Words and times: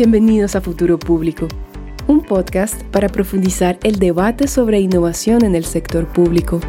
Bienvenidos 0.00 0.54
a 0.54 0.60
Futuro 0.60 0.96
Público, 0.96 1.48
un 2.06 2.22
podcast 2.22 2.84
para 2.84 3.08
profundizar 3.08 3.80
el 3.82 3.98
debate 3.98 4.46
sobre 4.46 4.78
innovación 4.78 5.44
en 5.44 5.56
el 5.56 5.64
sector 5.64 6.06
público. 6.06 6.60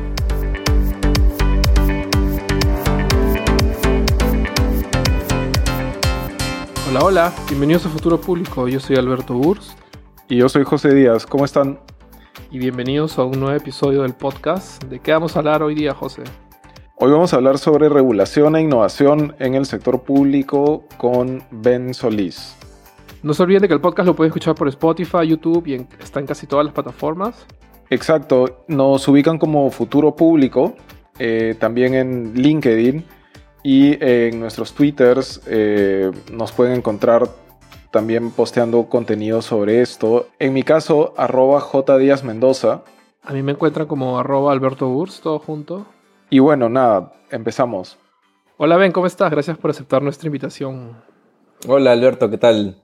Hola, 6.89 7.03
hola, 7.03 7.33
bienvenidos 7.47 7.85
a 7.85 7.89
Futuro 7.89 8.19
Público. 8.19 8.67
Yo 8.67 8.79
soy 8.79 8.95
Alberto 8.95 9.35
Burst. 9.35 9.77
Y 10.27 10.37
yo 10.37 10.49
soy 10.49 10.63
José 10.63 10.95
Díaz. 10.95 11.27
¿Cómo 11.27 11.45
están? 11.45 11.79
Y 12.49 12.57
bienvenidos 12.57 13.19
a 13.19 13.25
un 13.25 13.39
nuevo 13.39 13.55
episodio 13.55 14.01
del 14.01 14.15
podcast. 14.15 14.83
¿De 14.85 15.01
qué 15.01 15.11
vamos 15.11 15.35
a 15.35 15.39
hablar 15.39 15.61
hoy 15.61 15.75
día, 15.75 15.93
José? 15.93 16.23
Hoy 16.95 17.11
vamos 17.11 17.31
a 17.33 17.35
hablar 17.35 17.59
sobre 17.59 17.89
regulación 17.89 18.55
e 18.55 18.61
innovación 18.63 19.35
en 19.37 19.53
el 19.53 19.67
sector 19.67 20.01
público 20.01 20.83
con 20.97 21.43
Ben 21.51 21.93
Solís. 21.93 22.58
No 23.21 23.33
se 23.33 23.43
olviden 23.43 23.63
de 23.63 23.67
que 23.67 23.73
el 23.73 23.81
podcast 23.81 24.07
lo 24.07 24.15
pueden 24.15 24.29
escuchar 24.29 24.55
por 24.55 24.67
Spotify, 24.69 25.27
YouTube 25.27 25.67
y 25.67 25.73
está 26.01 26.19
en 26.21 26.25
casi 26.25 26.47
todas 26.47 26.65
las 26.65 26.73
plataformas. 26.73 27.45
Exacto, 27.89 28.63
nos 28.67 29.07
ubican 29.07 29.37
como 29.37 29.69
Futuro 29.71 30.15
Público, 30.15 30.75
eh, 31.17 31.55
también 31.59 31.95
en 31.95 32.33
LinkedIn 32.33 33.03
y 33.63 33.97
en 34.03 34.39
nuestros 34.39 34.73
Twitters 34.73 35.41
eh, 35.47 36.11
nos 36.31 36.51
pueden 36.53 36.75
encontrar 36.75 37.27
también 37.91 38.31
posteando 38.31 38.85
contenido 38.85 39.41
sobre 39.41 39.81
esto. 39.81 40.27
En 40.37 40.53
mi 40.53 40.63
caso, 40.63 41.13
arroba 41.17 41.59
J. 41.59 41.97
Díaz 41.97 42.23
Mendoza. 42.23 42.83
A 43.23 43.33
mí 43.33 43.43
me 43.43 43.51
encuentran 43.51 43.87
como 43.87 44.19
arroba 44.19 44.53
Alberto 44.53 44.87
Burs, 44.87 45.19
todo 45.19 45.39
junto. 45.39 45.85
Y 46.29 46.39
bueno, 46.39 46.69
nada, 46.69 47.11
empezamos. 47.31 47.97
Hola 48.57 48.77
Ben, 48.77 48.91
¿cómo 48.91 49.07
estás? 49.07 49.31
Gracias 49.31 49.57
por 49.57 49.71
aceptar 49.71 50.03
nuestra 50.03 50.27
invitación. 50.27 50.95
Hola 51.67 51.91
Alberto, 51.91 52.29
¿qué 52.29 52.37
tal? 52.37 52.77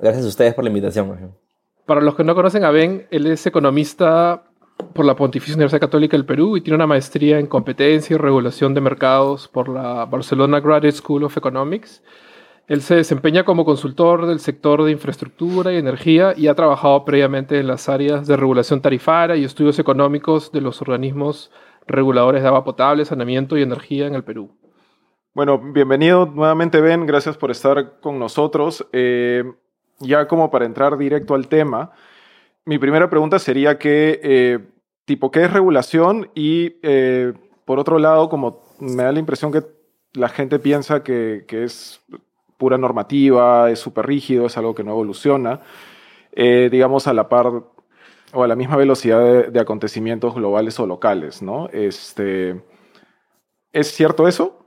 Gracias 0.00 0.24
a 0.24 0.28
ustedes 0.28 0.54
por 0.54 0.64
la 0.64 0.70
invitación. 0.70 1.34
Para 1.86 2.00
los 2.00 2.14
que 2.14 2.24
no 2.24 2.34
conocen 2.34 2.64
a 2.64 2.70
Ben, 2.70 3.06
él 3.10 3.26
es 3.26 3.46
economista 3.46 4.44
por 4.94 5.04
la 5.04 5.16
Pontificia 5.16 5.54
Universidad 5.54 5.80
Católica 5.80 6.16
del 6.16 6.26
Perú 6.26 6.56
y 6.56 6.60
tiene 6.60 6.76
una 6.76 6.86
maestría 6.86 7.38
en 7.38 7.46
competencia 7.46 8.14
y 8.14 8.16
regulación 8.16 8.74
de 8.74 8.80
mercados 8.80 9.48
por 9.48 9.68
la 9.68 10.04
Barcelona 10.06 10.60
Graduate 10.60 10.92
School 10.92 11.24
of 11.24 11.36
Economics. 11.36 12.02
Él 12.66 12.80
se 12.80 12.96
desempeña 12.96 13.44
como 13.44 13.64
consultor 13.64 14.26
del 14.26 14.40
sector 14.40 14.82
de 14.84 14.90
infraestructura 14.90 15.72
y 15.72 15.76
energía 15.76 16.32
y 16.34 16.48
ha 16.48 16.54
trabajado 16.54 17.04
previamente 17.04 17.60
en 17.60 17.66
las 17.66 17.88
áreas 17.90 18.26
de 18.26 18.36
regulación 18.36 18.80
tarifaria 18.80 19.36
y 19.36 19.44
estudios 19.44 19.78
económicos 19.78 20.50
de 20.50 20.62
los 20.62 20.80
organismos 20.80 21.50
reguladores 21.86 22.40
de 22.40 22.48
agua 22.48 22.64
potable, 22.64 23.04
saneamiento 23.04 23.58
y 23.58 23.62
energía 23.62 24.06
en 24.06 24.14
el 24.14 24.24
Perú. 24.24 24.50
Bueno, 25.34 25.58
bienvenido 25.58 26.26
nuevamente 26.26 26.80
Ben, 26.80 27.06
gracias 27.06 27.36
por 27.36 27.50
estar 27.50 28.00
con 28.00 28.18
nosotros. 28.18 28.86
Eh, 28.92 29.44
ya 30.00 30.26
como 30.28 30.50
para 30.50 30.64
entrar 30.64 30.96
directo 30.96 31.34
al 31.34 31.48
tema, 31.48 31.92
mi 32.64 32.78
primera 32.78 33.10
pregunta 33.10 33.38
sería 33.38 33.78
que, 33.78 34.20
eh, 34.22 34.58
tipo, 35.04 35.30
¿qué 35.30 35.44
es 35.44 35.52
regulación? 35.52 36.30
Y 36.34 36.76
eh, 36.82 37.34
por 37.64 37.78
otro 37.78 37.98
lado, 37.98 38.28
como 38.28 38.62
me 38.80 39.02
da 39.02 39.12
la 39.12 39.18
impresión 39.18 39.52
que 39.52 39.62
la 40.12 40.28
gente 40.28 40.58
piensa 40.58 41.02
que, 41.02 41.44
es 41.48 42.00
pura 42.56 42.78
normativa, 42.78 43.70
es 43.70 43.80
súper 43.80 44.06
rígido, 44.06 44.46
es 44.46 44.56
algo 44.56 44.74
que 44.74 44.84
no 44.84 44.92
evoluciona, 44.92 45.60
eh, 46.32 46.68
digamos, 46.70 47.06
a 47.06 47.12
la 47.12 47.28
par 47.28 47.64
o 48.32 48.42
a 48.42 48.48
la 48.48 48.56
misma 48.56 48.76
velocidad 48.76 49.22
de, 49.22 49.42
de, 49.50 49.60
acontecimientos 49.60 50.34
globales 50.34 50.78
o 50.80 50.86
locales, 50.86 51.42
¿no? 51.42 51.68
Este, 51.68 52.62
¿Es 53.72 53.88
cierto 53.92 54.26
eso? 54.26 54.63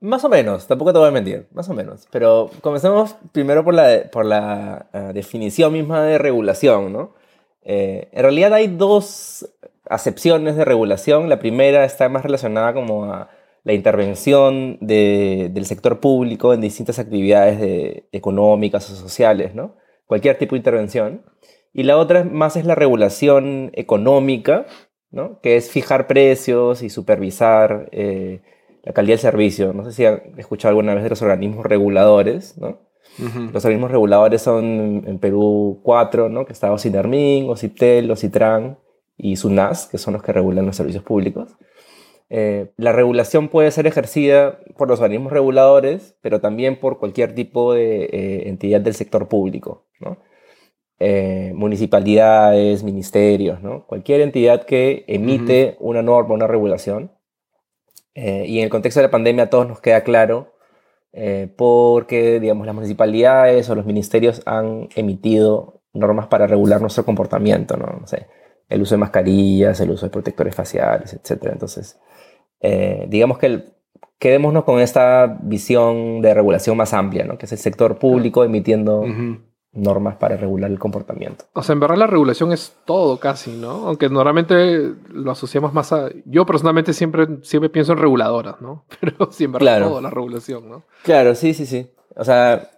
Más 0.00 0.24
o 0.24 0.28
menos, 0.30 0.66
tampoco 0.66 0.92
te 0.92 0.98
voy 0.98 1.08
a 1.08 1.12
mentir, 1.12 1.46
más 1.52 1.68
o 1.68 1.74
menos. 1.74 2.08
Pero 2.10 2.50
comencemos 2.62 3.16
primero 3.32 3.64
por 3.64 3.74
la, 3.74 4.04
por 4.10 4.24
la 4.24 4.86
eh, 4.92 5.10
definición 5.12 5.72
misma 5.74 6.02
de 6.02 6.16
regulación, 6.16 6.92
¿no? 6.92 7.14
Eh, 7.62 8.08
en 8.12 8.22
realidad 8.22 8.54
hay 8.54 8.68
dos 8.68 9.46
acepciones 9.88 10.56
de 10.56 10.64
regulación. 10.64 11.28
La 11.28 11.38
primera 11.38 11.84
está 11.84 12.08
más 12.08 12.22
relacionada 12.22 12.72
como 12.72 13.04
a 13.04 13.28
la 13.64 13.74
intervención 13.74 14.78
del 14.80 15.66
sector 15.66 16.00
público 16.00 16.54
en 16.54 16.62
distintas 16.62 16.98
actividades 16.98 18.04
económicas 18.10 18.90
o 18.90 18.96
sociales, 18.96 19.54
¿no? 19.54 19.76
Cualquier 20.06 20.38
tipo 20.38 20.54
de 20.54 20.58
intervención. 20.60 21.22
Y 21.72 21.84
la 21.84 21.98
otra 21.98 22.24
más 22.24 22.56
es 22.56 22.64
la 22.64 22.74
regulación 22.74 23.70
económica, 23.74 24.66
¿no? 25.10 25.40
Que 25.40 25.56
es 25.56 25.70
fijar 25.70 26.06
precios 26.06 26.82
y 26.82 26.90
supervisar 26.90 27.88
eh, 27.92 28.40
la 28.82 28.92
calidad 28.92 29.14
del 29.14 29.20
servicio. 29.20 29.72
No 29.72 29.84
sé 29.84 29.92
si 29.92 30.04
han 30.04 30.22
escuchado 30.36 30.70
alguna 30.70 30.94
vez 30.94 31.02
de 31.02 31.10
los 31.10 31.22
organismos 31.22 31.66
reguladores, 31.66 32.56
¿no? 32.58 32.78
Los 33.52 33.64
organismos 33.64 33.90
reguladores 33.90 34.40
son 34.40 35.04
en 35.06 35.18
Perú 35.18 35.80
cuatro, 35.82 36.28
¿no? 36.28 36.46
Que 36.46 36.52
está 36.52 36.72
OCINERMIN, 36.72 37.50
OCITEL, 37.50 38.10
OCITRAN 38.10 38.78
y 39.16 39.36
SUNAS, 39.36 39.88
que 39.88 39.98
son 39.98 40.14
los 40.14 40.22
que 40.22 40.32
regulan 40.32 40.64
los 40.64 40.76
servicios 40.76 41.04
públicos. 41.04 41.56
Eh, 42.30 42.70
la 42.76 42.92
regulación 42.92 43.48
puede 43.48 43.72
ser 43.72 43.86
ejercida 43.86 44.60
por 44.76 44.88
los 44.88 45.00
organismos 45.00 45.32
reguladores, 45.32 46.16
pero 46.22 46.40
también 46.40 46.78
por 46.78 46.98
cualquier 46.98 47.34
tipo 47.34 47.74
de 47.74 48.04
eh, 48.04 48.48
entidad 48.48 48.80
del 48.80 48.94
sector 48.94 49.28
público, 49.28 49.84
¿no? 49.98 50.16
Eh, 51.00 51.52
municipalidades, 51.54 52.84
ministerios, 52.84 53.60
¿no? 53.62 53.86
Cualquier 53.86 54.20
entidad 54.20 54.64
que 54.64 55.04
emite 55.08 55.76
una 55.80 56.02
norma, 56.02 56.34
una 56.34 56.46
regulación, 56.46 57.10
eh, 58.14 58.44
y 58.46 58.58
en 58.58 58.64
el 58.64 58.70
contexto 58.70 59.00
de 59.00 59.06
la 59.06 59.10
pandemia 59.10 59.44
a 59.44 59.50
todos 59.50 59.68
nos 59.68 59.80
queda 59.80 60.02
claro 60.02 60.54
eh, 61.12 61.52
porque, 61.56 62.40
digamos, 62.40 62.66
las 62.66 62.74
municipalidades 62.74 63.68
o 63.68 63.74
los 63.74 63.86
ministerios 63.86 64.42
han 64.46 64.88
emitido 64.94 65.82
normas 65.92 66.28
para 66.28 66.46
regular 66.46 66.80
nuestro 66.80 67.04
comportamiento, 67.04 67.76
¿no? 67.76 67.86
no 67.86 68.06
sé, 68.06 68.28
el 68.68 68.82
uso 68.82 68.94
de 68.94 68.98
mascarillas, 68.98 69.80
el 69.80 69.90
uso 69.90 70.06
de 70.06 70.10
protectores 70.10 70.54
faciales, 70.54 71.12
etc. 71.12 71.48
Entonces, 71.52 71.98
eh, 72.60 73.06
digamos 73.08 73.38
que 73.38 73.64
quedémonos 74.18 74.64
con 74.64 74.80
esta 74.80 75.38
visión 75.42 76.20
de 76.20 76.34
regulación 76.34 76.76
más 76.76 76.92
amplia, 76.92 77.24
¿no? 77.24 77.38
Que 77.38 77.46
es 77.46 77.52
el 77.52 77.58
sector 77.58 77.98
público 77.98 78.44
emitiendo 78.44 79.04
normas 79.72 80.16
para 80.16 80.36
regular 80.36 80.70
el 80.70 80.78
comportamiento. 80.78 81.44
O 81.52 81.62
sea, 81.62 81.74
en 81.74 81.80
verdad 81.80 81.96
la 81.96 82.06
regulación 82.06 82.52
es 82.52 82.76
todo 82.84 83.18
casi, 83.18 83.52
¿no? 83.52 83.86
Aunque 83.86 84.08
normalmente 84.08 84.92
lo 85.08 85.30
asociamos 85.30 85.72
más 85.72 85.92
a... 85.92 86.08
Yo 86.24 86.44
personalmente 86.44 86.92
siempre, 86.92 87.26
siempre 87.42 87.70
pienso 87.70 87.92
en 87.92 87.98
reguladoras, 87.98 88.60
¿no? 88.60 88.84
Pero 89.00 89.30
sí, 89.30 89.44
en 89.44 89.52
verdad 89.52 89.64
claro. 89.64 89.88
todo 89.88 90.00
la 90.00 90.10
regulación, 90.10 90.68
¿no? 90.68 90.84
Claro, 91.04 91.34
sí, 91.34 91.54
sí, 91.54 91.66
sí. 91.66 91.90
O 92.16 92.24
sea, 92.24 92.70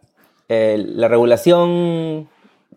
eh, 0.49 0.77
la 0.87 1.09
regulación 1.09 2.29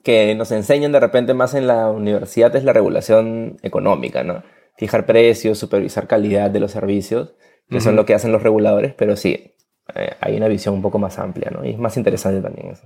que 0.03 0.33
nos 0.35 0.51
enseñan 0.51 0.91
de 0.91 0.99
repente 0.99 1.33
más 1.33 1.53
en 1.55 1.67
la 1.67 1.89
universidad 1.89 2.55
es 2.55 2.63
la 2.63 2.73
regulación 2.73 3.57
económica, 3.63 4.23
¿no? 4.23 4.43
Fijar 4.77 5.05
precios, 5.05 5.57
supervisar 5.57 6.07
calidad 6.07 6.51
de 6.51 6.59
los 6.59 6.71
servicios, 6.71 7.33
que 7.69 7.81
son 7.81 7.95
lo 7.95 8.05
que 8.05 8.13
hacen 8.13 8.31
los 8.31 8.43
reguladores, 8.43 8.93
pero 8.93 9.15
sí, 9.15 9.55
eh, 9.95 10.11
hay 10.21 10.37
una 10.37 10.47
visión 10.47 10.75
un 10.75 10.83
poco 10.83 10.99
más 10.99 11.17
amplia, 11.17 11.49
¿no? 11.49 11.65
Y 11.65 11.71
es 11.71 11.79
más 11.79 11.97
interesante 11.97 12.41
también 12.41 12.67
eso. 12.67 12.83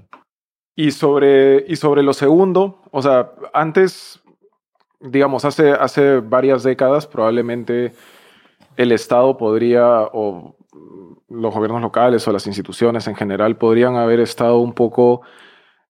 Y 0.79 0.91
sobre, 0.91 1.66
y 1.67 1.75
sobre 1.75 2.03
lo 2.03 2.13
segundo, 2.13 2.79
o 2.91 3.01
sea, 3.01 3.34
antes, 3.53 4.22
digamos, 5.01 5.44
hace, 5.44 5.72
hace 5.72 6.22
varias 6.22 6.63
décadas 6.63 7.06
probablemente 7.06 7.91
el 8.78 8.94
Estado 8.94 9.35
podría, 9.35 10.03
o 10.13 10.56
los 11.28 11.53
gobiernos 11.53 11.81
locales 11.81 12.25
o 12.25 12.31
las 12.31 12.47
instituciones 12.47 13.09
en 13.09 13.16
general 13.17 13.57
podrían 13.57 13.97
haber 13.97 14.22
estado 14.22 14.59
un 14.59 14.72
poco 14.72 15.19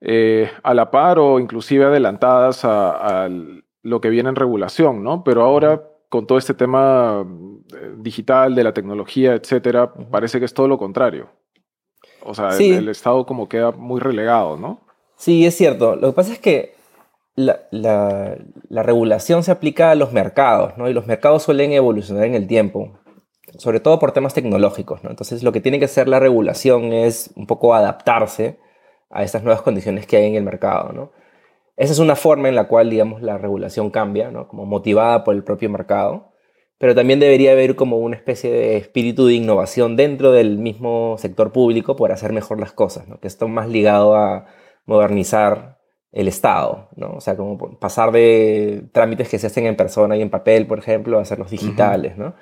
eh, 0.02 0.50
a 0.64 0.74
la 0.74 0.90
par 0.90 1.20
o 1.20 1.40
inclusive 1.40 1.86
adelantadas 1.86 2.66
a, 2.66 3.30
lo 3.84 4.02
que 4.02 4.10
viene 4.10 4.30
en 4.30 4.36
regulación, 4.38 5.04
¿no? 5.04 5.24
Pero 5.24 5.44
ahora 5.44 5.84
con 6.10 6.26
todo 6.26 6.40
este 6.40 6.56
tema 6.56 7.28
eh, 7.76 7.94
digital, 7.98 8.56
de 8.56 8.64
la 8.64 8.74
tecnología, 8.74 9.36
etcétera, 9.36 9.94
parece 9.94 10.40
que 10.40 10.46
es 10.46 10.54
todo 10.56 10.68
lo 10.68 10.80
contrario. 10.80 11.30
O 12.24 12.34
sea, 12.34 12.50
el, 12.50 12.90
Estado 12.90 13.26
como 13.26 13.50
queda 13.50 13.72
muy 13.72 14.00
relegado, 14.00 14.58
¿no? 14.58 14.82
Sí, 15.16 15.46
es 15.46 15.56
cierto. 15.56 15.96
Lo 15.96 16.10
que 16.10 16.14
pasa 16.14 16.34
es 16.34 16.40
que 16.40 16.76
la, 17.36 18.38
regulación 18.70 19.44
se 19.44 19.52
aplica 19.52 19.92
a 19.92 19.96
los 19.96 20.12
mercados, 20.12 20.78
¿no? 20.78 20.90
Y 20.90 20.94
los 20.94 21.08
mercados 21.08 21.44
suelen 21.44 21.72
evolucionar 21.72 22.26
en 22.26 22.36
el 22.36 22.48
tiempo, 22.48 23.00
sobre 23.58 23.80
todo 23.80 24.00
por 24.00 24.12
temas 24.12 24.34
tecnológicos, 24.34 25.04
¿no? 25.04 25.10
Entonces, 25.10 25.44
lo 25.44 25.52
que 25.52 25.62
tiene 25.62 25.80
que 25.80 25.86
hacer 25.86 26.08
la 26.08 26.20
regulación 26.20 26.94
es 26.94 27.32
un 27.36 27.48
poco 27.48 27.74
adaptarse 27.74 28.60
a 29.10 29.24
estas 29.24 29.44
nuevas 29.44 29.62
condiciones 29.62 30.06
que 30.06 30.18
hay 30.18 30.28
en 30.28 30.36
el 30.36 30.44
mercado, 30.44 30.92
¿no? 30.92 31.12
Esa 31.78 31.94
es 31.94 32.00
una 32.00 32.16
forma 32.16 32.50
en 32.50 32.56
la 32.56 32.68
cual, 32.68 32.90
digamos, 32.90 33.22
la 33.22 33.38
regulación 33.38 33.90
cambia, 33.90 34.32
¿no? 34.32 34.48
Como 34.48 34.66
motivada 34.66 35.24
por 35.24 35.34
el 35.36 35.44
propio 35.44 35.70
mercado 35.70 36.34
pero 36.80 36.96
también 36.96 37.20
debería 37.20 37.52
haber 37.52 37.76
como 37.76 37.98
una 37.98 38.16
especie 38.16 38.52
de 38.52 38.78
espíritu 38.78 39.28
de 39.28 39.36
innovación 39.36 39.96
dentro 39.96 40.32
del 40.32 40.58
mismo 40.58 41.16
sector 41.20 41.52
público 41.52 41.96
por 41.96 42.12
hacer 42.12 42.34
mejor 42.34 42.60
las 42.60 42.72
cosas, 42.72 43.08
¿no? 43.08 43.20
que 43.20 43.28
esto 43.28 43.48
más 43.48 43.70
ligado 43.70 44.16
a 44.16 44.48
modernizar 44.86 45.78
el 46.12 46.28
Estado, 46.28 46.90
¿no? 46.96 47.12
O 47.14 47.22
sea, 47.22 47.38
como 47.38 47.78
pasar 47.80 48.12
de 48.12 48.84
trámites 48.92 49.30
que 49.30 49.38
se 49.38 49.48
hacen 49.48 49.68
en 49.68 49.76
persona 49.76 50.18
y 50.18 50.22
en 50.22 50.32
papel, 50.32 50.66
por 50.66 50.80
ejemplo, 50.80 51.20
a 51.20 51.22
hacerlos 51.22 51.52
digitales, 51.52 52.18
¿no? 52.18 52.34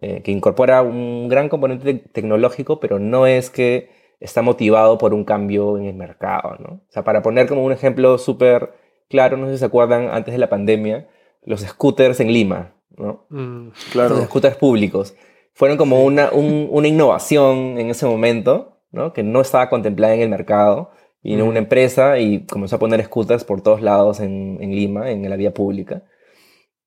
Eh, 0.00 0.22
que 0.22 0.32
incorpora 0.32 0.82
un 0.82 1.28
gran 1.28 1.48
componente 1.48 1.94
tecnológico, 1.94 2.80
pero 2.80 2.98
no 2.98 3.26
es 3.26 3.50
que 3.50 3.90
está 4.20 4.42
motivado 4.42 4.96
por 4.96 5.12
un 5.12 5.24
cambio 5.24 5.76
en 5.76 5.84
el 5.84 5.94
mercado, 5.94 6.56
¿no? 6.58 6.82
O 6.88 6.92
sea, 6.92 7.04
para 7.04 7.22
poner 7.22 7.46
como 7.46 7.64
un 7.64 7.72
ejemplo 7.72 8.16
súper 8.18 8.72
claro, 9.08 9.36
no 9.36 9.46
sé 9.46 9.52
si 9.52 9.58
se 9.58 9.64
acuerdan, 9.66 10.08
antes 10.10 10.32
de 10.32 10.38
la 10.38 10.48
pandemia, 10.48 11.08
los 11.42 11.60
scooters 11.60 12.20
en 12.20 12.32
Lima, 12.32 12.74
¿no? 12.96 13.26
Mm, 13.30 13.68
claro. 13.92 14.16
Los 14.16 14.24
scooters 14.24 14.56
públicos. 14.56 15.14
Fueron 15.52 15.76
como 15.76 16.02
una, 16.02 16.30
una 16.32 16.88
innovación 16.88 17.78
en 17.78 17.90
ese 17.90 18.06
momento, 18.06 18.78
¿no? 18.90 19.12
Que 19.12 19.22
no 19.22 19.40
estaba 19.40 19.68
contemplada 19.68 20.14
en 20.14 20.20
el 20.20 20.28
mercado. 20.28 20.90
Vino 21.22 21.46
una 21.46 21.60
empresa 21.60 22.18
y 22.18 22.44
comenzó 22.44 22.76
a 22.76 22.78
poner 22.78 23.02
scooters 23.04 23.44
por 23.44 23.62
todos 23.62 23.80
lados 23.80 24.20
en, 24.20 24.58
en 24.60 24.74
Lima, 24.74 25.10
en 25.10 25.28
la 25.30 25.36
vía 25.36 25.54
pública. 25.54 26.02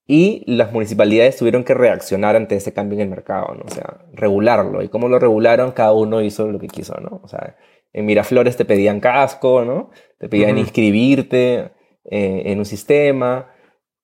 Y 0.05 0.43
las 0.47 0.71
municipalidades 0.71 1.35
tuvieron 1.35 1.65
que 1.65 1.73
reaccionar 1.73 2.35
ante 2.37 2.55
ese 2.55 2.71
cambio 2.71 2.95
en 2.95 3.01
el 3.01 3.09
mercado, 3.09 3.53
¿no? 3.55 3.63
O 3.65 3.69
sea, 3.69 4.05
regularlo. 4.13 4.81
Y 4.81 4.87
cómo 4.87 5.09
lo 5.09 5.19
regularon, 5.19 5.71
cada 5.71 5.91
uno 5.91 6.21
hizo 6.21 6.47
lo 6.47 6.59
que 6.59 6.67
quiso, 6.67 6.97
¿no? 7.01 7.19
O 7.23 7.27
sea, 7.27 7.57
en 7.91 8.05
Miraflores 8.05 8.55
te 8.55 8.63
pedían 8.63 9.01
casco, 9.01 9.65
¿no? 9.65 9.89
Te 10.17 10.29
pedían 10.29 10.57
inscribirte 10.57 11.71
eh, 12.05 12.43
en 12.45 12.59
un 12.59 12.65
sistema, 12.65 13.51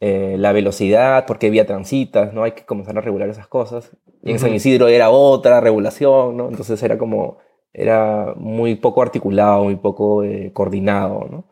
eh, 0.06 0.36
la 0.38 0.52
velocidad, 0.52 1.26
por 1.26 1.40
qué 1.40 1.50
vía 1.50 1.66
transitas, 1.66 2.34
¿no? 2.34 2.44
Hay 2.44 2.52
que 2.52 2.66
comenzar 2.66 2.98
a 2.98 3.02
regular 3.02 3.30
esas 3.30 3.48
cosas. 3.48 3.96
Y 4.22 4.32
en 4.32 4.40
San 4.40 4.54
Isidro 4.54 4.90
era 4.90 5.10
otra 5.10 5.62
regulación, 5.62 6.36
¿no? 6.36 6.50
Entonces 6.50 6.84
era 6.84 6.98
como, 6.98 7.38
era 7.72 8.34
muy 8.36 8.76
poco 8.76 9.02
articulado, 9.02 9.64
muy 9.64 9.78
poco 9.78 10.24
eh, 10.24 10.52
coordinado, 10.54 11.28
¿no? 11.32 11.46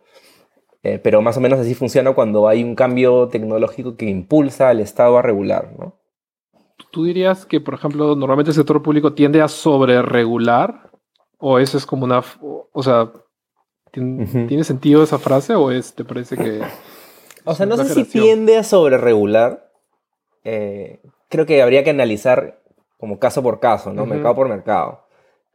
pero 1.03 1.21
más 1.21 1.37
o 1.37 1.41
menos 1.41 1.59
así 1.59 1.75
funciona 1.75 2.11
cuando 2.13 2.47
hay 2.47 2.63
un 2.63 2.73
cambio 2.73 3.27
tecnológico 3.27 3.95
que 3.95 4.09
impulsa 4.09 4.69
al 4.69 4.79
Estado 4.79 5.15
a 5.15 5.21
regular, 5.21 5.75
¿no? 5.77 6.01
¿Tú 6.89 7.05
dirías 7.05 7.45
que, 7.45 7.61
por 7.61 7.75
ejemplo, 7.75 8.15
normalmente 8.15 8.49
el 8.49 8.55
sector 8.55 8.81
público 8.81 9.13
tiende 9.13 9.41
a 9.41 9.47
sobreregular? 9.47 10.89
¿O 11.37 11.59
eso 11.59 11.77
es 11.77 11.85
como 11.85 12.05
una... 12.05 12.23
O 12.73 12.81
sea, 12.81 13.11
¿tiene, 13.91 14.63
sentido 14.63 15.03
esa 15.03 15.19
frase 15.19 15.53
o 15.53 15.69
es, 15.69 15.93
te 15.93 16.03
parece 16.03 16.35
que... 16.35 16.61
O 17.43 17.55
sea, 17.55 17.65
no 17.65 17.77
sé 17.77 17.93
si 17.93 18.03
tiende 18.03 18.57
a 18.57 18.63
sobreregular. 18.63 19.71
Eh, 20.43 20.99
creo 21.29 21.45
que 21.45 21.61
habría 21.61 21.83
que 21.83 21.89
analizar 21.89 22.61
como 22.97 23.19
caso 23.19 23.41
por 23.41 23.59
caso, 23.59 23.93
¿no? 23.93 24.05
Mercado 24.05 24.35
por 24.35 24.49
mercado. 24.49 25.05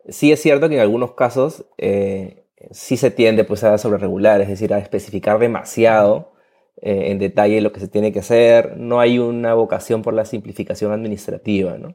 Sí 0.09 0.33
es 0.33 0.41
cierto 0.41 0.69
que 0.69 0.77
en 0.77 0.81
algunos 0.81 1.13
casos 1.13 1.65
eh, 1.79 2.45
sí 2.71 2.97
se 2.97 3.11
tiende 3.11 3.45
pues, 3.45 3.65
a 3.65 3.79
sobreregular, 3.79 4.41
es 4.41 4.49
decir, 4.49 4.73
a 4.75 4.79
especificar 4.79 5.39
demasiado 5.39 6.33
eh, 6.81 7.11
en 7.11 7.19
detalle 7.19 7.61
lo 7.61 7.73
que 7.73 7.81
se 7.81 7.89
tiene 7.89 8.13
que 8.13 8.21
hacer. 8.21 8.77
No 8.77 9.01
hay 9.01 9.19
una 9.19 9.55
vocación 9.55 10.03
por 10.03 10.15
la 10.15 10.25
simplificación 10.25 10.93
administrativa, 10.93 11.79
¿no? 11.79 11.95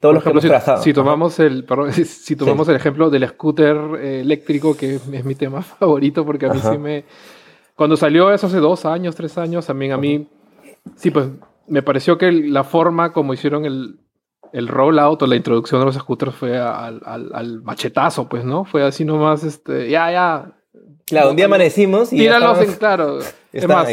Todos 0.00 0.14
los 0.14 0.22
ejemplo, 0.24 0.40
si, 0.40 0.82
si, 0.82 0.92
tomamos 0.92 1.38
el, 1.38 1.64
si 2.04 2.36
tomamos 2.36 2.68
el 2.68 2.76
ejemplo 2.76 3.10
del 3.10 3.26
scooter 3.28 3.76
eléctrico, 4.00 4.76
que 4.76 4.96
es 4.96 5.24
mi 5.24 5.34
tema 5.34 5.62
favorito, 5.78 6.24
porque 6.24 6.46
a 6.46 6.52
mí 6.52 6.60
sí 6.60 6.78
me 6.78 7.04
cuando 7.78 7.96
salió 7.96 8.32
eso 8.32 8.48
hace 8.48 8.58
dos 8.58 8.84
años, 8.84 9.14
tres 9.14 9.38
años, 9.38 9.66
también 9.66 9.92
a 9.92 9.96
mí, 9.96 10.26
sí, 10.96 11.12
pues 11.12 11.28
me 11.68 11.80
pareció 11.80 12.18
que 12.18 12.32
la 12.32 12.64
forma 12.64 13.12
como 13.12 13.32
hicieron 13.32 13.64
el, 13.64 14.00
el 14.52 14.66
rollout 14.66 15.22
o 15.22 15.26
la 15.28 15.36
introducción 15.36 15.80
de 15.80 15.86
los 15.86 15.94
scooters 15.94 16.34
fue 16.34 16.58
al, 16.58 17.00
al, 17.04 17.62
machetazo, 17.62 18.28
pues, 18.28 18.44
¿no? 18.44 18.64
Fue 18.64 18.82
así 18.82 19.04
nomás, 19.04 19.44
este, 19.44 19.88
ya, 19.88 20.10
ya. 20.10 20.58
Claro, 21.06 21.30
un 21.30 21.36
día 21.36 21.44
amanecimos 21.44 22.12
y. 22.12 22.16
Tíralos 22.16 22.58
en 22.62 22.72
claro. 22.72 23.20
es 23.52 23.68
más, 23.68 23.88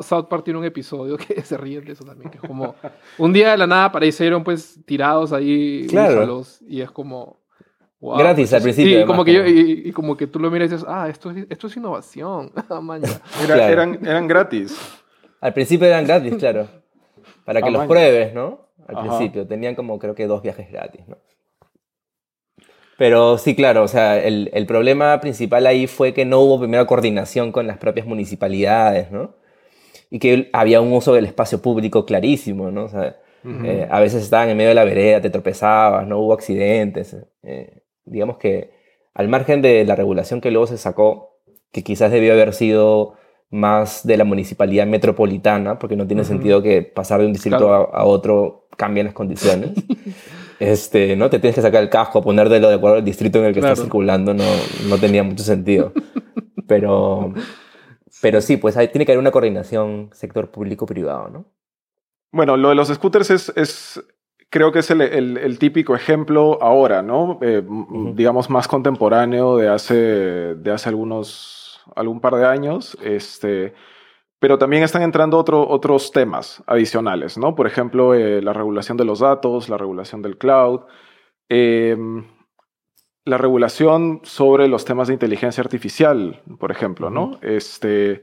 South 0.00 0.28
Park 0.30 0.44
tiene 0.44 0.60
un 0.60 0.64
episodio 0.64 1.16
que 1.18 1.42
se 1.42 1.56
ríe 1.56 1.80
de 1.80 1.90
eso 1.90 2.04
también, 2.04 2.30
que 2.30 2.36
es 2.36 2.44
como. 2.44 2.76
un 3.18 3.32
día 3.32 3.50
de 3.50 3.56
la 3.56 3.66
nada 3.66 3.86
aparecieron, 3.86 4.44
pues, 4.44 4.78
tirados 4.86 5.32
ahí. 5.32 5.88
Claro. 5.88 6.44
y 6.68 6.82
es 6.82 6.90
como. 6.92 7.40
Gratis 8.12 8.52
al 8.52 8.62
principio. 8.62 9.00
Y 9.00 9.04
como, 9.06 9.24
que 9.24 9.32
y, 9.48 9.92
como 9.92 10.16
que 10.16 10.26
tú 10.26 10.38
lo 10.38 10.50
miras 10.50 10.68
y 10.68 10.72
dices, 10.72 10.86
ah, 10.88 11.08
esto 11.08 11.30
es, 11.30 11.46
esto 11.48 11.66
es 11.66 11.76
innovación. 11.76 12.52
Ah, 12.70 13.70
eran, 13.70 13.98
eran 14.06 14.26
gratis. 14.26 14.76
Al 15.40 15.52
principio 15.52 15.86
eran 15.86 16.04
gratis, 16.04 16.34
claro. 16.36 16.68
Para 17.44 17.60
que 17.60 17.68
ah, 17.68 17.72
los 17.72 17.86
pruebes, 17.86 18.34
¿no? 18.34 18.68
Al 18.86 19.00
principio. 19.00 19.46
Tenían 19.46 19.74
como 19.74 19.98
creo 19.98 20.14
que 20.14 20.26
dos 20.26 20.42
viajes 20.42 20.70
gratis, 20.70 21.06
¿no? 21.08 21.16
Pero 22.96 23.38
sí, 23.38 23.56
claro, 23.56 23.82
o 23.82 23.88
sea, 23.88 24.18
el, 24.18 24.50
el, 24.52 24.66
problema 24.66 25.20
principal 25.20 25.66
ahí 25.66 25.86
fue 25.86 26.14
que 26.14 26.24
no 26.24 26.40
hubo 26.40 26.60
primera 26.60 26.86
coordinación 26.86 27.50
con 27.50 27.66
las 27.66 27.78
propias 27.78 28.06
municipalidades, 28.06 29.10
¿no? 29.10 29.34
Y 30.10 30.20
que 30.20 30.48
había 30.52 30.80
un 30.80 30.92
uso 30.92 31.12
del 31.12 31.24
espacio 31.24 31.60
público 31.60 32.06
clarísimo, 32.06 32.70
¿no? 32.70 32.84
O 32.84 32.88
sea, 32.88 33.16
eh, 33.64 33.86
a 33.90 34.00
veces 34.00 34.22
estaban 34.22 34.48
en 34.48 34.56
medio 34.56 34.70
de 34.70 34.74
la 34.74 34.84
vereda, 34.84 35.20
te 35.20 35.28
tropezabas, 35.28 36.06
no 36.06 36.18
hubo 36.18 36.32
accidentes. 36.32 37.16
Eh, 37.42 37.83
digamos 38.04 38.38
que 38.38 38.70
al 39.14 39.28
margen 39.28 39.62
de 39.62 39.84
la 39.84 39.96
regulación 39.96 40.40
que 40.40 40.50
luego 40.50 40.66
se 40.66 40.78
sacó, 40.78 41.38
que 41.72 41.82
quizás 41.82 42.10
debió 42.10 42.32
haber 42.32 42.52
sido 42.52 43.14
más 43.50 44.04
de 44.04 44.16
la 44.16 44.24
municipalidad 44.24 44.86
metropolitana, 44.86 45.78
porque 45.78 45.96
no 45.96 46.06
tiene 46.06 46.24
sentido 46.24 46.62
que 46.62 46.82
pasar 46.82 47.20
de 47.20 47.26
un 47.26 47.32
distrito 47.32 47.72
a, 47.72 48.04
otro 48.04 48.68
cambien 48.76 49.06
las 49.06 49.14
condiciones. 49.14 49.70
este, 50.58 51.14
¿no? 51.14 51.30
Te 51.30 51.38
tienes 51.38 51.54
que 51.54 51.62
sacar 51.62 51.82
el 51.82 51.88
casco, 51.88 52.20
ponértelo 52.20 52.68
de 52.68 52.74
acuerdo 52.74 52.96
al 52.96 53.04
distrito 53.04 53.38
en 53.38 53.46
el 53.46 53.52
que 53.54 53.60
estás 53.60 53.80
circulando, 53.80 54.34
no, 54.34 54.44
no 54.88 54.98
tenía 54.98 55.22
mucho 55.22 55.44
sentido. 55.44 55.92
Pero, 56.66 57.32
pero 58.20 58.40
sí, 58.40 58.56
pues 58.56 58.76
ahí 58.76 58.88
tiene 58.88 59.06
que 59.06 59.12
haber 59.12 59.20
una 59.20 59.30
coordinación 59.30 60.10
sector 60.12 60.50
público-privado, 60.50 61.28
¿no? 61.28 61.44
Bueno, 62.32 62.56
lo 62.56 62.70
de 62.70 62.74
los 62.74 62.88
scooters 62.88 63.30
es, 63.30 63.52
es 63.54 64.04
creo 64.54 64.70
que 64.70 64.78
es 64.78 64.90
el, 64.92 65.00
el, 65.00 65.58
típico 65.58 65.96
ejemplo 65.96 66.62
ahora, 66.62 67.02
¿no? 67.02 67.40
Eh, 67.42 67.60
digamos 68.14 68.48
más 68.50 68.68
contemporáneo 68.68 69.56
de 69.56 69.68
hace, 69.68 69.94
de 70.54 70.70
hace 70.70 70.88
algunos, 70.90 71.80
algún 71.96 72.20
par 72.20 72.36
de 72.36 72.46
años. 72.46 72.96
Este, 73.02 73.74
pero 74.38 74.56
también 74.56 74.84
están 74.84 75.02
entrando 75.02 75.38
otro, 75.38 75.68
otros 75.68 76.12
temas 76.12 76.62
adicionales, 76.68 77.36
¿no? 77.36 77.56
Por 77.56 77.66
ejemplo, 77.66 78.14
eh, 78.14 78.40
la 78.42 78.52
regulación 78.52 78.96
de 78.96 79.04
los 79.04 79.18
datos, 79.18 79.68
la 79.68 79.76
regulación 79.76 80.22
del 80.22 80.38
cloud, 80.38 80.82
em, 81.48 82.24
la 83.24 83.38
regulación 83.38 84.20
sobre 84.22 84.68
los 84.68 84.84
temas 84.84 85.08
de 85.08 85.14
inteligencia 85.14 85.62
artificial, 85.62 86.42
por 86.60 86.70
ejemplo, 86.70 87.10
¿no? 87.10 87.40
Este, 87.42 88.22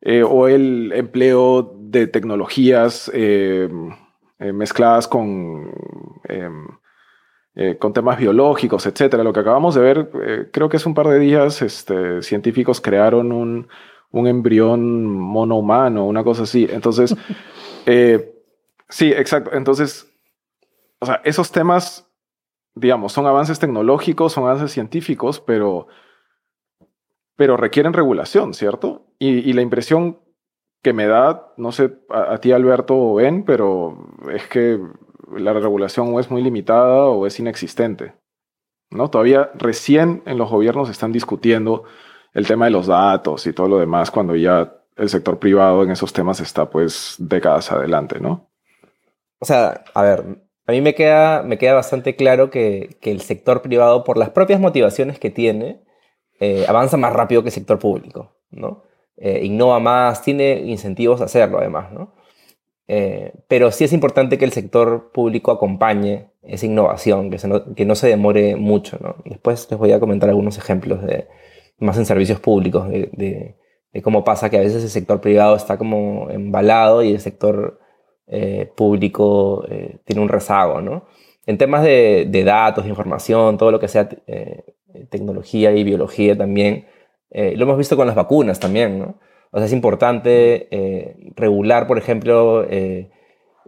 eh, 0.00 0.24
o 0.24 0.48
el 0.48 0.92
empleo 0.94 1.76
de 1.78 2.08
tecnologías 2.08 3.08
em, 3.14 3.92
eh, 4.40 4.54
mezcladas 4.54 5.06
con, 5.06 5.70
em, 6.24 6.66
eh, 7.54 7.76
con 7.76 7.92
temas 7.92 8.18
biológicos, 8.18 8.86
etcétera. 8.86 9.22
Lo 9.22 9.34
que 9.34 9.40
acabamos 9.40 9.74
de 9.74 9.82
ver, 9.82 10.10
eh, 10.22 10.48
creo 10.50 10.70
que 10.70 10.78
es 10.78 10.86
un 10.86 10.94
par 10.94 11.08
de 11.08 11.18
días, 11.18 11.60
este, 11.60 12.22
científicos 12.22 12.80
crearon 12.80 13.32
un, 13.32 13.68
un 14.10 14.26
embrión 14.26 15.12
mono 15.14 15.56
humano, 15.56 16.06
una 16.06 16.24
cosa 16.24 16.44
así. 16.44 16.66
Entonces, 16.70 17.14
sí, 18.88 19.12
exacto. 19.12 19.50
Entonces, 19.52 20.10
o 21.00 21.04
sea, 21.04 21.20
esos 21.22 21.52
temas, 21.52 22.10
digamos, 22.74 23.12
son 23.12 23.26
avances 23.26 23.58
tecnológicos, 23.58 24.32
son 24.32 24.44
avances 24.44 24.72
científicos, 24.72 25.38
pero, 25.38 25.86
pero 27.36 27.58
requieren 27.58 27.92
regulación, 27.92 28.54
¿cierto? 28.54 29.04
Y, 29.18 29.50
y 29.50 29.52
la 29.52 29.60
impresión 29.60 30.18
que 30.82 30.92
me 30.92 31.06
da, 31.06 31.52
no 31.56 31.72
sé, 31.72 31.92
a, 32.08 32.38
ti 32.38 32.52
Alberto 32.52 32.96
o 32.96 33.14
Ben, 33.14 33.44
pero 33.44 34.08
es 34.32 34.46
que 34.48 34.78
la 35.36 35.52
regulación 35.52 36.14
o 36.14 36.20
es 36.20 36.30
muy 36.30 36.42
limitada 36.42 37.04
o 37.04 37.26
es 37.26 37.38
inexistente. 37.38 38.14
¿no? 38.90 39.10
Todavía 39.10 39.50
recién 39.54 40.22
en 40.26 40.38
los 40.38 40.50
gobiernos 40.50 40.88
están 40.88 41.12
discutiendo 41.12 41.84
el 42.32 42.46
tema 42.46 42.64
de 42.64 42.70
los 42.72 42.86
datos 42.86 43.46
y 43.46 43.52
todo 43.52 43.68
lo 43.68 43.78
demás 43.78 44.10
cuando 44.10 44.34
ya 44.36 44.72
el 44.96 45.08
sector 45.08 45.38
privado 45.38 45.82
en 45.82 45.90
esos 45.90 46.12
temas 46.12 46.40
está 46.40 46.68
pues 46.68 47.16
décadas 47.18 47.72
adelante, 47.72 48.20
¿no? 48.20 48.50
O 49.38 49.46
sea, 49.46 49.84
a 49.94 50.02
ver, 50.02 50.24
a 50.66 50.72
mí 50.72 50.80
me 50.80 50.94
queda, 50.94 51.42
me 51.42 51.56
queda 51.56 51.74
bastante 51.74 52.16
claro 52.16 52.50
que, 52.50 52.98
que 53.00 53.10
el 53.10 53.20
sector 53.20 53.62
privado, 53.62 54.04
por 54.04 54.18
las 54.18 54.30
propias 54.30 54.60
motivaciones 54.60 55.18
que 55.18 55.30
tiene, 55.30 55.82
eh, 56.38 56.66
avanza 56.68 56.96
más 56.96 57.12
rápido 57.12 57.42
que 57.42 57.48
el 57.48 57.54
sector 57.54 57.78
público, 57.78 58.36
¿no? 58.50 58.84
Eh, 59.22 59.44
innova 59.44 59.78
más, 59.80 60.22
tiene 60.22 60.60
incentivos 60.64 61.20
a 61.20 61.24
hacerlo 61.24 61.58
además, 61.58 61.92
¿no? 61.92 62.14
Eh, 62.88 63.34
pero 63.48 63.70
sí 63.70 63.84
es 63.84 63.92
importante 63.92 64.38
que 64.38 64.46
el 64.46 64.52
sector 64.52 65.12
público 65.12 65.52
acompañe 65.52 66.30
esa 66.42 66.64
innovación, 66.64 67.30
que, 67.30 67.46
no, 67.46 67.74
que 67.74 67.84
no 67.84 67.94
se 67.96 68.08
demore 68.08 68.56
mucho, 68.56 68.98
¿no? 68.98 69.16
Después 69.26 69.68
les 69.70 69.78
voy 69.78 69.92
a 69.92 70.00
comentar 70.00 70.30
algunos 70.30 70.56
ejemplos 70.56 71.02
de, 71.02 71.28
más 71.78 71.98
en 71.98 72.06
servicios 72.06 72.40
públicos, 72.40 72.88
de, 72.88 73.56
cómo 74.02 74.24
pasa 74.24 74.48
que 74.48 74.56
a 74.56 74.60
veces 74.60 74.82
el 74.82 74.88
sector 74.88 75.20
privado 75.20 75.54
está 75.54 75.76
como 75.76 76.30
embalado 76.30 77.02
y 77.02 77.12
el 77.12 77.20
sector 77.20 77.78
eh, 78.26 78.72
público 78.74 79.66
tiene 80.04 80.22
un 80.22 80.30
rezago, 80.30 80.80
¿no? 80.80 81.04
En 81.44 81.58
temas 81.58 81.82
de, 81.84 82.42
datos, 82.46 82.84
de 82.84 82.90
información, 82.90 83.58
todo 83.58 83.70
lo 83.70 83.80
que 83.80 83.88
sea 83.88 84.08
tecnología 85.10 85.72
y 85.72 85.84
biología 85.84 86.38
también, 86.38 86.86
eh, 87.30 87.54
lo 87.56 87.64
hemos 87.64 87.78
visto 87.78 87.96
con 87.96 88.06
las 88.06 88.16
vacunas 88.16 88.60
también, 88.60 88.98
¿no? 88.98 89.18
O 89.50 89.58
sea, 89.58 89.66
es 89.66 89.72
importante 89.72 90.68
eh, 90.70 91.16
regular, 91.36 91.86
por 91.86 91.98
ejemplo, 91.98 92.64
eh, 92.68 93.10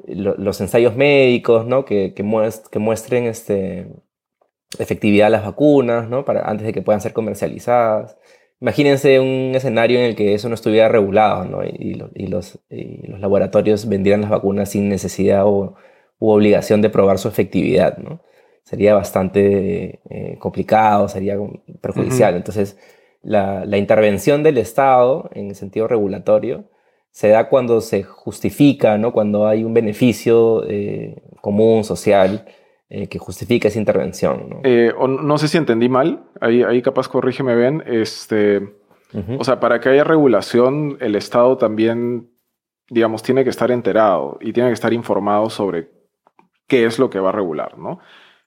los 0.07 0.61
ensayos 0.61 0.97
médicos, 0.97 1.67
¿no? 1.67 1.85
Que, 1.85 2.15
que, 2.15 2.23
muestren 2.23 3.25
este, 3.25 3.89
efectividad 4.79 5.27
de 5.27 5.31
las 5.31 5.45
vacunas, 5.45 6.09
¿no? 6.09 6.25
Para, 6.25 6.43
antes 6.43 6.67
de 6.67 6.73
que 6.73 6.83
puedan 6.83 7.01
ser 7.01 7.13
comercializadas. 7.13 8.17
Imagínense 8.61 9.19
un 9.19 9.53
escenario 9.55 9.99
en 9.99 10.05
el 10.05 10.15
que 10.17 10.35
eso 10.35 10.49
no 10.49 10.55
estuviera 10.55 10.89
regulado, 10.89 11.45
¿no? 11.45 11.65
Y, 11.65 11.95
los, 11.95 12.61
los, 12.71 13.21
laboratorios 13.21 13.89
vendieran 13.89 14.21
las 14.21 14.31
vacunas 14.31 14.71
sin 14.71 14.89
necesidad 14.89 15.47
o 15.47 15.75
u 16.23 16.31
obligación 16.31 16.83
de 16.83 16.89
probar 16.89 17.19
su 17.19 17.27
efectividad, 17.27 17.99
¿no? 17.99 18.21
Sería 18.63 18.95
bastante 18.95 20.01
eh, 20.09 20.37
complicado, 20.39 21.09
sería 21.09 21.37
perjudicial. 21.81 22.37
Entonces, 22.37 22.79
la, 23.23 23.65
la, 23.65 23.79
intervención 23.79 24.43
del 24.43 24.59
Estado 24.59 25.31
en 25.33 25.49
el 25.49 25.55
sentido 25.55 25.89
regulatorio 25.89 26.65
se 27.13 27.29
da 27.29 27.49
cuando 27.49 27.81
se 27.81 28.03
justifica, 28.03 28.99
¿no? 28.99 29.13
Cuando 29.13 29.47
hay 29.47 29.65
un 29.65 29.75
beneficio 29.75 30.65
eh, 30.67 31.23
común, 31.41 31.85
social, 31.85 32.47
eh, 32.89 33.07
que 33.07 33.19
justifica 33.19 33.69
esa 33.69 33.79
intervención. 33.79 34.51
¿no? 34.51 34.61
Eh, 34.65 34.93
no 34.99 35.39
sé 35.39 35.49
si 35.49 35.59
entendí 35.59 35.89
mal, 35.89 36.25
ahí, 36.41 36.63
ahí 36.63 36.83
capaz 36.83 37.09
corrígeme 37.09 37.55
bien. 37.55 37.83
Este, 37.87 38.61
O 39.39 39.45
sea, 39.45 39.61
para 39.61 39.81
que 39.81 39.91
haya 39.91 40.05
regulación, 40.05 40.97
el 41.01 41.15
Estado 41.15 41.59
también, 41.59 42.31
digamos, 42.89 43.23
tiene 43.23 43.45
que 43.45 43.51
estar 43.51 43.71
enterado 43.71 44.39
y 44.41 44.53
tiene 44.53 44.71
que 44.71 44.75
estar 44.75 44.93
informado 44.93 45.51
sobre 45.51 45.91
qué 46.67 46.87
es 46.87 46.99
lo 46.99 47.11
que 47.11 47.21
va 47.21 47.29
a 47.29 47.33
regular, 47.33 47.79
¿no? 47.79 47.99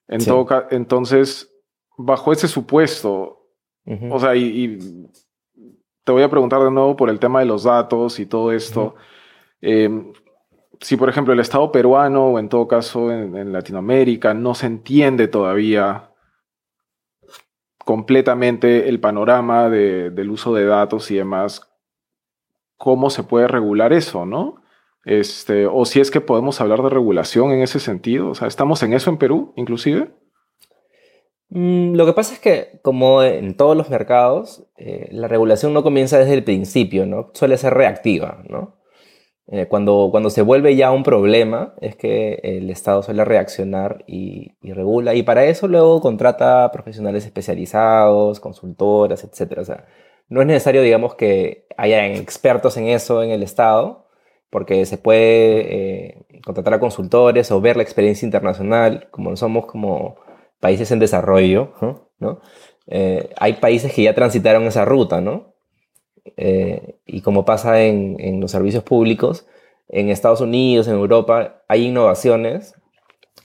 En 0.08 0.24
todo 0.24 0.48
entonces, 0.72 1.51
bajo 1.98 2.32
ese 2.32 2.48
supuesto, 2.48 3.45
o 3.86 4.20
sea, 4.20 4.36
y, 4.36 4.80
te 6.04 6.12
voy 6.12 6.24
a 6.24 6.30
preguntar 6.30 6.62
de 6.62 6.72
nuevo 6.72 6.96
por 6.96 7.10
el 7.10 7.20
tema 7.20 7.39
de 7.39 7.46
los 7.46 7.63
datos 7.63 8.20
y 8.20 8.25
todo 8.25 8.51
esto 8.51 8.96
si 10.82 10.98
por 10.98 11.10
ejemplo 11.10 11.34
el 11.34 11.39
Estado 11.39 11.72
peruano 11.72 12.27
o 12.27 12.39
en 12.39 12.50
todo 12.50 12.68
caso 12.68 13.12
en, 13.12 13.51
Latinoamérica 13.51 14.34
no 14.34 14.56
se 14.56 14.68
entiende 14.68 15.27
todavía 15.27 16.12
completamente 17.77 18.89
el 18.89 19.00
panorama 19.00 19.70
del 19.70 20.30
uso 20.32 20.56
de 20.56 20.65
datos 20.65 21.12
y 21.12 21.15
demás, 21.15 21.72
¿cómo 22.77 23.12
se 23.12 23.24
puede 23.24 23.48
regular 23.48 23.94
eso, 23.94 24.25
no? 24.25 24.63
Este, 25.04 25.68
o 25.68 25.86
si 25.86 26.00
es 26.00 26.10
que 26.10 26.20
podemos 26.20 26.60
hablar 26.62 26.82
de 26.82 26.89
regulación 26.89 27.51
en 27.51 27.62
ese 27.62 27.80
sentido. 27.80 28.30
O 28.30 28.36
sea, 28.36 28.48
¿estamos 28.48 28.82
en 28.82 28.94
eso 28.94 29.12
en 29.12 29.18
Perú, 29.18 29.54
inclusive? 29.56 30.15
Mm, 31.50 31.96
lo 31.96 32.06
que 32.06 32.14
pasa 32.14 32.34
es 32.34 32.40
que, 32.40 32.80
como 32.82 33.24
en 33.24 33.56
todos 33.56 33.78
los 33.78 33.90
mercados, 33.90 34.66
eh, 34.78 35.08
la 35.12 35.28
regulación 35.28 35.74
no 35.74 35.84
comienza 35.84 36.18
desde 36.18 36.34
el 36.34 36.44
principio, 36.44 37.06
¿no? 37.06 37.32
Suele 37.34 37.58
ser 37.58 37.74
reactiva, 37.74 38.44
¿no? 38.50 38.75
Eh, 39.48 39.68
cuando, 39.68 40.08
cuando 40.10 40.32
se 40.32 40.42
vuelve 40.42 40.75
ya 40.75 40.92
un 40.92 41.04
problema, 41.04 41.75
es 41.80 41.96
que 41.96 42.40
el 42.44 42.70
Estado 42.72 43.04
suele 43.04 43.24
reaccionar 43.25 44.04
y, 44.08 44.54
regula. 44.64 45.14
Y 45.14 45.24
para 45.24 45.46
eso 45.46 45.68
luego 45.68 46.02
contrata 46.02 46.72
profesionales 46.72 47.25
especializados, 47.25 48.40
consultoras, 48.40 49.24
etc. 49.24 49.60
O 49.60 49.66
sea, 49.66 49.86
no 50.30 50.42
es 50.42 50.48
necesario, 50.48 50.82
digamos, 50.82 51.16
que 51.16 51.68
haya 51.78 52.08
expertos 52.08 52.78
en 52.78 52.88
eso 52.88 53.22
en 53.24 53.30
el 53.32 53.44
Estado, 53.44 54.08
porque 54.50 54.86
se 54.86 54.98
puede 54.98 56.08
eh, 56.08 56.25
contratar 56.44 56.74
a 56.75 56.80
consultores 56.80 57.52
o 57.52 57.62
ver 57.62 57.78
la 57.78 57.84
experiencia 57.84 58.25
internacional, 58.25 59.10
como 59.12 59.36
somos 59.36 59.66
como 59.68 60.16
países 60.65 60.89
en 60.89 60.98
desarrollo, 60.98 61.74
¿no? 62.17 62.39
Eh, 62.88 63.29
hay 63.38 63.53
países 63.53 63.93
que 63.93 64.01
ya 64.01 64.15
transitaron 64.15 64.63
esa 64.63 64.84
ruta, 64.84 65.22
¿no? 65.22 65.53
Eh, 66.38 66.98
y 67.05 67.22
como 67.22 67.45
pasa 67.45 67.84
en, 67.84 68.15
en, 68.17 68.41
los 68.41 68.50
servicios 68.50 68.84
públicos, 68.84 69.45
en 69.89 70.10
Estados 70.10 70.41
Unidos, 70.41 70.88
en 70.88 70.95
Europa, 70.95 71.62
hay 71.67 71.86
innovaciones 71.86 72.74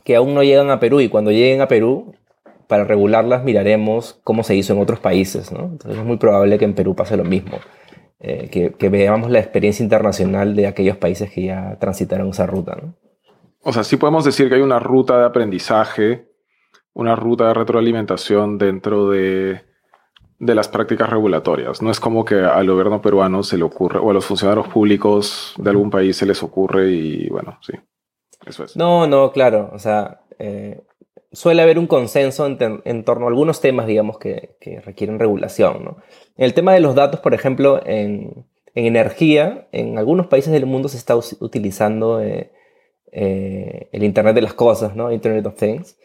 que 0.02 0.16
aún 0.16 0.32
no 0.32 0.42
llegan 0.42 0.70
a 0.70 0.80
Perú 0.80 1.02
y 1.02 1.10
cuando 1.10 1.30
lleguen 1.30 1.60
a 1.60 1.68
Perú, 1.68 2.14
para 2.68 2.84
regularlas 2.84 3.44
miraremos 3.44 4.18
cómo 4.24 4.42
se 4.42 4.56
hizo 4.56 4.72
en 4.72 4.80
otros 4.80 4.98
países. 4.98 5.52
¿no? 5.52 5.64
Entonces 5.64 6.00
es 6.00 6.06
muy 6.06 6.16
probable 6.16 6.56
que 6.56 6.64
en 6.64 6.74
Perú 6.74 6.96
pase 6.96 7.18
lo 7.18 7.24
mismo, 7.24 7.58
eh, 8.18 8.48
que, 8.50 8.72
que, 8.72 8.88
veamos 8.88 9.30
la 9.30 9.40
experiencia 9.40 9.82
internacional 9.82 10.56
de 10.56 10.68
aquellos 10.68 10.96
países 10.96 11.30
que 11.30 11.44
ya 11.44 11.76
transitaron 11.78 12.28
esa 12.30 12.46
ruta. 12.46 12.78
¿no? 12.80 12.94
O 13.62 13.74
sea, 13.74 13.84
sí 13.84 13.98
podemos 13.98 14.24
decir 14.24 14.48
que 14.48 14.54
hay 14.54 14.62
una 14.62 14.78
ruta 14.78 15.18
de 15.18 15.26
aprendizaje, 15.26 16.29
una 16.92 17.16
ruta 17.16 17.48
de 17.48 17.54
retroalimentación 17.54 18.58
dentro 18.58 19.10
de 19.10 19.62
de 20.40 20.54
las 20.54 20.68
prácticas 20.68 21.08
regulatorias. 21.08 21.82
No 21.82 21.90
es 21.90 22.00
como 22.00 22.24
que 22.24 22.36
al 22.36 22.66
gobierno 22.68 23.00
peruano 23.00 23.42
se 23.42 23.58
le 23.58 23.62
ocurre, 23.62 23.98
o 23.98 24.10
a 24.10 24.14
los 24.14 24.24
funcionarios 24.24 24.68
públicos 24.68 25.54
de 25.58 25.70
algún 25.70 25.90
país 25.90 26.16
se 26.16 26.26
les 26.26 26.42
ocurre 26.42 26.90
y 26.90 27.28
bueno, 27.28 27.58
sí, 27.60 27.74
eso 28.46 28.64
es. 28.64 28.74
No, 28.74 29.06
no, 29.06 29.30
claro, 29.32 29.70
o 29.72 29.78
sea, 29.78 30.22
eh, 30.38 30.80
suele 31.30 31.60
haber 31.60 31.78
un 31.78 31.86
consenso 31.86 32.46
en, 32.46 33.04
torno 33.04 33.26
a 33.26 33.28
algunos 33.28 33.60
temas, 33.60 33.86
digamos, 33.86 34.18
que, 34.18 34.56
requieren 34.82 35.18
regulación. 35.18 35.84
¿no? 35.84 35.96
En 36.36 36.46
el 36.46 36.54
tema 36.54 36.72
de 36.72 36.80
los 36.80 36.94
datos, 36.94 37.20
por 37.20 37.34
ejemplo, 37.34 37.82
en, 37.84 38.46
energía, 38.74 39.68
en 39.72 39.98
algunos 39.98 40.28
países 40.28 40.52
del 40.52 40.64
mundo 40.64 40.88
se 40.88 40.96
está 40.96 41.16
utilizando 41.16 42.22
eh, 42.22 42.50
eh, 43.12 43.90
el 43.92 44.04
Internet 44.04 44.34
de 44.34 44.42
las 44.42 44.54
Cosas, 44.54 44.96
¿no? 44.96 45.12
Internet 45.12 45.44
of 45.44 45.56
Things 45.56 45.98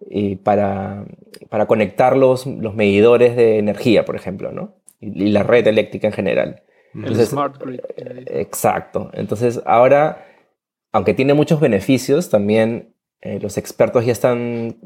y 0.00 0.36
para, 0.36 1.04
para 1.48 1.66
conectar 1.66 2.16
los, 2.16 2.46
los, 2.46 2.74
medidores 2.74 3.36
de 3.36 3.58
energía, 3.58 4.04
por 4.04 4.16
ejemplo, 4.16 4.52
¿no? 4.52 4.76
Y, 5.00 5.30
la 5.30 5.42
red 5.42 5.66
eléctrica 5.66 6.06
en 6.06 6.12
general. 6.12 6.62
Entonces, 6.94 7.28
smart 7.28 7.58
grid. 7.58 7.80
Exacto. 8.26 9.10
Entonces, 9.12 9.60
ahora, 9.66 10.26
aunque 10.92 11.14
tiene 11.14 11.34
muchos 11.34 11.60
beneficios, 11.60 12.30
también 12.30 12.94
eh, 13.20 13.38
los 13.40 13.58
expertos 13.58 14.06
ya 14.06 14.12
están 14.12 14.76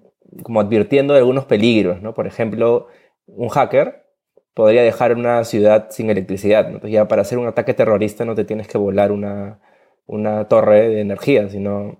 como 0.43 0.61
advirtiendo 0.61 1.13
de 1.13 1.21
algunos 1.21 1.45
peligros, 1.45 2.01
¿no? 2.01 2.15
Por 2.15 2.27
ejemplo, 2.27 2.89
un 3.27 3.49
hacker 3.49 4.07
podría 4.55 4.83
dejar 4.83 5.15
una 5.17 5.45
ciudad 5.45 5.89
sin 5.91 6.11
electricidad. 6.11 6.67
Entonces, 6.67 6.91
ya 6.91 7.07
para 7.07 7.23
hacer 7.23 7.39
un 7.39 7.47
ataque 7.47 7.75
terrorista 7.75 8.25
no 8.25 8.35
te 8.35 8.45
tienes 8.45 8.67
que 8.67 8.79
volar 8.79 9.13
una, 9.13 9.61
una 10.07 10.49
torre 10.49 10.89
de 10.89 11.01
energía, 11.01 11.49
sino 11.49 11.99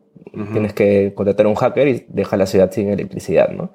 tienes 0.53 0.73
que 0.73 1.13
contratar 1.15 1.47
a 1.47 1.49
un 1.49 1.55
hacker 1.55 1.89
y 1.89 2.07
deja 2.09 2.37
la 2.37 2.47
ciudad 2.47 2.71
sin 2.71 2.89
electricidad, 2.89 3.51
¿no? 3.51 3.75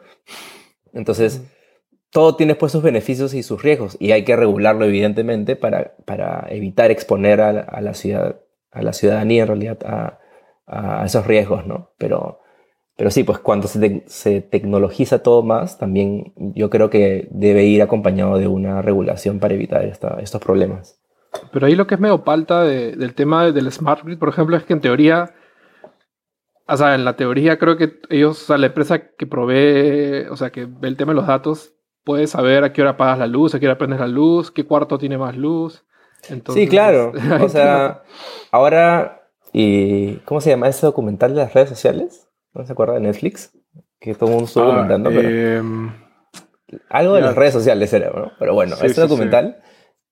Entonces, 0.93 1.43
todo 2.11 2.35
tiene 2.35 2.55
pues 2.55 2.71
sus 2.71 2.81
beneficios 2.81 3.33
y 3.33 3.43
sus 3.43 3.61
riesgos 3.61 3.97
y 3.99 4.11
hay 4.11 4.23
que 4.23 4.35
regularlo 4.35 4.85
evidentemente 4.85 5.55
para, 5.55 5.95
para 6.05 6.47
evitar 6.49 6.89
exponer 6.89 7.41
a, 7.41 7.81
la 7.81 7.93
ciudad, 7.93 8.41
a 8.71 8.81
la 8.81 8.93
ciudadanía 8.93 9.43
en 9.43 9.47
realidad 9.47 9.77
a, 9.85 10.19
a 10.65 11.05
esos 11.05 11.27
riesgos, 11.27 11.65
¿no? 11.65 11.91
Pero, 11.97 12.39
pero 12.95 13.11
sí, 13.11 13.23
pues 13.23 13.39
cuando 13.39 13.67
se, 13.67 14.03
se, 14.07 14.41
tecnologiza 14.41 15.23
todo 15.23 15.43
más, 15.43 15.77
también 15.77 16.33
yo 16.35 16.69
creo 16.69 16.89
que 16.89 17.27
debe 17.31 17.65
ir 17.65 17.81
acompañado 17.81 18.37
de 18.37 18.47
una 18.47 18.81
regulación 18.81 19.39
para 19.39 19.53
evitar 19.53 19.85
esta, 19.85 20.19
estos 20.19 20.41
problemas. 20.41 20.99
Pero 21.51 21.65
ahí 21.65 21.75
lo 21.75 21.87
que 21.87 21.95
es 21.95 22.01
medio 22.01 22.23
palta 22.23 22.63
del 22.63 23.13
tema 23.13 23.51
del 23.51 23.71
smart 23.71 24.03
grid, 24.03 24.17
por 24.17 24.29
ejemplo, 24.29 24.57
es 24.57 24.63
que 24.63 24.73
en 24.73 24.81
teoría 24.81 25.33
o 26.67 26.77
sea, 26.77 26.95
en 26.95 27.05
la 27.05 27.15
teoría 27.15 27.57
creo 27.57 27.77
que 27.77 27.99
ellos, 28.09 28.43
o 28.43 28.45
sea, 28.45 28.57
la 28.57 28.67
empresa 28.67 29.07
que 29.15 29.25
provee, 29.25 30.27
o 30.29 30.35
sea, 30.35 30.51
que 30.51 30.65
ve 30.65 30.89
el 30.89 30.97
tema 30.97 31.13
de 31.13 31.15
los 31.15 31.27
datos, 31.27 31.73
puede 32.03 32.27
saber 32.27 32.63
a 32.63 32.73
qué 32.73 32.81
hora 32.81 32.91
apagas 32.91 33.19
la 33.19 33.27
luz, 33.27 33.55
a 33.55 33.59
qué 33.59 33.67
hora 33.67 33.77
prendes 33.77 33.99
la 33.99 34.07
luz, 34.07 34.51
qué 34.51 34.65
cuarto 34.65 34.97
tiene 34.97 35.17
más 35.17 35.35
luz. 35.35 35.85
sí, 36.53 36.67
claro. 36.67 37.13
o 37.41 37.49
sea, 37.49 38.03
ahora, 38.51 39.29
y 39.53 40.15
¿cómo 40.25 40.41
se 40.41 40.49
llama 40.49 40.67
ese 40.67 40.85
documental 40.85 41.33
de 41.33 41.41
las 41.41 41.53
redes 41.53 41.69
sociales? 41.69 42.27
¿No 42.53 42.65
se 42.65 42.73
acuerda 42.73 42.95
de 42.95 43.01
Netflix? 43.01 43.57
Que 43.99 44.13
todo 44.13 44.25
el 44.25 44.31
mundo 44.31 44.47
estuvo 44.47 44.65
ah, 44.65 44.75
comentando. 44.75 45.09
Em, 45.11 45.91
algo 46.89 47.13
de 47.13 47.21
las 47.21 47.35
redes 47.35 47.53
sociales 47.53 47.93
era, 47.93 48.09
¿no? 48.09 48.31
Pero 48.37 48.53
bueno, 48.53 48.75
este 48.81 49.01
documental, 49.01 49.61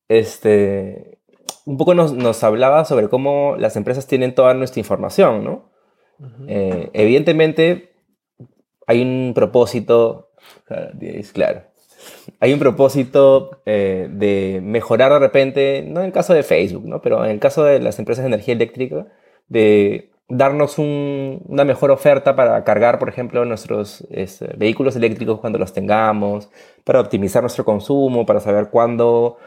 este, 0.07 1.14
un 1.65 1.77
poco 1.77 1.93
nos, 1.93 2.13
nos 2.13 2.43
hablaba 2.43 2.85
sobre 2.85 3.09
cómo 3.09 3.55
las 3.57 3.75
empresas 3.75 4.07
tienen 4.07 4.35
toda 4.35 4.53
nuestra 4.53 4.79
información, 4.79 5.43
¿no? 5.43 5.75
Eh, 6.47 6.89
evidentemente, 6.93 7.91
hay 8.87 9.01
un 9.01 9.33
propósito, 9.35 10.29
claro, 11.33 11.63
hay 12.39 12.53
un 12.53 12.59
propósito 12.59 13.61
eh, 13.65 14.07
de 14.11 14.61
mejorar 14.63 15.11
de 15.11 15.19
repente, 15.19 15.83
no 15.87 16.01
en 16.01 16.07
el 16.07 16.11
caso 16.11 16.33
de 16.33 16.43
Facebook, 16.43 16.85
¿no? 16.85 17.01
pero 17.01 17.23
en 17.25 17.31
el 17.31 17.39
caso 17.39 17.63
de 17.63 17.79
las 17.79 17.99
empresas 17.99 18.23
de 18.23 18.27
energía 18.27 18.53
eléctrica, 18.53 19.07
de 19.47 20.11
darnos 20.27 20.79
una 20.79 21.65
mejor 21.65 21.91
oferta 21.91 22.35
para 22.35 22.63
cargar, 22.63 22.97
por 22.97 23.09
ejemplo, 23.09 23.45
nuestros 23.45 24.07
este, 24.09 24.47
vehículos 24.57 24.95
eléctricos 24.95 25.39
cuando 25.39 25.59
los 25.59 25.73
tengamos, 25.73 26.49
para 26.83 26.99
optimizar 26.99 27.43
nuestro 27.43 27.63
consumo, 27.63 28.25
para 28.25 28.39
saber 28.39 28.69
cuándo 28.69 29.37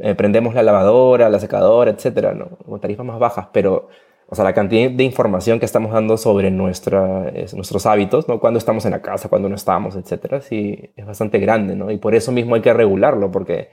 eh, 0.00 0.14
prendemos 0.14 0.54
la 0.54 0.62
lavadora, 0.62 1.28
la 1.30 1.40
secadora, 1.40 1.90
etcétera, 1.90 2.34
¿no? 2.34 2.58
Con 2.58 2.80
tarifas 2.80 3.06
más 3.06 3.18
bajas, 3.18 3.48
pero 3.52 3.88
o 4.30 4.34
sea, 4.34 4.44
la 4.44 4.52
cantidad 4.52 4.90
de 4.90 5.04
información 5.04 5.58
que 5.58 5.64
estamos 5.64 5.90
dando 5.90 6.18
sobre 6.18 6.50
nuestra, 6.50 7.32
nuestros 7.54 7.86
hábitos, 7.86 8.28
¿no? 8.28 8.40
Cuando 8.40 8.58
estamos 8.58 8.84
en 8.84 8.90
la 8.90 9.00
casa, 9.00 9.30
cuando 9.30 9.48
no 9.48 9.54
estamos, 9.54 9.96
etcétera, 9.96 10.42
sí, 10.42 10.92
es 10.96 11.06
bastante 11.06 11.38
grande, 11.38 11.76
¿no? 11.76 11.90
Y 11.90 11.96
por 11.96 12.14
eso 12.14 12.30
mismo 12.30 12.54
hay 12.54 12.60
que 12.60 12.74
regularlo, 12.74 13.30
porque 13.30 13.70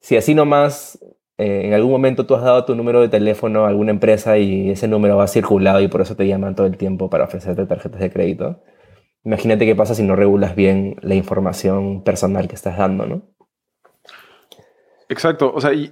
si 0.00 0.16
así 0.16 0.34
nomás 0.34 0.98
eh, 1.38 1.62
en 1.66 1.74
algún 1.74 1.92
momento 1.92 2.26
tú 2.26 2.34
has 2.34 2.42
dado 2.42 2.64
tu 2.64 2.74
número 2.74 3.00
de 3.00 3.08
teléfono 3.08 3.64
a 3.64 3.68
alguna 3.68 3.92
empresa 3.92 4.38
y 4.38 4.70
ese 4.70 4.88
número 4.88 5.16
va 5.18 5.28
circulado 5.28 5.80
y 5.80 5.88
por 5.88 6.00
eso 6.00 6.16
te 6.16 6.26
llaman 6.26 6.54
todo 6.56 6.66
el 6.66 6.76
tiempo 6.78 7.10
para 7.10 7.24
ofrecerte 7.24 7.66
tarjetas 7.66 8.00
de 8.00 8.10
crédito, 8.10 8.62
imagínate 9.24 9.66
qué 9.66 9.76
pasa 9.76 9.94
si 9.94 10.02
no 10.02 10.16
regulas 10.16 10.56
bien 10.56 10.96
la 11.02 11.14
información 11.14 12.02
personal 12.02 12.48
que 12.48 12.56
estás 12.56 12.78
dando, 12.78 13.06
¿no? 13.06 13.22
Exacto, 15.08 15.52
o 15.54 15.60
sea, 15.60 15.72
y, 15.72 15.90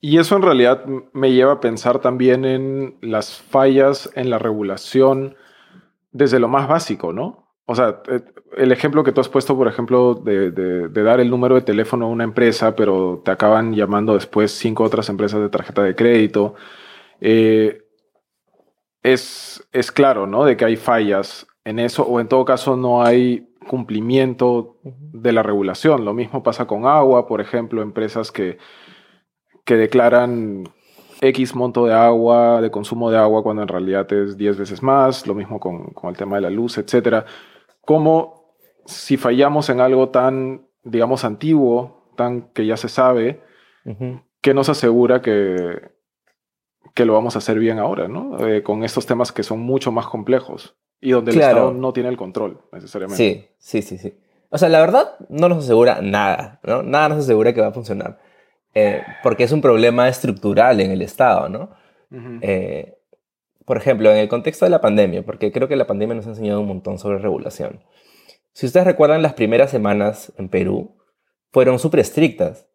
y, 0.00 0.18
eso 0.18 0.36
en 0.36 0.42
realidad 0.42 0.84
me 1.12 1.32
lleva 1.32 1.52
a 1.52 1.60
pensar 1.60 1.98
también 2.00 2.44
en 2.44 2.96
las 3.02 3.40
fallas 3.40 4.10
en 4.14 4.30
la 4.30 4.38
regulación 4.38 5.36
desde 6.12 6.38
lo 6.38 6.48
más 6.48 6.66
básico, 6.68 7.12
¿no? 7.12 7.44
O 7.66 7.74
sea, 7.74 8.02
eh, 8.08 8.22
el 8.56 8.72
ejemplo 8.72 9.04
que 9.04 9.12
tú 9.12 9.20
has 9.20 9.28
puesto, 9.28 9.56
por 9.56 9.68
ejemplo, 9.68 10.14
de, 10.14 10.50
de, 10.50 11.02
dar 11.02 11.20
el 11.20 11.30
número 11.30 11.56
de 11.56 11.62
teléfono 11.62 12.06
a 12.06 12.08
una 12.08 12.24
empresa, 12.24 12.76
pero 12.76 13.22
te 13.24 13.30
acaban 13.30 13.74
llamando 13.74 14.14
después 14.14 14.52
cinco 14.52 14.84
otras 14.84 15.08
empresas 15.08 15.40
de 15.40 15.48
tarjeta 15.48 15.82
de 15.82 15.94
crédito, 15.94 16.54
eh, 17.20 17.82
es, 19.02 19.66
es 19.72 19.92
claro, 19.92 20.26
¿no? 20.26 20.44
De 20.44 20.56
que 20.56 20.64
hay 20.64 20.76
fallas 20.76 21.46
en 21.64 21.78
eso, 21.78 22.04
o 22.04 22.20
en 22.20 22.28
todo 22.28 22.44
caso 22.44 22.76
no 22.76 23.02
hay 23.02 23.53
cumplimiento 23.68 24.76
de 24.82 25.32
la 25.32 25.42
regulación. 25.42 26.04
Lo 26.04 26.14
mismo 26.14 26.42
pasa 26.42 26.66
con 26.66 26.86
agua, 26.86 27.26
por 27.26 27.40
ejemplo, 27.40 27.82
empresas 27.82 28.30
que, 28.30 28.58
que 29.64 29.76
declaran 29.76 30.64
X 31.20 31.54
monto 31.54 31.86
de 31.86 31.94
agua, 31.94 32.60
de 32.60 32.70
consumo 32.70 33.10
de 33.10 33.18
agua, 33.18 33.42
cuando 33.42 33.62
en 33.62 33.68
realidad 33.68 34.10
es 34.12 34.36
10 34.36 34.58
veces 34.58 34.82
más, 34.82 35.26
lo 35.26 35.34
mismo 35.34 35.60
con, 35.60 35.86
con 35.88 36.10
el 36.10 36.16
tema 36.16 36.36
de 36.36 36.42
la 36.42 36.50
luz, 36.50 36.78
etc. 36.78 37.24
¿Cómo 37.80 38.54
si 38.86 39.16
fallamos 39.16 39.70
en 39.70 39.80
algo 39.80 40.10
tan, 40.10 40.66
digamos, 40.82 41.24
antiguo, 41.24 42.10
tan 42.16 42.52
que 42.52 42.66
ya 42.66 42.76
se 42.76 42.88
sabe, 42.88 43.42
qué 44.40 44.54
nos 44.54 44.68
asegura 44.68 45.22
que, 45.22 45.90
que 46.94 47.04
lo 47.04 47.14
vamos 47.14 47.34
a 47.34 47.38
hacer 47.38 47.58
bien 47.58 47.78
ahora, 47.78 48.08
¿no? 48.08 48.46
Eh, 48.46 48.62
con 48.62 48.84
estos 48.84 49.06
temas 49.06 49.32
que 49.32 49.42
son 49.42 49.60
mucho 49.60 49.90
más 49.90 50.06
complejos 50.06 50.76
y 51.04 51.10
donde 51.10 51.32
el 51.32 51.40
Estado 51.40 51.72
no 51.72 51.92
tiene 51.92 52.08
el 52.08 52.16
control 52.16 52.58
necesariamente. 52.72 53.22
Sí, 53.22 53.46
sí, 53.58 53.82
sí, 53.82 53.98
sí. 53.98 54.14
O 54.48 54.56
sea, 54.56 54.70
la 54.70 54.80
verdad 54.80 55.16
no 55.28 55.50
nos 55.50 55.64
asegura 55.64 56.00
nada, 56.00 56.60
¿no? 56.62 56.82
Nada 56.82 57.10
nos 57.10 57.18
asegura 57.18 57.52
que 57.52 57.60
va 57.60 57.66
a 57.66 57.72
funcionar. 57.72 58.18
Eh, 58.74 59.02
porque 59.22 59.44
es 59.44 59.52
un 59.52 59.60
problema 59.60 60.08
estructural 60.08 60.80
en 60.80 60.90
el 60.90 61.02
Estado, 61.02 61.50
¿no? 61.50 61.70
Eh, 62.40 62.96
por 63.66 63.76
ejemplo, 63.76 64.10
en 64.10 64.16
el 64.16 64.28
contexto 64.28 64.64
de 64.64 64.70
la 64.70 64.80
pandemia, 64.80 65.24
porque 65.24 65.52
creo 65.52 65.68
que 65.68 65.76
la 65.76 65.86
pandemia 65.86 66.14
nos 66.14 66.26
ha 66.26 66.30
enseñado 66.30 66.60
un 66.60 66.68
montón 66.68 66.98
sobre 66.98 67.18
regulación. 67.18 67.80
Si 68.54 68.64
ustedes 68.64 68.86
recuerdan, 68.86 69.20
las 69.20 69.34
primeras 69.34 69.70
semanas 69.70 70.32
en 70.38 70.48
Perú 70.48 70.96
fueron 71.52 71.78
súper 71.78 72.00
estrictas. 72.00 72.66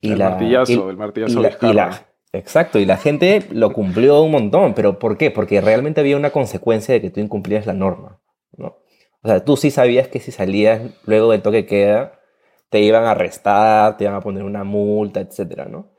Y 0.00 0.12
el 0.12 0.18
martillazo, 0.18 0.90
el 0.90 0.96
martillazo 0.98 1.40
y 1.62 1.72
la, 1.72 2.06
Exacto, 2.34 2.78
y 2.80 2.84
la 2.84 2.96
gente 2.96 3.46
lo 3.50 3.72
cumplió 3.72 4.20
un 4.22 4.32
montón, 4.32 4.74
pero 4.74 4.98
¿por 4.98 5.16
qué? 5.16 5.30
Porque 5.30 5.60
realmente 5.60 6.00
había 6.00 6.16
una 6.16 6.30
consecuencia 6.30 6.92
de 6.92 7.00
que 7.00 7.10
tú 7.10 7.20
incumplías 7.20 7.66
la 7.66 7.74
norma, 7.74 8.20
¿no? 8.56 8.78
O 9.22 9.28
sea, 9.28 9.44
tú 9.44 9.56
sí 9.56 9.70
sabías 9.70 10.08
que 10.08 10.20
si 10.20 10.32
salías 10.32 10.82
luego 11.06 11.30
del 11.30 11.42
toque 11.42 11.64
queda, 11.64 12.20
te 12.70 12.80
iban 12.80 13.04
a 13.04 13.12
arrestar, 13.12 13.96
te 13.96 14.04
iban 14.04 14.16
a 14.16 14.20
poner 14.20 14.42
una 14.42 14.64
multa, 14.64 15.20
etcétera, 15.20 15.66
¿no? 15.66 15.92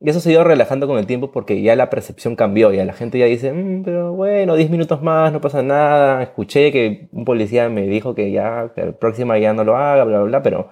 Y 0.00 0.10
eso 0.10 0.18
se 0.20 0.30
ha 0.30 0.32
ido 0.32 0.44
relajando 0.44 0.88
con 0.88 0.98
el 0.98 1.06
tiempo 1.06 1.30
porque 1.30 1.62
ya 1.62 1.76
la 1.76 1.90
percepción 1.90 2.36
cambió, 2.36 2.72
ya 2.72 2.84
la 2.84 2.94
gente 2.94 3.18
ya 3.18 3.26
dice, 3.26 3.52
mm, 3.52 3.84
pero 3.84 4.14
bueno, 4.14 4.56
10 4.56 4.70
minutos 4.70 5.02
más, 5.02 5.32
no 5.32 5.40
pasa 5.40 5.62
nada, 5.62 6.22
escuché 6.22 6.72
que 6.72 7.08
un 7.12 7.24
policía 7.24 7.68
me 7.68 7.82
dijo 7.86 8.14
que 8.14 8.32
ya, 8.32 8.72
que 8.74 8.86
la 8.86 8.92
próxima 8.92 9.38
ya 9.38 9.52
no 9.52 9.62
lo 9.62 9.76
haga, 9.76 10.04
bla, 10.04 10.18
bla, 10.18 10.26
bla, 10.26 10.42
pero 10.42 10.70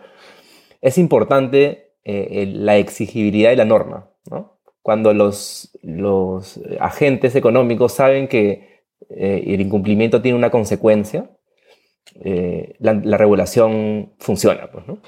es 0.80 0.98
importante 0.98 1.92
eh, 2.04 2.46
la 2.52 2.76
exigibilidad 2.78 3.50
de 3.50 3.56
la 3.56 3.64
norma, 3.66 4.10
¿no? 4.30 4.59
Cuando 4.82 5.12
los, 5.12 5.76
los 5.82 6.60
agentes 6.80 7.34
económicos 7.36 7.92
saben 7.92 8.28
que 8.28 8.84
eh, 9.10 9.44
el 9.46 9.60
incumplimiento 9.60 10.22
tiene 10.22 10.38
una 10.38 10.50
consecuencia, 10.50 11.30
eh, 12.22 12.74
la, 12.78 13.16
regulación 13.16 14.12
funciona. 14.18 14.70
Pues, 14.70 14.86
¿no? 14.86 14.98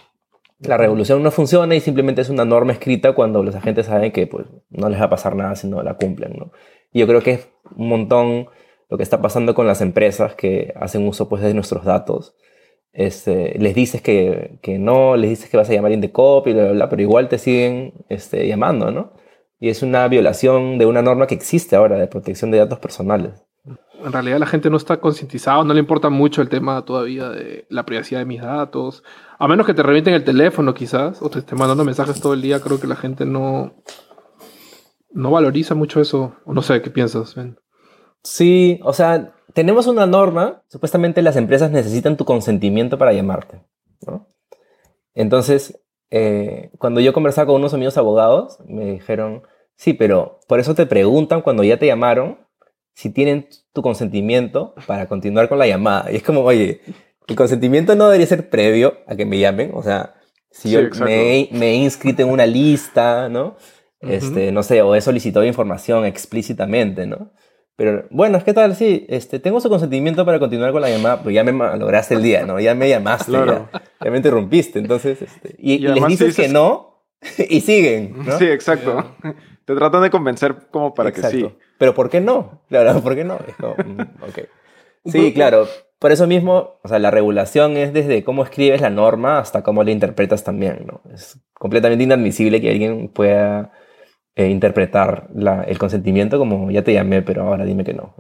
La 0.61 0.77
regulación 0.77 1.23
no 1.23 1.31
funciona 1.31 1.75
y 1.75 1.81
simplemente 1.81 2.21
es 2.21 2.29
una 2.29 2.45
norma 2.45 2.73
escrita 2.73 3.13
cuando 3.13 3.43
los 3.43 3.55
agentes 3.55 3.87
saben 3.87 4.13
que 4.13 4.27
pues, 4.27 4.47
no 4.71 4.89
les 4.89 5.01
va 5.01 5.07
a 5.07 5.11
pasar 5.11 5.35
nada 5.35 5.57
si 5.57 5.67
no 5.67 5.83
la 5.83 5.95
cumplen. 5.95 6.35
¿no? 6.39 6.53
Y 6.93 7.01
yo 7.01 7.07
creo 7.07 7.23
que 7.23 7.33
es 7.33 7.49
un 7.77 7.89
montón 7.89 8.49
lo 8.89 8.97
que 8.97 9.03
está 9.03 9.23
pasando 9.23 9.55
con 9.55 9.67
las 9.67 9.81
empresas 9.81 10.35
que 10.35 10.73
hacen 10.77 11.07
uso 11.07 11.29
pues, 11.29 11.43
de 11.43 11.55
nuestros 11.55 11.85
datos. 11.85 12.37
Este, 12.93 13.59
les 13.59 13.75
dices 13.75 14.03
que, 14.03 14.59
que, 14.61 14.79
no, 14.79 15.17
les 15.17 15.31
dices 15.31 15.49
que 15.49 15.57
vas 15.57 15.71
a 15.71 15.73
llamar 15.73 15.93
Indecop 15.93 16.47
y 16.47 16.53
bla, 16.53 16.65
bla, 16.65 16.73
bla, 16.73 16.89
pero 16.91 17.01
igual 17.01 17.29
te 17.29 17.39
siguen 17.39 17.95
este, 18.11 18.47
llamando, 18.47 18.91
¿no? 18.91 19.15
Y 19.63 19.69
es 19.69 19.85
una 19.85 20.09
violación 20.09 20.77
de 20.77 20.87
una 20.87 21.03
norma 21.03 21.29
que 21.29 21.37
existe 21.37 21.77
ahora 21.77 21.97
de 21.97 22.09
protección 22.09 22.51
de 22.51 22.59
datos 22.59 22.81
personales. 22.81 23.47
En 24.05 24.11
realidad 24.11 24.41
la 24.41 24.47
gente 24.47 24.69
no 24.71 24.77
está 24.77 24.97
concientizada, 24.97 25.63
no 25.63 25.73
le 25.73 25.79
importa 25.79 26.11
mucho 26.11 26.43
el 26.43 26.49
tema 26.49 26.85
todavía 26.85 27.29
de 27.29 27.65
la 27.69 27.87
privacidad 27.87 28.19
de 28.19 28.27
mis 28.27 28.43
datos, 28.43 29.05
a 29.39 29.47
menos 29.47 29.65
que 29.65 29.73
te 29.73 29.85
revienten 29.85 30.15
el 30.15 30.25
teléfono 30.25 30.75
quizás, 30.75 31.23
o 31.23 31.31
te 31.31 31.39
estén 31.39 31.61
mandando 31.61 31.85
mensajes 31.85 32.21
todo 32.21 32.35
el 32.35 32.43
día, 32.43 32.59
creo 32.59 32.81
que 32.81 32.89
la 32.89 32.97
gente 32.97 33.25
no, 33.25 33.73
no 35.13 35.31
valoriza 35.31 35.77
mucho 35.77 36.01
eso, 36.01 36.35
o 36.45 36.53
no 36.53 36.63
sé, 36.63 36.83
¿qué 36.83 36.91
piensas? 36.91 37.37
Sí, 38.25 38.81
o 38.83 38.93
sea, 38.93 39.33
tenemos 39.55 39.87
una 39.87 40.07
norma, 40.07 40.65
supuestamente 40.67 41.23
las 41.23 41.37
empresas 41.37 41.71
necesitan 41.71 42.17
tu 42.17 42.25
consentimiento 42.25 42.99
para 42.99 43.13
llamarte, 43.13 43.63
¿no? 44.09 44.27
Entonces, 45.15 45.81
eh, 46.11 46.73
cuando 46.79 47.01
yo 47.01 47.13
conversaba 47.13 47.47
con 47.47 47.57
unos 47.57 47.75
amigos 47.75 47.97
abogados, 47.97 48.59
me 48.67 48.87
dijeron, 48.87 49.45
sí, 49.83 49.95
pero 49.95 50.39
por 50.47 50.61
eso 50.61 50.77
te 50.77 50.87
preguntan 50.87 51.43
cuando 51.43 51.65
ya 51.65 51.77
te 51.77 51.87
llamaron 51.87 52.39
si 52.95 53.11
tienen 53.11 53.49
tu 53.73 53.83
consentimiento 53.83 54.75
para 54.87 55.09
continuar 55.09 55.49
con 55.49 55.59
la 55.59 55.67
llamada. 55.67 56.13
Y 56.13 56.17
es 56.17 56.23
como, 56.23 56.43
oye, 56.43 56.83
el 57.27 57.35
consentimiento 57.35 57.97
no 57.97 58.05
debería 58.05 58.27
ser 58.27 58.49
previo 58.49 58.99
a 59.09 59.17
que 59.17 59.27
me 59.27 59.41
llamen. 59.41 59.73
O 59.75 59.83
sea, 59.83 60.15
si 60.53 60.71
yo 60.71 60.81
me, 61.05 61.49
he 61.51 61.75
inscrito 61.75 62.23
en 62.23 62.29
una 62.29 62.47
lista, 62.47 63.29
¿no? 63.29 63.57
este, 64.01 64.53
no 64.53 64.63
sé, 64.63 64.83
o 64.83 64.95
he 64.95 65.01
solicitado 65.01 65.45
información 65.45 66.05
explícitamente, 66.05 67.07
¿no? 67.07 67.33
Pero 67.75 68.07
bueno, 68.11 68.39
es 68.39 68.45
que 68.45 68.53
tal, 68.53 68.77
sí, 68.77 69.07
este, 69.09 69.41
tengo 69.41 69.61
su 69.61 69.69
consentimiento 69.69 70.25
para 70.25 70.39
continuar 70.39 70.73
con 70.73 70.83
la 70.83 70.91
llamada, 70.91 71.23
pues 71.23 71.35
ya 71.35 71.43
me 71.43 71.53
lograste 71.53 72.15
el 72.15 72.23
día, 72.23 72.45
¿no? 72.45 72.61
Ya 72.61 72.75
me 72.75 72.89
llamaste, 72.89 73.33
ya, 73.33 74.11
me 74.11 74.17
interrumpiste, 74.17 74.79
entonces, 74.79 75.23
este, 75.23 75.57
y, 75.59 75.79
les 75.79 76.07
dices, 76.07 76.37
que 76.37 76.49
no 76.49 76.92
y 77.49 77.61
siguen, 77.61 78.15
¿no? 78.25 78.39
Sí, 78.39 78.45
exacto. 78.45 79.15
Te 79.65 79.75
tratan 79.77 80.03
de 80.03 80.11
convencer 80.11 80.57
como 80.71 80.93
para 80.93 81.13
que 81.13 81.23
sí. 81.23 81.49
Pero 81.79 81.95
¿por 81.95 82.11
qué 82.11 82.21
no? 82.21 82.63
Claro, 82.69 83.01
¿por 83.03 83.15
qué 83.15 83.25
no? 83.25 83.37
Mm, 83.37 85.11
sí, 85.11 85.33
claro. 85.33 85.67
Por 85.99 86.11
eso 86.11 86.27
mismo, 86.27 86.81
o 86.83 86.89
sea, 86.89 86.99
la 86.99 87.13
regulación 87.13 87.77
es 87.77 87.93
desde 87.93 88.25
cómo 88.25 88.43
escribes 88.43 88.81
la 88.81 88.91
norma 88.91 89.39
hasta 89.39 89.63
cómo 89.63 89.85
la 89.85 89.93
interpretas 89.93 90.43
también, 90.43 90.85
¿no? 90.87 91.01
Es 91.13 91.39
completamente 91.55 92.03
inadmisible 92.03 92.61
que 92.61 92.71
alguien 92.71 93.09
pueda 93.09 93.71
eh, 94.35 94.49
interpretar 94.49 95.29
el 95.67 95.79
consentimiento 95.79 96.39
como 96.39 96.73
ya 96.73 96.83
te 96.83 96.93
llamé, 96.93 97.23
pero 97.23 97.43
ahora 97.43 97.65
dime 97.65 97.85
que 97.85 97.95
no. 97.95 98.17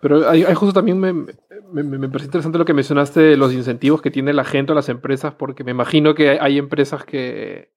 Pero 0.00 0.28
hay, 0.30 0.44
justo 0.54 0.72
también 0.72 0.98
me, 0.98 1.12
me, 1.12 2.08
parece 2.08 2.26
interesante 2.26 2.56
lo 2.56 2.64
que 2.64 2.72
mencionaste 2.72 3.20
de 3.20 3.36
los 3.36 3.52
incentivos 3.52 4.00
que 4.00 4.10
tiene 4.10 4.32
la 4.32 4.44
gente 4.44 4.72
o 4.72 4.74
las 4.74 4.88
empresas, 4.88 5.34
porque 5.34 5.62
me 5.62 5.72
imagino 5.72 6.14
que 6.14 6.38
hay, 6.40 6.56
empresas 6.56 7.04
que, 7.04 7.70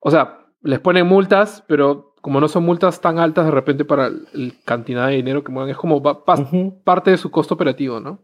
o 0.00 0.10
sea, 0.10 0.46
les 0.62 0.80
ponen 0.80 1.06
multas, 1.06 1.64
pero 1.66 2.14
como 2.20 2.40
no 2.40 2.48
son 2.48 2.64
multas 2.64 3.00
tan 3.00 3.18
altas 3.18 3.44
de 3.44 3.50
repente 3.50 3.84
para 3.84 4.10
la 4.10 4.52
cantidad 4.64 5.08
de 5.08 5.16
dinero 5.16 5.44
que 5.44 5.52
mueven, 5.52 5.70
es 5.70 5.76
como 5.76 6.02
parte 6.02 7.10
de 7.10 7.16
su 7.16 7.30
costo 7.30 7.54
operativo, 7.54 8.00
¿no? 8.00 8.20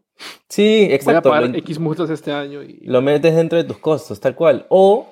Sí, 0.48 0.86
exacto. 0.90 1.28
Voy 1.28 1.38
a 1.38 1.42
pagar 1.42 1.56
X 1.56 1.78
multas 1.78 2.10
este 2.10 2.32
año. 2.32 2.62
Y... 2.62 2.80
Lo 2.84 3.02
metes 3.02 3.34
dentro 3.34 3.58
de 3.58 3.64
tus 3.64 3.78
costos, 3.78 4.20
tal 4.20 4.34
cual. 4.34 4.66
O 4.68 5.08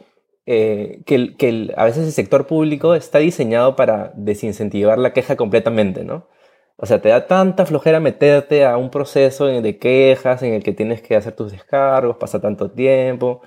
eh, 0.46 1.02
que, 1.06 1.36
que 1.36 1.72
a 1.76 1.84
veces 1.84 2.06
el 2.06 2.12
sector 2.12 2.46
público 2.46 2.94
está 2.94 3.18
diseñado 3.18 3.76
para 3.76 4.12
desincentivar 4.16 4.98
la 4.98 5.12
queja 5.12 5.36
completamente, 5.36 6.04
¿no? 6.04 6.28
O 6.76 6.86
sea, 6.86 7.00
te 7.00 7.10
da 7.10 7.26
tanta 7.26 7.64
flojera 7.64 8.00
meterte 8.00 8.64
a 8.64 8.76
un 8.76 8.90
proceso 8.90 9.46
de 9.46 9.78
quejas 9.78 10.42
en 10.42 10.54
el 10.54 10.64
que 10.64 10.72
tienes 10.72 11.00
que 11.00 11.14
hacer 11.14 11.34
tus 11.34 11.52
descargos, 11.52 12.16
pasa 12.16 12.40
tanto 12.40 12.72
tiempo, 12.72 13.42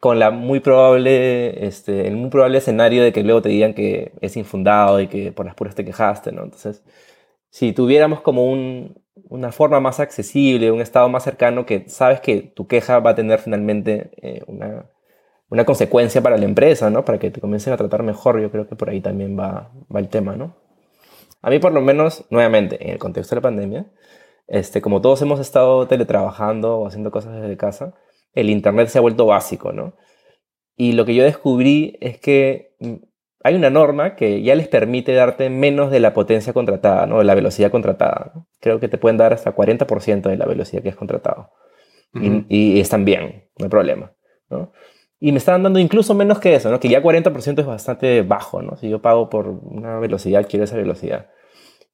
con 0.00 0.18
la 0.18 0.30
muy 0.30 0.60
probable, 0.60 1.66
este, 1.66 2.06
el 2.06 2.16
muy 2.16 2.30
probable 2.30 2.58
escenario 2.58 3.02
de 3.02 3.12
que 3.12 3.22
luego 3.24 3.42
te 3.42 3.48
digan 3.48 3.74
que 3.74 4.12
es 4.20 4.36
infundado 4.36 5.00
y 5.00 5.08
que 5.08 5.32
por 5.32 5.46
las 5.46 5.54
puras 5.54 5.74
te 5.74 5.84
quejaste, 5.84 6.32
¿no? 6.32 6.44
Entonces, 6.44 6.84
si 7.50 7.72
tuviéramos 7.72 8.20
como 8.20 8.46
un, 8.50 9.02
una 9.28 9.52
forma 9.52 9.80
más 9.80 10.00
accesible, 10.00 10.70
un 10.70 10.80
estado 10.80 11.08
más 11.08 11.24
cercano 11.24 11.66
que 11.66 11.88
sabes 11.88 12.20
que 12.20 12.42
tu 12.42 12.66
queja 12.66 13.00
va 13.00 13.10
a 13.10 13.14
tener 13.14 13.40
finalmente 13.40 14.10
eh, 14.22 14.42
una, 14.46 14.86
una 15.50 15.64
consecuencia 15.64 16.22
para 16.22 16.36
la 16.36 16.44
empresa, 16.44 16.90
¿no? 16.90 17.04
Para 17.04 17.18
que 17.18 17.30
te 17.30 17.40
comiencen 17.40 17.72
a 17.72 17.76
tratar 17.76 18.02
mejor, 18.02 18.40
yo 18.40 18.50
creo 18.50 18.68
que 18.68 18.76
por 18.76 18.90
ahí 18.90 19.00
también 19.00 19.38
va, 19.38 19.72
va 19.94 20.00
el 20.00 20.08
tema, 20.08 20.36
¿no? 20.36 20.56
A 21.42 21.50
mí 21.50 21.58
por 21.58 21.72
lo 21.72 21.80
menos, 21.80 22.24
nuevamente, 22.30 22.84
en 22.84 22.90
el 22.90 22.98
contexto 22.98 23.34
de 23.34 23.38
la 23.38 23.42
pandemia, 23.42 23.86
este, 24.48 24.80
como 24.80 25.00
todos 25.00 25.22
hemos 25.22 25.40
estado 25.40 25.86
teletrabajando 25.86 26.78
o 26.78 26.86
haciendo 26.86 27.10
cosas 27.10 27.40
desde 27.40 27.56
casa, 27.56 27.94
el 28.34 28.50
Internet 28.50 28.88
se 28.88 28.98
ha 28.98 29.02
vuelto 29.02 29.26
básico, 29.26 29.72
¿no? 29.72 29.94
Y 30.76 30.92
lo 30.92 31.04
que 31.04 31.14
yo 31.14 31.24
descubrí 31.24 31.96
es 32.00 32.18
que 32.18 32.74
mm, 32.80 32.94
hay 33.44 33.54
una 33.54 33.70
norma 33.70 34.16
que 34.16 34.42
ya 34.42 34.54
les 34.54 34.68
permite 34.68 35.12
darte 35.12 35.48
menos 35.50 35.90
de 35.90 36.00
la 36.00 36.12
potencia 36.14 36.52
contratada, 36.52 37.06
¿no? 37.06 37.18
De 37.18 37.24
la 37.24 37.34
velocidad 37.34 37.70
contratada. 37.70 38.32
¿no? 38.34 38.46
creo 38.60 38.80
que 38.80 38.88
te 38.88 38.98
pueden 38.98 39.16
dar 39.16 39.32
hasta 39.32 39.54
40% 39.54 40.28
de 40.28 40.36
la 40.36 40.46
velocidad 40.46 40.82
que 40.82 40.88
has 40.88 40.96
contratado. 40.96 41.50
Y- 42.14 42.28
Ujú. 42.30 42.44
y, 42.48 42.80
están 42.80 43.04
bien, 43.04 43.48
no 43.58 43.64
hay 43.64 43.70
problema. 43.70 44.12
¿no? 44.50 44.72
Y 45.20 45.32
me 45.32 45.38
estaban 45.38 45.62
dando 45.62 45.78
incluso 45.78 46.14
menos 46.14 46.38
que 46.40 46.54
eso, 46.54 46.70
¿no? 46.70 46.80
que 46.80 46.88
ya 46.88 47.02
40% 47.02 47.60
es 47.60 47.66
bastante 47.66 48.22
bajo. 48.22 48.62
¿no? 48.62 48.76
Si 48.76 48.88
yo 48.88 49.00
pago 49.02 49.28
por 49.28 49.48
una 49.48 49.98
velocidad, 50.00 50.46
quiero 50.48 50.64
esa 50.64 50.76
velocidad. 50.76 51.28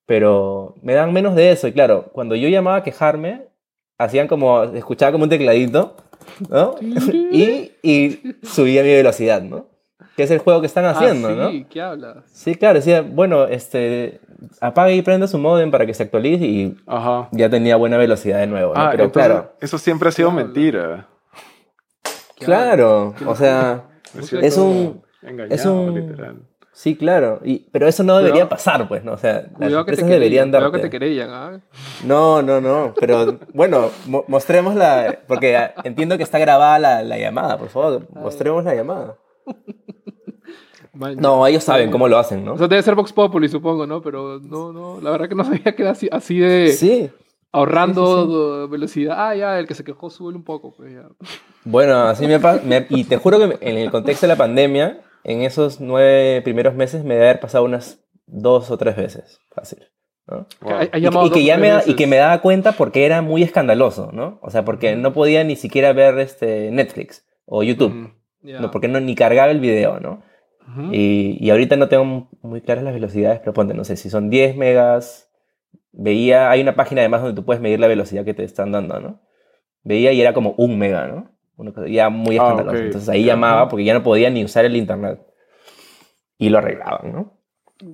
Pero 0.07 0.75
me 0.83 0.95
dan 0.95 1.13
menos 1.13 1.35
de 1.35 1.51
eso. 1.51 1.69
Y 1.69 1.73
claro, 1.73 2.11
cuando 2.13 2.35
yo 2.37 2.49
llamaba 2.49 2.77
a 2.79 2.83
quejarme, 2.83 3.49
hacían 3.99 4.29
como, 4.29 4.63
escuchaba 4.65 5.13
como 5.13 5.25
un 5.25 5.31
tecladito, 5.31 5.97
¿no? 6.49 6.75
y, 6.81 7.73
y 7.83 8.37
subía 8.43 8.83
mi 8.83 8.91
velocidad, 8.93 9.43
¿no? 9.43 9.67
Que 10.17 10.23
es 10.25 10.31
el 10.31 10.39
juego 10.39 10.61
que 10.61 10.67
están 10.67 10.85
haciendo, 10.85 11.29
ah, 11.29 11.33
¿no? 11.35 11.51
sí, 11.51 11.67
¿qué 11.69 11.81
hablas? 11.81 12.17
Sí, 12.33 12.55
claro, 12.55 12.79
decía, 12.79 13.03
bueno, 13.03 13.47
este, 13.47 14.21
apague 14.61 14.95
y 14.95 15.03
prenda 15.03 15.27
su 15.27 15.39
modem 15.39 15.71
para 15.73 15.87
que 15.87 15.95
se 15.95 16.05
actualice 16.05 16.45
y 16.45 16.77
Ajá. 16.87 17.29
ya 17.33 17.51
tenía 17.51 17.75
buena 17.77 17.97
velocidad 17.97 18.39
de 18.39 18.47
nuevo, 18.47 18.75
¿no? 18.75 18.81
Ah, 18.81 18.89
Pero 18.93 19.05
entonces, 19.05 19.29
claro, 19.33 19.53
eso 19.61 19.77
siempre 19.79 20.09
ha 20.09 20.13
sido 20.13 20.31
mentira. 20.31 21.09
¿Qué 22.37 22.45
claro, 22.45 23.15
o 23.27 23.35
sea, 23.37 23.85
locura. 24.15 24.47
es 24.47 24.57
un, 24.57 25.03
Engañado, 25.23 25.55
es 25.55 25.67
un- 25.67 25.95
literal. 25.95 26.37
Sí, 26.75 26.97
claro, 26.97 27.41
y, 27.45 27.61
pero 27.73 27.89
eso 27.89 28.03
no 28.03 28.17
debería 28.19 28.33
Cuidado. 28.43 28.49
pasar, 28.51 28.87
pues, 28.89 29.03
¿no? 29.05 29.13
O 29.13 29.17
sea, 29.17 29.33
las 29.43 29.53
Cuidado 29.53 29.85
que 29.87 29.91
empresas 29.93 30.09
deberían 30.11 30.51
cuidado 30.51 30.73
que 30.73 30.79
te 30.81 30.91
querellan, 30.91 31.31
¿ah? 31.31 31.61
No, 32.05 32.43
no, 32.43 32.61
no, 32.61 32.93
pero 33.01 33.39
bueno, 33.55 33.91
mo- 34.07 34.25
mostremos 34.29 34.75
la, 34.75 35.21
porque 35.27 35.71
entiendo 35.85 36.17
que 36.19 36.23
está 36.25 36.39
grabada 36.39 36.79
la, 36.79 37.03
la 37.03 37.17
llamada, 37.19 37.57
por 37.57 37.69
favor, 37.71 38.07
mostremos 38.15 38.63
la 38.65 38.75
llamada. 38.75 39.17
No, 41.17 41.45
ellos 41.47 41.65
saben 41.65 41.91
cómo 41.91 42.07
lo 42.07 42.19
hacen, 42.19 42.45
¿no? 42.45 42.53
O 42.55 42.59
sea, 42.59 42.69
debe 42.69 42.81
ser 42.83 42.95
Vox 42.95 43.13
Populi, 43.13 43.49
supongo, 43.49 43.85
¿no? 43.87 44.01
Pero 44.01 44.39
no, 44.41 44.73
no, 44.73 45.01
la 45.01 45.11
verdad 45.11 45.29
que 45.29 45.35
no 45.35 45.43
sabía 45.45 45.75
que 45.75 45.83
era 45.83 45.91
así, 45.91 46.09
así 46.13 46.39
de 46.39 46.69
Sí. 46.69 47.11
ahorrando 47.51 48.69
velocidad. 48.69 49.17
Ah, 49.19 49.35
ya, 49.35 49.59
el 49.59 49.67
que 49.67 49.75
se 49.75 49.83
quejó 49.83 50.09
sube 50.09 50.33
un 50.35 50.45
poco, 50.45 50.73
pues 50.77 50.93
ya. 50.93 51.09
Bueno, 51.65 51.95
así 52.05 52.27
me 52.29 52.39
pasa. 52.39 52.63
Y 52.91 53.05
te 53.05 53.17
juro 53.17 53.39
que 53.39 53.59
en 53.61 53.77
el 53.79 53.91
contexto 53.91 54.27
de 54.27 54.33
la 54.35 54.37
pandemia, 54.37 55.01
en 55.25 55.43
esos 55.43 55.81
nueve 55.81 56.41
primeros 56.43 56.75
meses 56.75 57.05
me 57.05 57.15
debe 57.15 57.27
haber 57.31 57.41
pasado 57.41 57.65
unas 57.65 58.01
dos 58.27 58.71
o 58.71 58.79
tres 58.79 58.97
veces. 58.97 59.41
Fácil. 59.55 59.85
Y, 61.27 61.31
que 61.31 61.45
ya 61.45 61.59
me, 61.59 61.69
da- 61.69 61.83
y 61.91 61.97
que 61.97 62.07
me 62.07 62.17
daba 62.17 62.41
cuenta 62.41 62.73
porque 62.73 63.05
era 63.05 63.21
muy 63.21 63.43
escandaloso, 63.43 64.11
¿no? 64.13 64.39
O 64.43 64.51
sea, 64.51 64.65
porque 64.65 64.97
no 64.97 65.13
podía 65.13 65.45
ni 65.45 65.57
siquiera 65.57 65.93
ver 65.93 66.19
este 66.19 66.71
Netflix 66.71 67.27
o 67.45 67.63
YouTube. 67.63 68.13
No, 68.61 68.71
porque 68.71 68.89
no, 68.89 69.01
ni 69.01 69.15
cargaba 69.15 69.51
el 69.51 69.61
video, 69.61 70.01
¿no? 70.01 70.23
Y, 70.95 71.37
y 71.41 71.51
ahorita 71.51 71.77
no 71.77 71.89
tengo 71.89 72.29
muy 72.41 72.61
claras 72.63 72.85
las 72.85 72.95
velocidades, 72.95 73.41
pero 73.41 73.53
ponte, 73.53 73.75
no 73.75 73.85
sé, 73.85 73.97
si 73.97 74.09
son 74.09 74.31
10 74.31 74.57
megas, 74.57 75.29
veía, 75.93 76.51
hay 76.51 76.63
una 76.63 76.75
página 76.75 77.03
además 77.03 77.21
donde 77.21 77.37
tú 77.39 77.45
puedes 77.45 77.61
medir 77.63 77.79
la 77.81 77.87
velocidad 77.87 78.25
que 78.25 78.33
te 78.35 78.45
están 78.45 78.73
dando, 78.73 78.99
¿no? 78.99 79.21
Veía 79.83 80.13
y 80.13 80.21
era 80.23 80.33
como 80.33 80.55
un 80.57 80.79
mega, 80.79 81.07
¿no? 81.07 81.34
Una 81.57 81.73
cosa 81.73 81.87
ya 81.89 82.09
muy 82.11 82.37
Ah, 82.39 82.43
escandaloso. 82.43 82.77
ok. 82.77 82.85
Entonces 82.87 83.09
ahí 83.09 83.25
llamaba 83.25 83.69
porque 83.69 83.85
ya 83.85 83.95
no 83.95 84.03
podía 84.03 84.31
ni 84.31 84.45
usar 84.45 84.65
el 84.65 84.77
internet. 84.77 85.21
Y 86.39 86.49
lo 86.49 86.59
arreglaban, 86.59 87.13
¿no? 87.13 87.33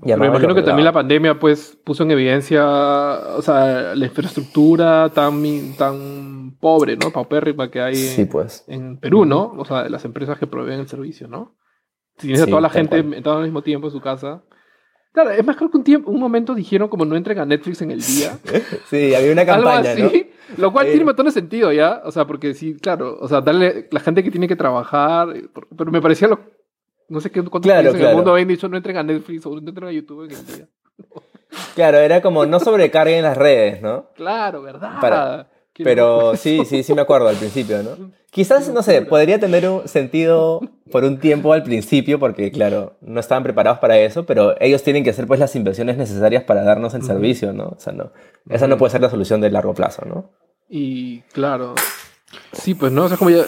Y 0.04 0.14
me 0.14 0.26
imagino 0.26 0.54
que 0.54 0.62
también 0.62 0.84
la 0.84 0.92
pandemia 0.92 1.38
pues 1.38 1.76
puso 1.84 2.02
en 2.04 2.10
evidencia, 2.10 2.64
o 2.66 3.42
sea, 3.42 3.94
la 3.94 4.06
infraestructura 4.06 5.08
tan, 5.10 5.42
tan 5.76 6.56
pobre, 6.60 6.96
¿no? 6.96 7.10
Paupérrima 7.10 7.70
que 7.70 7.80
hay 7.80 7.94
Sí, 7.96 8.22
en, 8.22 8.28
pues. 8.28 8.64
en 8.68 8.98
Perú, 8.98 9.24
¿no? 9.24 9.52
O 9.58 9.64
sea, 9.64 9.88
las 9.88 10.04
empresas 10.04 10.38
que 10.38 10.46
proveen 10.46 10.80
el 10.80 10.88
servicio, 10.88 11.28
¿no? 11.28 11.56
Si 12.18 12.26
tienes 12.26 12.42
a 12.42 12.44
Sí, 12.44 12.50
toda 12.50 12.62
la 12.62 12.68
gente 12.70 13.02
cual. 13.02 13.14
entrando 13.14 13.38
al 13.38 13.44
mismo 13.44 13.62
tiempo 13.62 13.86
en 13.88 13.92
su 13.92 14.00
casa. 14.00 14.42
Claro, 15.12 15.30
es 15.30 15.44
más, 15.44 15.56
creo 15.56 15.70
que 15.70 15.76
un, 15.76 15.84
tiempo, 15.84 16.10
un 16.10 16.20
momento 16.20 16.54
dijeron 16.54 16.88
como 16.88 17.04
no 17.04 17.16
entren 17.16 17.38
a 17.40 17.44
Netflix 17.44 17.82
en 17.82 17.90
el 17.90 18.00
día. 18.00 18.38
Sí, 18.88 19.14
había 19.14 19.32
una 19.32 19.42
Algo 19.42 19.54
campaña, 19.64 19.92
así. 19.92 20.02
¿no? 20.02 20.10
Lo 20.62 20.72
cual 20.72 20.86
Eh. 20.86 20.90
tiene 20.90 21.02
un 21.02 21.06
montón 21.08 21.26
de 21.26 21.32
sentido, 21.32 21.72
¿ya? 21.72 22.00
O 22.04 22.12
sea, 22.12 22.26
porque 22.26 22.54
sí, 22.54 22.74
claro. 22.76 23.18
O 23.20 23.26
sea, 23.28 23.40
darle 23.40 23.88
la 23.90 24.00
gente 24.00 24.22
que 24.22 24.30
tiene 24.30 24.46
que 24.48 24.56
trabajar. 24.56 25.28
Pero 25.76 25.90
me 25.90 26.00
parecía 26.00 26.28
lo. 26.28 26.38
No 27.08 27.20
sé 27.20 27.30
qué 27.30 27.40
cuántos 27.42 27.62
Claro, 27.62 27.82
países 27.90 28.00
en 28.02 28.08
el 28.08 28.14
mundo 28.14 28.30
habían 28.32 28.46
dicho 28.48 28.68
no 28.68 28.76
entren 28.76 28.96
a 28.96 29.02
Netflix 29.02 29.44
o 29.46 29.60
no 29.60 29.68
entren 29.68 29.88
a 29.88 29.92
YouTube 29.92 30.24
en 30.26 30.30
el 30.30 30.46
día. 30.46 30.68
Claro, 31.74 31.98
era 31.98 32.22
como 32.22 32.46
no 32.46 32.60
sobrecarguen 32.60 33.22
las 33.22 33.36
redes, 33.36 33.82
¿no? 33.82 34.06
Claro, 34.14 34.62
¿verdad? 34.62 35.00
Para- 35.00 35.48
Pero 35.84 36.36
sí, 36.36 36.64
sí, 36.64 36.82
sí 36.82 36.94
me 36.94 37.02
acuerdo 37.02 37.28
al 37.28 37.36
principio, 37.36 37.82
¿no? 37.82 38.10
Quizás, 38.30 38.68
no 38.68 38.82
sé, 38.82 39.02
podría 39.02 39.40
tener 39.40 39.68
un 39.68 39.88
sentido 39.88 40.60
por 40.92 41.02
un 41.04 41.18
tiempo 41.18 41.52
al 41.52 41.62
principio, 41.64 42.18
porque 42.20 42.52
claro, 42.52 42.96
no 43.00 43.18
estaban 43.18 43.42
preparados 43.42 43.80
para 43.80 43.98
eso, 43.98 44.24
pero 44.24 44.54
ellos 44.60 44.82
tienen 44.84 45.02
que 45.02 45.10
hacer 45.10 45.26
pues 45.26 45.40
las 45.40 45.56
inversiones 45.56 45.96
necesarias 45.96 46.44
para 46.44 46.62
darnos 46.62 46.94
el 46.94 47.02
servicio, 47.02 47.52
¿no? 47.52 47.64
O 47.76 47.80
sea, 47.80 47.92
no, 47.92 48.12
esa 48.48 48.68
no 48.68 48.78
puede 48.78 48.92
ser 48.92 49.00
la 49.00 49.10
solución 49.10 49.40
de 49.40 49.50
largo 49.50 49.74
plazo, 49.74 50.04
¿no? 50.06 50.30
Y 50.68 51.20
claro. 51.32 51.74
Sí, 52.52 52.74
pues 52.74 52.92
no, 52.92 53.04
o 53.04 53.08
sea, 53.08 53.16
como 53.16 53.30
ya. 53.30 53.42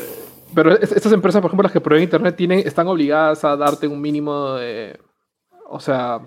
Pero 0.54 0.72
es- 0.76 0.90
estas 0.92 1.12
empresas, 1.12 1.40
por 1.40 1.48
ejemplo, 1.50 1.62
las 1.62 1.72
que 1.72 1.80
proveen 1.80 2.02
internet, 2.04 2.34
tienen, 2.36 2.58
están 2.60 2.88
obligadas 2.88 3.44
a 3.44 3.56
darte 3.56 3.86
un 3.86 4.00
mínimo 4.00 4.54
de. 4.54 4.98
O 5.68 5.78
sea, 5.80 6.20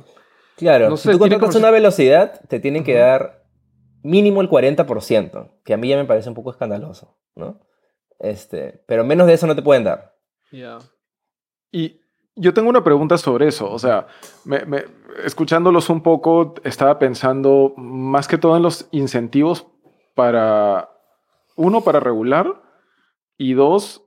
Claro, 0.55 0.89
No 0.89 0.95
si 0.95 1.03
sé, 1.03 1.11
tú 1.11 1.17
tiene 1.19 1.35
contratas 1.35 1.57
una 1.57 1.69
velocidad, 1.71 2.39
te 2.47 2.61
tienen 2.61 2.85
que 2.85 2.95
dar 2.95 3.43
mínimo 4.05 4.41
el 4.41 4.49
40%, 4.49 5.49
que 5.63 5.73
a 5.73 5.77
mí 5.77 5.89
ya 5.89 5.97
me 5.97 6.05
parece 6.05 6.29
un 6.29 6.35
poco 6.35 6.51
escandaloso, 6.51 7.17
¿no? 7.35 7.59
Este, 8.19 8.83
pero 8.87 9.03
menos 9.03 9.27
de 9.27 9.33
eso 9.33 9.47
no 9.47 9.55
te 9.55 9.61
pueden 9.61 9.83
dar. 9.83 10.15
Y 11.71 11.99
yo 12.35 12.53
tengo 12.53 12.69
una 12.69 12.83
pregunta 12.83 13.17
sobre 13.17 13.47
eso. 13.47 13.69
O 13.71 13.79
sea, 13.79 14.07
me- 14.45 14.85
escuchándolos 15.25 15.89
un 15.89 16.01
poco, 16.01 16.53
estaba 16.63 16.99
pensando 16.99 17.73
más 17.77 18.27
que 18.27 18.37
todo 18.37 18.55
en 18.55 18.63
los 18.63 18.87
incentivos 18.91 19.67
para, 20.13 20.89
uno, 21.55 21.81
para 21.81 21.99
regular 21.99 22.61
y 23.37 23.53
dos, 23.53 24.03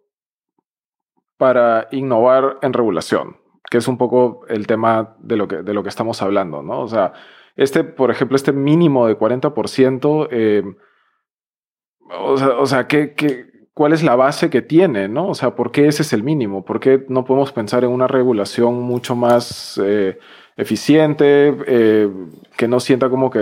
para 1.37 1.89
innovar 1.93 2.59
en 2.63 2.73
regulación, 2.73 3.37
que 3.71 3.79
es 3.79 3.89
un 3.89 3.99
poco 3.99 4.43
el 4.49 4.67
tema 4.67 5.17
de 5.19 5.37
lo 5.37 5.47
que, 5.49 5.57
de 5.63 5.75
lo 5.75 5.83
que 5.83 5.89
estamos 5.89 6.21
hablando, 6.23 6.63
¿no? 6.63 6.81
O 6.81 6.89
sea, 6.89 7.13
este, 7.59 7.85
por 7.85 8.11
ejemplo, 8.11 8.37
este 8.37 8.53
mínimo 8.53 9.07
de 9.07 9.19
40%, 9.19 10.29
eh, 10.31 10.63
o 12.19 12.37
sea, 12.39 12.49
o 12.59 12.67
sea 12.67 12.87
¿qué, 12.87 13.13
qué, 13.15 13.49
cuál 13.75 13.93
es 13.93 14.03
la 14.03 14.17
base 14.17 14.49
que 14.49 14.63
tiene, 14.63 15.09
¿no? 15.09 15.29
O 15.29 15.35
sea, 15.35 15.55
¿por 15.55 15.73
qué 15.73 15.89
ese 15.89 16.03
es 16.03 16.13
el 16.13 16.23
mínimo? 16.23 16.65
¿Por 16.65 16.81
qué 16.81 17.05
no 17.09 17.25
podemos 17.25 17.53
pensar 17.53 17.85
en 17.85 17.91
una 17.91 18.07
regulación 18.07 18.81
mucho 18.81 19.17
más 19.17 19.79
eh, 19.85 20.19
eficiente, 20.57 21.57
eh, 21.67 22.09
que 22.57 22.69
no 22.69 22.81
sienta 22.81 23.11
como 23.11 23.29
que 23.29 23.41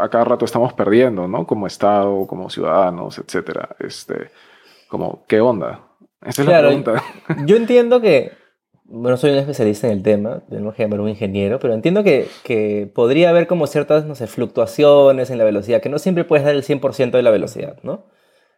a 0.00 0.08
cada 0.08 0.24
rato 0.24 0.44
estamos 0.44 0.72
perdiendo, 0.72 1.26
¿no? 1.26 1.44
Como 1.44 1.66
Estado, 1.66 2.26
como 2.26 2.48
ciudadanos, 2.48 3.18
etcétera. 3.18 3.76
Este, 3.80 4.30
como, 4.88 5.24
¿qué 5.26 5.40
onda? 5.40 5.80
Esa 6.24 6.42
es 6.42 6.48
la 6.48 6.60
pregunta. 6.60 7.02
Yo 7.44 7.56
entiendo 7.56 8.00
que, 8.00 8.32
bueno, 8.92 9.16
soy 9.16 9.30
un 9.30 9.38
especialista 9.38 9.86
en 9.86 9.94
el 9.94 10.02
tema, 10.02 10.42
tenemos 10.50 10.74
que 10.74 10.82
llamar 10.82 11.00
un 11.00 11.08
ingeniero, 11.08 11.58
pero 11.58 11.72
entiendo 11.72 12.04
que, 12.04 12.28
que 12.44 12.90
podría 12.94 13.30
haber 13.30 13.46
como 13.46 13.66
ciertas, 13.66 14.04
no 14.04 14.14
sé, 14.14 14.26
fluctuaciones 14.26 15.30
en 15.30 15.38
la 15.38 15.44
velocidad, 15.44 15.80
que 15.80 15.88
no 15.88 15.98
siempre 15.98 16.24
puedes 16.24 16.44
dar 16.44 16.54
el 16.54 16.62
100% 16.62 17.10
de 17.10 17.22
la 17.22 17.30
velocidad, 17.30 17.78
¿no? 17.82 18.04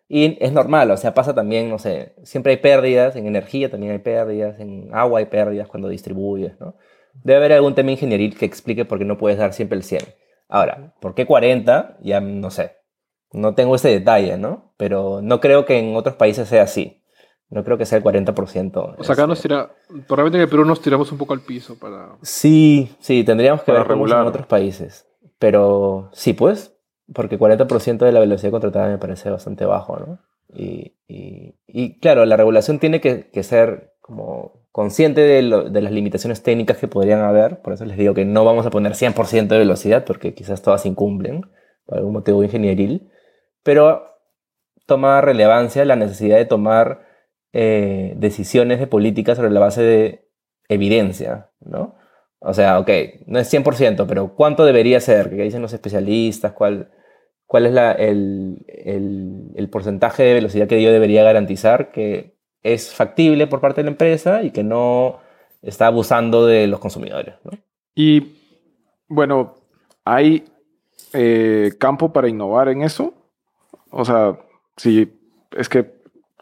Y 0.09 0.37
es 0.45 0.53
normal, 0.53 0.91
o 0.91 0.97
sea, 0.97 1.15
pasa 1.15 1.35
también, 1.35 1.71
no 1.71 1.79
sé, 1.79 2.17
siempre 2.25 2.53
hay 2.53 2.59
pérdidas, 2.59 3.15
en 3.15 3.27
energía 3.27 3.71
también 3.71 3.93
hay 3.93 4.01
pérdidas, 4.01 4.59
en 4.59 4.89
agua 4.93 5.21
hay 5.21 5.27
pérdidas 5.27 5.69
cuando 5.69 5.89
distribuyes, 5.89 6.59
¿no? 6.61 6.75
Debe 7.23 7.37
haber 7.37 7.53
algún 7.53 7.77
tema 7.77 7.93
ingenieril 7.93 8.37
que 8.37 8.45
explique 8.45 8.85
por 8.85 8.99
qué 8.99 9.05
no 9.05 9.17
puedes 9.17 9.39
dar 9.39 9.53
siempre 9.53 9.79
el 9.79 9.85
100. 9.85 10.03
Ahora, 10.49 10.95
¿por 11.01 11.15
qué 11.15 11.27
40? 11.27 11.99
Ya 12.03 12.21
no 12.21 12.51
sé. 12.51 12.73
No 13.33 13.55
tengo 13.55 13.77
ese 13.77 13.89
detalle, 13.89 14.37
¿no? 14.37 14.75
Pero 14.77 15.21
no 15.23 15.41
creo 15.41 15.65
que 15.65 15.79
en 15.79 15.95
otros 15.95 16.17
países 16.17 16.49
sea 16.49 16.65
así. 16.65 17.04
No 17.55 17.63
creo 17.63 17.79
que 17.79 17.87
sea 17.87 17.99
el 17.99 18.05
40%. 18.05 18.97
O 18.99 19.05
sea, 19.05 19.13
acá 19.13 19.27
nos 19.29 19.41
tira. 19.41 19.71
Probablemente 20.09 20.39
en 20.39 20.43
el 20.43 20.49
Perú 20.49 20.65
nos 20.65 20.83
tiramos 20.83 21.13
un 21.13 21.19
poco 21.19 21.35
al 21.35 21.41
piso 21.41 21.79
para. 21.79 22.17
Sí, 22.23 22.91
sí, 22.99 23.23
tendríamos 23.23 23.63
que 23.63 23.71
ver 23.73 23.87
regular. 23.87 24.27
otros 24.27 24.47
países. 24.47 25.07
Pero 25.39 26.11
sí, 26.13 26.33
pues, 26.33 26.77
porque 27.13 27.39
40% 27.39 27.99
de 28.05 28.13
la 28.13 28.19
velocidad 28.21 28.51
contratada 28.51 28.89
me 28.89 28.99
parece 28.99 29.31
bastante 29.31 29.65
bajo, 29.67 29.99
¿no? 29.99 30.19
Y, 30.53 30.95
y- 31.07 31.55
y, 31.69 31.99
claro, 32.01 32.25
la 32.25 32.37
regulación 32.37 32.79
tiene 32.81 33.01
que, 33.01 33.31
que 33.31 33.43
ser 33.45 33.95
como 34.01 34.65
consciente 34.73 35.21
de, 35.21 35.43
lo- 35.43 35.71
de 35.71 35.81
las 35.81 35.93
limitaciones 35.93 36.43
técnicas 36.43 36.79
que 36.79 36.89
podrían 36.89 37.21
haber. 37.21 37.63
Por 37.63 37.73
eso 37.73 37.85
les 37.85 37.97
digo 37.97 38.15
que 38.15 38.25
no 38.25 38.45
vamos 38.45 38.67
a 38.67 38.71
poner 38.71 38.95
100% 38.97 39.47
de 39.55 39.59
velocidad, 39.59 40.05
porque 40.05 40.35
quizás 40.35 40.61
todas 40.63 40.87
incumplen 40.87 41.43
por 41.87 41.99
algún 41.99 42.15
motivo 42.15 42.43
ingenieril. 42.43 43.11
Pero 43.63 44.07
toma 44.87 45.21
relevancia 45.21 45.85
la 45.85 45.95
necesidad 45.97 46.37
de 46.37 46.45
tomar 46.47 47.04
eh, 47.55 48.15
decisiones 48.19 48.81
de 48.81 48.89
política 48.89 49.35
sobre 49.37 49.51
la 49.51 49.61
base 49.61 49.83
de 49.83 50.29
evidencia, 50.69 51.51
¿no? 51.61 51.95
O 52.41 52.53
sea, 52.53 52.79
ok, 52.81 52.91
no 53.27 53.39
es 53.39 53.49
100%, 53.49 54.07
pero 54.07 54.35
¿cuánto 54.35 54.67
debería 54.67 55.01
ser? 55.01 55.31
¿Qué 55.31 55.37
dicen 55.45 55.63
los 55.63 55.73
especialistas? 55.73 56.53
¿Cuál, 56.53 56.91
cuál 57.47 57.67
es 57.67 57.73
la- 57.73 57.93
el, 57.93 58.65
el- 58.69 59.69
porcentaje 59.71 60.23
de 60.25 60.35
velocidad 60.35 60.69
que 60.69 60.83
yo 60.83 60.93
debería 60.93 61.25
garantizar 61.25 61.91
que 61.93 62.37
es 62.63 62.93
factible 62.93 63.47
por 63.47 63.61
parte 63.61 63.81
de 63.83 63.87
la 63.87 63.91
empresa 63.93 64.43
y 64.43 64.51
que 64.51 64.63
no 64.65 65.21
está 65.63 65.87
abusando 65.87 66.47
de 66.47 66.67
los 66.67 66.81
consumidores? 66.81 67.37
¿no? 67.45 67.53
Y 67.95 68.35
bueno, 69.09 69.55
hay 70.05 70.45
eh, 71.15 71.73
campo 71.79 72.13
para 72.13 72.29
innovar 72.29 72.69
en 72.69 72.83
eso? 72.83 73.15
O 73.91 74.05
sea, 74.05 74.39
si 74.77 75.13
es 75.57 75.69
que 75.69 75.94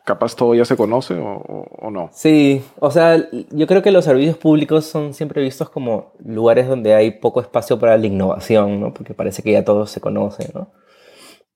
capaz 0.05 0.35
todo 0.37 0.55
ya 0.55 0.65
se 0.65 0.77
conoce 0.77 1.15
o, 1.15 1.43
o- 1.81 1.91
no. 1.91 2.09
Sí, 2.13 2.63
o 2.79 2.91
sea, 2.91 3.17
yo 3.51 3.67
creo 3.67 3.83
que 3.83 3.91
los 3.93 4.05
servicios 4.05 4.37
públicos 4.37 4.85
son 4.85 5.15
siempre 5.15 5.43
vistos 5.43 5.69
como 5.71 6.13
lugares 6.25 6.69
donde 6.69 6.95
hay 6.95 7.11
poco 7.13 7.41
espacio 7.41 7.79
para 7.79 7.97
la 7.97 8.07
innovación, 8.07 8.81
¿no? 8.81 8.93
Porque 8.95 9.15
parece 9.15 9.43
que 9.43 9.53
ya 9.53 9.65
todo 9.65 9.87
se 9.87 10.01
conoce, 10.01 10.51
¿no? 10.55 10.71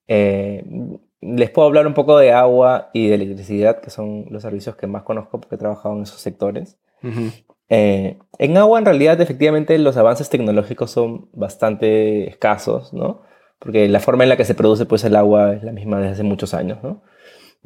Eh, 0.08 0.64
les 1.20 1.50
puedo 1.50 1.66
hablar 1.66 1.86
un 1.86 1.94
poco 1.94 2.18
de 2.18 2.32
agua 2.32 2.90
y 2.92 3.08
de 3.08 3.14
electricidad, 3.14 3.80
que 3.80 3.90
son 3.90 4.26
los 4.30 4.42
servicios 4.42 4.76
que 4.76 4.86
más 4.86 5.02
conozco 5.02 5.40
porque 5.40 5.56
he 5.56 5.58
trabajado 5.58 5.96
en 5.96 6.02
esos 6.02 6.20
sectores. 6.20 6.78
Ujú. 7.02 7.30
Eh, 7.68 8.18
en 8.38 8.56
agua, 8.56 8.78
en 8.78 8.84
realidad, 8.84 9.20
efectivamente, 9.20 9.76
los 9.78 9.96
avances 9.96 10.28
tecnológicos 10.30 10.90
son 10.90 11.28
bastante 11.32 12.28
escasos, 12.28 12.92
¿no? 12.92 13.22
Porque 13.58 13.88
la 13.88 14.00
forma 14.00 14.22
en 14.22 14.28
la 14.28 14.36
que 14.36 14.44
se 14.44 14.54
produce 14.54 14.86
pues, 14.86 15.02
el 15.04 15.16
agua 15.16 15.54
es 15.54 15.64
la 15.64 15.72
misma 15.72 15.98
desde 15.98 16.12
hace 16.12 16.22
muchos 16.22 16.54
años, 16.54 16.78
¿no? 16.82 17.02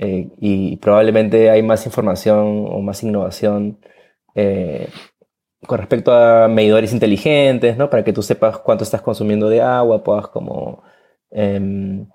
Eh, 0.02 0.28
y 0.38 0.76
probablemente 0.78 1.50
hay 1.50 1.62
más 1.62 1.84
información 1.86 2.66
o 2.70 2.80
más 2.80 3.02
innovación 3.02 3.78
eh, 4.34 4.88
con 5.66 5.78
respecto 5.78 6.12
a 6.12 6.48
medidores 6.48 6.92
inteligentes, 6.92 7.76
¿no? 7.76 7.90
Para 7.90 8.02
que 8.04 8.12
tú 8.14 8.22
sepas 8.22 8.58
cuánto 8.58 8.84
estás 8.84 9.02
consumiendo 9.02 9.48
de 9.50 9.60
agua, 9.60 10.02
puedas 10.02 10.28
como, 10.28 10.82
em, 11.30 12.06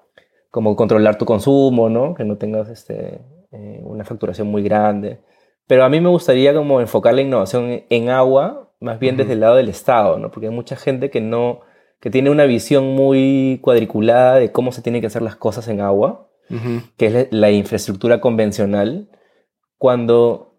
como 0.52 0.76
controlar 0.76 1.18
tu 1.18 1.26
consumo, 1.26 1.90
¿no? 1.90 2.14
Que 2.16 2.24
no 2.24 2.38
tengas 2.38 2.70
este, 2.70 3.22
eh, 3.52 3.82
una 3.84 4.04
facturación 4.04 4.48
muy 4.48 4.64
grande. 4.64 5.20
Pero 5.68 5.84
a 5.84 5.90
mí 5.90 6.00
me 6.02 6.10
gustaría 6.10 6.54
como 6.54 6.82
enfocar 6.82 7.14
la 7.14 7.22
innovación 7.22 7.84
en- 7.90 8.10
agua, 8.10 8.72
más 8.80 9.00
bien 9.00 9.18
desde 9.18 9.34
el 9.34 9.40
lado 9.42 9.56
del 9.56 9.70
Estado, 9.70 10.18
¿no? 10.20 10.32
Porque 10.32 10.48
hay 10.48 10.54
mucha 10.54 10.76
gente 10.76 11.10
que 11.10 11.22
no, 11.22 11.62
que 12.00 12.10
tiene 12.10 12.30
una 12.32 12.46
visión 12.46 12.96
muy 12.96 13.60
cuadriculada 13.62 14.36
de 14.36 14.52
cómo 14.52 14.72
se 14.72 14.82
tienen 14.82 15.02
que 15.02 15.08
hacer 15.08 15.22
las 15.22 15.36
cosas 15.36 15.68
en 15.68 15.82
agua, 15.82 16.28
Que 16.98 17.06
es 17.08 17.14
la- 17.14 17.28
la 17.32 17.52
infraestructura 17.52 18.22
convencional, 18.22 19.10
cuando 19.78 20.54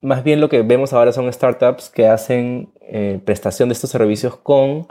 más 0.00 0.22
bien 0.24 0.40
lo 0.40 0.48
que 0.48 0.62
vemos 0.62 0.92
ahora 0.92 1.12
son 1.12 1.32
startups 1.32 1.90
que 1.90 2.06
hacen 2.06 2.72
eh, 2.90 3.20
prestación 3.24 3.68
de 3.68 3.74
estos 3.74 3.90
servicios 3.90 4.36
con 4.36 4.86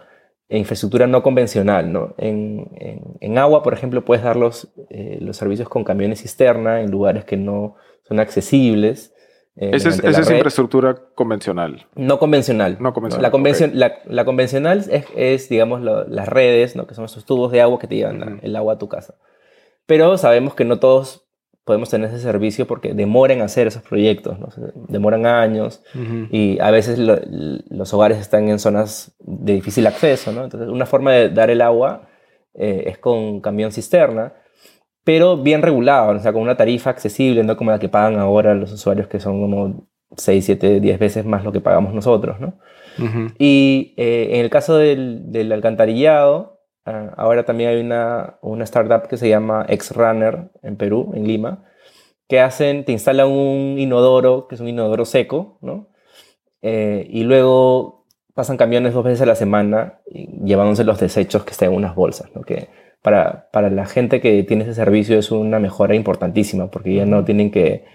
infraestructura 0.49 1.07
no 1.07 1.23
convencional. 1.23 1.91
¿no? 1.91 2.13
En, 2.17 2.69
en- 2.75 3.17
en 3.19 3.37
agua, 3.37 3.63
por 3.63 3.73
ejemplo, 3.73 4.05
puedes 4.05 4.23
dar 4.23 4.35
los, 4.35 4.71
eh, 4.89 5.17
los 5.21 5.35
servicios 5.37 5.67
con 5.69 5.83
camiones 5.83 6.21
cisterna 6.21 6.81
en 6.81 6.91
lugares 6.91 7.25
que 7.25 7.37
no 7.37 7.75
son 8.07 8.19
accesibles. 8.19 9.13
eh, 9.55 9.71
Esa 9.73 9.89
es, 9.89 9.95
esa 9.99 10.11
la 10.11 10.19
es 10.19 10.29
infraestructura 10.29 10.95
convencional. 11.15 11.87
No 11.95 12.19
convencional. 12.19 12.77
No 12.79 12.93
convencional, 12.93 13.23
La, 13.23 13.31
convencion- 13.35 13.69
ok. 13.69 13.75
la, 13.75 13.93
la 14.05 14.23
convencional 14.25 14.85
es, 14.91 15.05
es, 15.15 15.49
digamos, 15.49 15.81
lo- 15.81 16.03
las 16.07 16.27
redes, 16.27 16.75
¿no? 16.75 16.85
que 16.85 16.93
son 16.93 17.05
esos 17.05 17.25
tubos 17.25 17.51
de 17.51 17.61
agua 17.61 17.79
que 17.79 17.87
te 17.87 17.95
llevan 17.95 18.19
la- 18.19 18.25
Ujú. 18.27 18.37
el 18.43 18.55
agua 18.55 18.73
a 18.73 18.77
tu 18.77 18.87
casa. 18.87 19.15
Pero 19.87 20.17
sabemos 20.19 20.53
que 20.53 20.63
no 20.65 20.77
todos 20.79 21.23
podemos 21.65 21.89
tener 21.89 22.09
ese 22.09 22.19
servicio 22.19 22.65
porque 22.67 22.93
demoran 22.93 23.41
hacer 23.41 23.67
esos 23.67 23.81
proyectos, 23.81 24.39
¿no? 24.39 24.47
Demoran 24.87 25.25
años 25.25 25.83
y 26.31 26.59
a 26.61 26.69
veces 26.71 26.97
lo- 26.99 27.19
los 27.69 27.93
hogares 27.93 28.19
están 28.19 28.47
en 28.47 28.59
zonas 28.59 29.15
de 29.19 29.53
difícil 29.53 29.85
acceso. 29.87 30.31
¿no? 30.31 30.43
Entonces, 30.45 30.69
una 30.69 30.85
forma 30.85 31.11
de 31.13 31.29
dar 31.29 31.49
el 31.49 31.61
agua 31.61 32.07
eh, 32.53 32.85
es 32.87 32.97
con 32.99 33.41
camión 33.41 33.71
cisterna, 33.73 34.33
pero 35.03 35.37
bien 35.37 35.61
regulado, 35.61 36.11
o 36.17 36.19
sea, 36.19 36.31
con 36.33 36.41
una 36.41 36.55
tarifa 36.57 36.89
accesible, 36.89 37.43
no 37.43 37.55
como 37.57 37.71
la 37.71 37.79
que 37.79 37.89
pagan 37.89 38.17
ahora 38.17 38.53
los 38.55 38.71
usuarios, 38.71 39.07
que 39.07 39.19
son 39.19 39.41
como 39.41 39.87
6, 40.15 40.45
7, 40.45 40.79
10 40.79 40.99
veces 40.99 41.25
más 41.25 41.43
lo 41.43 41.51
que 41.51 41.59
pagamos 41.61 41.93
nosotros. 41.93 42.39
¿no? 42.39 42.53
Y 43.39 43.93
eh, 43.97 44.29
en 44.33 44.41
el 44.41 44.49
caso 44.49 44.77
del, 44.77 45.31
del 45.31 45.51
alcantarillado, 45.51 46.56
ah, 46.87 47.13
ahora 47.17 47.43
también 47.43 47.69
hay 47.69 47.81
una, 47.81 48.37
una 48.41 48.63
startup 48.63 49.07
que 49.07 49.17
se 49.17 49.29
llama 49.29 49.65
Xrunner 49.69 50.49
en 50.63 50.77
Perú, 50.77 51.11
en 51.15 51.27
Lima, 51.27 51.65
que 52.27 52.39
hacen, 52.39 52.85
te 52.85 52.91
instalan 52.91 53.27
un 53.27 53.77
inodoro, 53.77 54.47
que 54.47 54.55
es 54.55 54.61
un 54.61 54.67
inodoro 54.67 55.05
seco, 55.05 55.57
¿no? 55.61 55.89
Eh, 56.61 57.07
y 57.09 57.23
luego 57.23 58.05
pasan 58.33 58.57
camiones 58.57 58.93
dos 58.93 59.03
veces 59.03 59.21
a 59.21 59.25
la 59.25 59.35
semana 59.35 59.99
y 60.05 60.27
llevándose 60.45 60.83
los 60.83 60.99
desechos 60.99 61.43
que 61.43 61.51
están 61.51 61.69
en 61.69 61.75
unas 61.75 61.95
bolsas, 61.95 62.29
¿no? 62.35 62.41
Que 62.41 62.69
para, 63.01 63.49
para 63.51 63.69
la 63.69 63.85
gente 63.85 64.21
que 64.21 64.43
tiene 64.43 64.63
ese 64.63 64.73
servicio 64.73 65.17
es 65.17 65.31
una 65.31 65.59
mejora 65.59 65.95
importantísima, 65.95 66.69
porque 66.69 66.95
ya 66.95 67.05
no 67.05 67.23
tienen 67.23 67.51
que, 67.51 67.85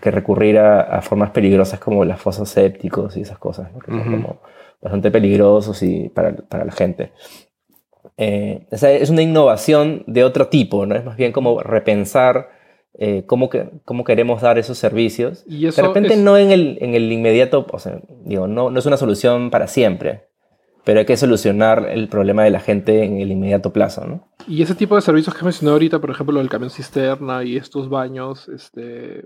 que 0.00 0.10
recurrir 0.10 0.58
a, 0.58 0.80
a 0.80 1.02
formas 1.02 1.30
peligrosas 1.30 1.80
como 1.80 2.04
las 2.04 2.20
fosas 2.20 2.48
sépticos 2.48 3.16
y 3.16 3.22
esas 3.22 3.38
cosas, 3.38 3.72
¿no? 3.72 3.80
que 3.80 3.90
son 3.90 4.04
como 4.04 4.40
bastante 4.80 5.10
peligrosos 5.10 5.82
y 5.82 6.08
para, 6.08 6.34
para 6.36 6.64
la 6.64 6.72
gente. 6.72 7.12
Eh, 8.16 8.66
o 8.70 8.76
sea, 8.76 8.92
es 8.92 9.10
una 9.10 9.22
innovación 9.22 10.04
de 10.06 10.22
otro 10.24 10.48
tipo, 10.48 10.86
¿no? 10.86 10.94
Es 10.94 11.04
más 11.04 11.16
bien 11.16 11.32
como 11.32 11.60
repensar 11.62 12.50
eh, 12.96 13.24
cómo, 13.26 13.50
que, 13.50 13.70
cómo 13.84 14.04
queremos 14.04 14.40
dar 14.40 14.56
esos 14.58 14.78
servicios. 14.78 15.44
Y 15.48 15.66
eso 15.66 15.82
de 15.82 15.88
repente 15.88 16.14
es- 16.14 16.20
no 16.20 16.38
en 16.38 16.52
el, 16.52 16.78
en 16.80 16.94
el 16.94 17.10
inmediato, 17.10 17.66
o 17.72 17.78
sea, 17.80 18.00
digo, 18.24 18.46
no, 18.46 18.70
no 18.70 18.78
es 18.78 18.86
una 18.86 18.96
solución 18.96 19.50
para 19.50 19.66
siempre, 19.66 20.28
pero 20.84 21.00
hay 21.00 21.06
que 21.06 21.16
solucionar 21.16 21.88
el 21.90 22.08
problema 22.08 22.44
de 22.44 22.50
la 22.50 22.60
gente 22.60 23.02
en 23.02 23.18
el 23.20 23.32
inmediato 23.32 23.72
plazo, 23.72 24.06
¿no? 24.06 24.28
Y 24.46 24.62
ese 24.62 24.76
tipo 24.76 24.94
de 24.94 25.00
servicios 25.02 25.34
que 25.34 25.44
mencioné 25.44 25.72
ahorita, 25.72 25.98
por 26.00 26.10
ejemplo, 26.10 26.40
el 26.40 26.48
camión 26.48 26.70
cisterna 26.70 27.42
y 27.42 27.56
estos 27.56 27.88
baños 27.88 28.48
este, 28.48 29.24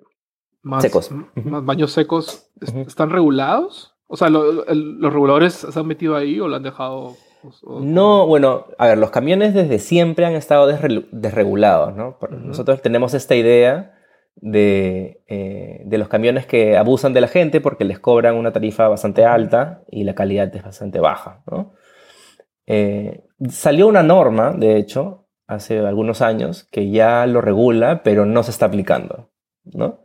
más, 0.63 0.83
Secos. 0.83 1.11
más 1.35 1.63
baños 1.65 1.93
secos. 1.93 2.51
¿están 2.87 3.11
regulados? 3.11 3.95
O 4.07 4.17
sea, 4.17 4.31
lo- 4.31 4.67
el- 4.67 4.99
¿los 4.99 5.13
reguladores 5.13 5.53
se 5.55 5.79
han 5.79 5.87
metido 5.87 6.17
ahí 6.17 6.41
o 6.41 6.49
lo 6.49 6.57
han 6.57 6.63
dejado? 6.63 7.17
O- 7.65 7.81
No, 7.81 8.27
bueno, 8.27 8.67
a 8.79 8.87
ver, 8.89 8.99
los 8.99 9.11
camiones 9.11 9.55
desde 9.55 9.79
siempre 9.79 10.27
han 10.27 10.35
estado 10.35 10.71
desre- 10.71 11.07
desregulados, 11.13 11.95
¿no? 11.97 12.19
Nosotros 12.31 12.83
tenemos 12.83 13.15
esta 13.15 13.35
idea 13.35 13.95
de, 14.37 15.23
eh, 15.27 15.83
de 15.85 15.99
los 15.99 16.09
camiones 16.09 16.47
que 16.47 16.77
abusan 16.77 17.13
de 17.13 17.21
la 17.21 17.29
gente 17.29 17.61
porque 17.61 17.85
les 17.85 17.99
cobran 17.99 18.37
una 18.37 18.53
tarifa 18.53 18.89
bastante 18.89 19.25
alta 19.25 19.83
y 19.91 20.05
la 20.05 20.15
calidad 20.15 20.55
es 20.55 20.63
bastante 20.63 21.01
baja, 21.01 21.43
¿no? 21.51 21.73
Eh, 22.67 23.25
salió 23.49 23.89
una 23.89 24.03
norma, 24.03 24.53
de 24.53 24.77
hecho, 24.77 25.27
hace 25.47 25.79
algunos 25.79 26.21
años, 26.23 26.65
que 26.71 26.91
ya 26.91 27.27
lo 27.27 27.41
regula, 27.41 28.03
pero 28.03 28.27
no 28.27 28.43
se 28.43 28.51
está 28.51 28.67
aplicando, 28.67 29.31
¿no? 29.65 30.01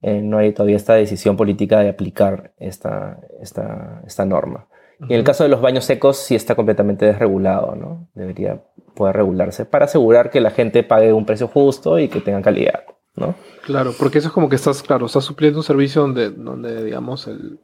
Eh, 0.00 0.20
no 0.20 0.38
hay 0.38 0.52
todavía 0.52 0.76
esta 0.76 0.94
decisión 0.94 1.36
política 1.36 1.78
de 1.80 1.88
aplicar 1.90 2.54
esta, 2.58 3.20
esta, 3.40 4.02
esta 4.04 4.24
norma. 4.26 4.66
Y 5.08 5.14
en 5.14 5.18
el 5.18 5.24
caso 5.24 5.42
de 5.42 5.48
los 5.48 5.60
baños 5.60 5.84
secos 5.84 6.16
sí 6.16 6.34
está 6.34 6.54
completamente 6.54 7.06
desregulado, 7.06 7.74
¿no? 7.74 8.08
Debería 8.14 8.62
poder 8.94 9.16
regularse 9.16 9.64
para 9.64 9.86
asegurar 9.86 10.30
que 10.30 10.40
la 10.40 10.50
gente 10.50 10.82
pague 10.82 11.12
un 11.12 11.26
precio 11.26 11.48
justo 11.48 11.98
y 11.98 12.08
que 12.08 12.20
tenga 12.20 12.40
calidad, 12.42 12.84
¿no? 13.16 13.34
Claro, 13.62 13.92
porque 13.98 14.18
eso 14.18 14.28
es 14.28 14.34
como 14.34 14.48
que 14.48 14.56
estás, 14.56 14.82
claro, 14.82 15.06
estás 15.06 15.24
supliendo 15.24 15.58
un 15.58 15.64
servicio 15.64 16.02
donde, 16.02 16.30
donde 16.30 16.84
digamos, 16.84 17.26
el, 17.26 17.58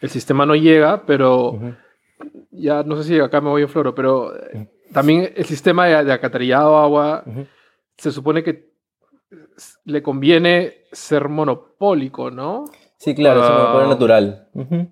el 0.00 0.10
sistema 0.10 0.46
no 0.46 0.54
llega, 0.54 1.02
pero 1.06 1.58
ya 2.50 2.82
no 2.82 2.96
sé 2.96 3.04
si 3.04 3.18
acá 3.18 3.40
me 3.40 3.50
voy 3.50 3.62
en 3.62 3.68
floro, 3.68 3.94
pero 3.94 4.34
eh, 4.36 4.68
también 4.92 5.32
el 5.34 5.44
sistema 5.46 5.86
de, 5.86 6.04
de 6.04 6.12
alcantarillado 6.12 6.76
agua 6.76 7.24
se 7.96 8.12
supone 8.12 8.42
que 8.42 8.70
le 9.84 10.02
conviene 10.02 10.74
ser 10.92 11.28
monopólico, 11.28 12.30
¿no? 12.30 12.66
Sí, 12.98 13.14
claro, 13.14 13.42
es 13.42 13.50
un 13.50 13.56
monopolio 13.56 13.88
natural. 13.88 14.48
Ujú. 14.54 14.88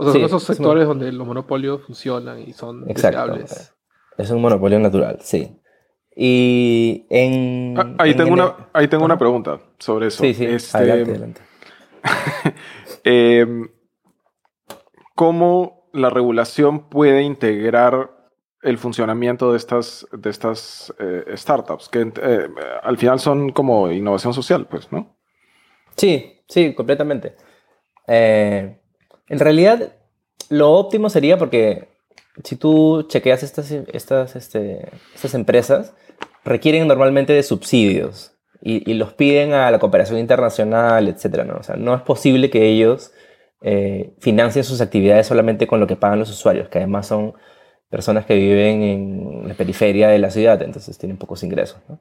O 0.00 0.04
sea, 0.04 0.12
Sí, 0.12 0.18
son 0.20 0.26
esos 0.26 0.42
es 0.44 0.48
un- 0.50 0.54
sectores 0.56 0.86
donde 0.86 1.10
los 1.12 1.26
monopolios 1.26 1.82
funcionan 1.84 2.40
y 2.40 2.52
son 2.52 2.88
Exacto. 2.88 3.34
deseables. 3.34 3.74
Es 4.16 4.30
un 4.30 4.40
monopolio 4.40 4.78
natural, 4.78 5.18
sí. 5.20 5.60
Y 6.16 7.06
en... 7.10 7.74
Ah, 7.76 7.94
Ahí 7.98 8.12
en 8.12 8.16
tengo, 8.16 8.28
el- 8.28 8.40
una, 8.40 8.68
ahí 8.72 8.88
tengo 8.88 9.04
una 9.04 9.18
pregunta 9.18 9.60
sobre 9.78 10.06
eso. 10.08 10.22
Sí, 10.22 10.34
sí, 10.34 10.44
Este, 10.46 10.76
adelante, 10.78 11.10
adelante. 11.10 11.40
em, 13.04 13.68
¿Cómo 15.14 15.88
la 15.92 16.10
regulación 16.10 16.88
puede 16.88 17.22
integrar 17.22 18.10
el 18.62 18.78
funcionamiento 18.78 19.50
de 19.52 19.56
estas, 19.56 20.06
de 20.12 20.30
estas 20.30 20.92
eh, 20.98 21.24
startups? 21.34 21.88
Que 21.88 22.12
eh, 22.22 22.48
al 22.82 22.96
final 22.98 23.18
son 23.18 23.50
como 23.50 23.90
innovación 23.90 24.32
social, 24.34 24.66
pues, 24.66 24.92
¿no? 24.92 25.16
Sí, 25.96 26.40
sí, 26.48 26.74
completamente. 26.74 27.34
Eh, 28.06 28.80
en 29.28 29.38
realidad, 29.38 29.92
lo 30.48 30.72
óptimo 30.72 31.10
sería 31.10 31.38
porque 31.38 31.88
si 32.44 32.56
tú 32.56 33.04
chequeas 33.08 33.42
estas, 33.42 33.70
estas, 33.70 34.36
este, 34.36 34.88
estas 35.14 35.34
empresas, 35.34 35.94
requieren 36.44 36.86
normalmente 36.86 37.32
de 37.32 37.42
subsidios 37.42 38.32
y, 38.62 38.90
y 38.90 38.94
los 38.94 39.12
piden 39.12 39.52
a 39.52 39.70
la 39.70 39.78
cooperación 39.78 40.18
internacional, 40.18 41.08
etc. 41.08 41.44
¿no? 41.44 41.56
O 41.56 41.62
sea, 41.62 41.76
no 41.76 41.94
es 41.94 42.02
posible 42.02 42.50
que 42.50 42.66
ellos 42.66 43.12
eh, 43.60 44.14
financien 44.20 44.64
sus 44.64 44.80
actividades 44.80 45.26
solamente 45.26 45.66
con 45.66 45.80
lo 45.80 45.86
que 45.86 45.96
pagan 45.96 46.18
los 46.18 46.30
usuarios, 46.30 46.68
que 46.68 46.78
además 46.78 47.06
son 47.06 47.34
personas 47.90 48.24
que 48.24 48.34
viven 48.34 48.82
en 48.82 49.48
la 49.48 49.54
periferia 49.54 50.08
de 50.08 50.18
la 50.18 50.30
ciudad, 50.30 50.62
entonces 50.62 50.96
tienen 50.98 51.16
pocos 51.16 51.42
ingresos. 51.42 51.80
¿no? 51.88 52.00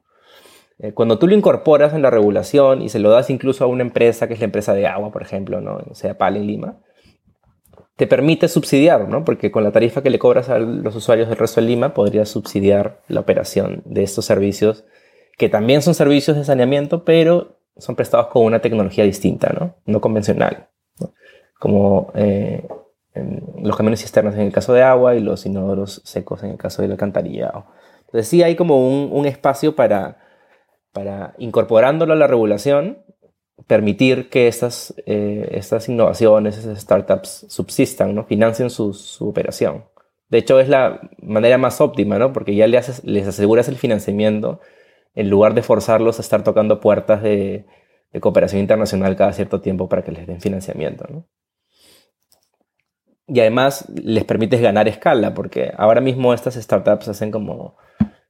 Eh, 0.79 0.93
cuando 0.93 1.17
tú 1.17 1.27
lo 1.27 1.33
incorporas 1.33 1.93
en 1.93 2.03
la 2.03 2.11
regulación 2.11 2.81
y 2.81 2.89
se 2.89 2.99
lo 2.99 3.09
das 3.09 3.29
incluso 3.29 3.63
a 3.63 3.67
una 3.67 3.81
empresa, 3.81 4.27
que 4.27 4.35
es 4.35 4.39
la 4.39 4.45
empresa 4.45 4.73
de 4.73 4.85
agua, 4.85 5.11
por 5.11 5.23
ejemplo, 5.23 5.61
¿no? 5.61 5.79
sea 5.93 6.17
PAL 6.17 6.37
en 6.37 6.47
Lima, 6.47 6.77
te 7.97 8.05
permite 8.05 8.47
subsidiar, 8.47 9.09
¿no? 9.09 9.25
Porque 9.25 9.51
con 9.51 9.63
la 9.63 9.71
tarifa 9.71 10.03
que 10.03 10.11
le 10.11 10.19
cobras 10.19 10.49
a 10.49 10.59
los 10.59 10.95
usuarios 10.95 11.27
del 11.27 11.37
resto 11.37 11.59
de 11.59 11.67
Lima, 11.67 11.95
podrías 11.95 12.29
subsidiar 12.29 13.01
la 13.07 13.19
operación 13.19 13.81
de 13.85 14.03
estos 14.03 14.23
servicios, 14.23 14.85
que 15.37 15.49
también 15.49 15.81
son 15.81 15.95
servicios 15.95 16.37
de 16.37 16.45
saneamiento, 16.45 17.03
pero 17.03 17.57
son 17.75 17.95
prestados 17.95 18.27
con 18.27 18.43
una 18.43 18.59
tecnología 18.59 19.03
distinta, 19.03 19.51
¿no? 19.59 19.75
No 19.85 19.99
convencional. 19.99 20.67
Como 21.59 22.11
eh, 22.13 22.67
los 23.63 23.75
camiones 23.75 24.01
cisternas 24.01 24.35
en 24.35 24.41
el 24.41 24.51
caso 24.51 24.73
de 24.73 24.83
agua 24.83 25.15
y 25.15 25.19
los 25.19 25.47
inodoros 25.47 26.01
secos 26.05 26.43
en 26.43 26.51
el 26.51 26.57
caso 26.57 26.83
del 26.83 26.91
alcantarillado. 26.91 27.65
Entonces 28.01 28.27
sí 28.27 28.43
hay 28.43 28.55
como 28.55 28.87
un, 28.87 29.09
un 29.11 29.25
espacio 29.25 29.75
para, 29.75 30.19
para, 30.93 31.33
incorporándolo 31.39 32.13
a 32.13 32.15
la 32.15 32.27
regulación, 32.27 32.99
permitir 33.65 34.29
que 34.29 34.47
estas, 34.47 34.93
eh, 35.05 35.49
estas 35.51 35.89
innovaciones, 35.89 36.57
esas 36.57 36.79
startups 36.79 37.45
subsistan, 37.49 38.13
¿no? 38.13 38.25
financien 38.25 38.69
su, 38.69 38.93
su, 38.93 39.27
operación. 39.27 39.85
De 40.29 40.37
hecho, 40.37 40.59
es 40.59 40.69
la 40.69 41.01
manera 41.21 41.57
más 41.57 41.81
óptima, 41.81 42.19
¿no? 42.19 42.33
porque 42.33 42.55
ya 42.55 42.67
les, 42.67 42.89
haces, 42.89 43.03
les 43.03 43.27
aseguras 43.27 43.67
el 43.67 43.77
financiamiento 43.77 44.59
en 45.15 45.29
lugar 45.29 45.53
de 45.55 45.63
forzarlos 45.63 46.19
a 46.19 46.21
estar 46.21 46.43
tocando 46.43 46.79
puertas 46.79 47.23
de, 47.23 47.65
de 48.11 48.19
cooperación 48.19 48.61
internacional 48.61 49.15
cada 49.15 49.33
cierto 49.33 49.61
tiempo 49.61 49.89
para 49.89 50.03
que 50.03 50.11
les 50.11 50.27
den 50.27 50.39
financiamiento. 50.39 51.05
¿no? 51.09 51.25
Y 53.27 53.39
además 53.39 53.89
les 53.89 54.23
permites 54.23 54.61
ganar 54.61 54.87
escala, 54.87 55.33
porque 55.33 55.73
ahora 55.77 55.99
mismo 55.99 56.33
estas 56.33 56.55
startups 56.55 57.09
hacen 57.09 57.31
como 57.31 57.75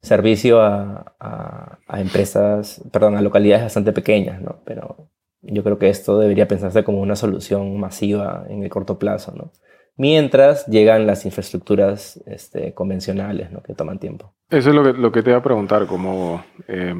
servicio 0.01 0.61
a, 0.61 1.15
a, 1.19 1.79
a, 1.87 2.01
empresas, 2.01 2.81
perdón, 2.91 3.15
a 3.15 3.21
localidades 3.21 3.65
bastante 3.65 3.91
pequeñas, 3.91 4.41
¿no? 4.41 4.61
Pero 4.63 5.09
yo 5.41 5.63
creo 5.63 5.77
que 5.77 5.89
esto 5.89 6.19
debería 6.19 6.47
pensarse 6.47 6.83
como 6.83 7.01
una 7.01 7.15
solución 7.15 7.79
masiva 7.79 8.45
en 8.49 8.63
el 8.63 8.69
corto 8.69 8.99
plazo, 8.99 9.33
¿no? 9.35 9.51
Mientras 9.95 10.67
llegan 10.67 11.07
las 11.07 11.25
infraestructuras 11.25 12.21
este, 12.27 12.73
convencionales, 12.73 13.51
¿no? 13.51 13.63
Que 13.63 13.73
toman 13.73 13.99
tiempo. 13.99 14.33
Eso 14.49 14.69
es 14.69 14.75
lo 14.75 14.83
que, 14.83 14.93
lo 14.93 15.11
que 15.11 15.23
te 15.23 15.31
iba 15.31 15.39
a 15.39 15.43
preguntar, 15.43 15.87
como 15.87 16.43
eh, 16.67 16.93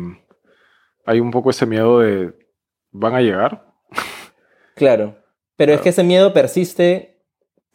hay 1.05 1.19
un 1.19 1.31
poco 1.31 1.51
ese 1.51 1.65
miedo 1.65 1.99
de, 1.99 2.33
¿van 2.91 3.15
a 3.15 3.21
llegar? 3.21 3.65
Claro, 4.75 5.15
pero 5.55 5.69
claro. 5.69 5.73
es 5.73 5.81
que 5.81 5.89
ese 5.89 6.03
miedo 6.03 6.33
persiste 6.33 7.23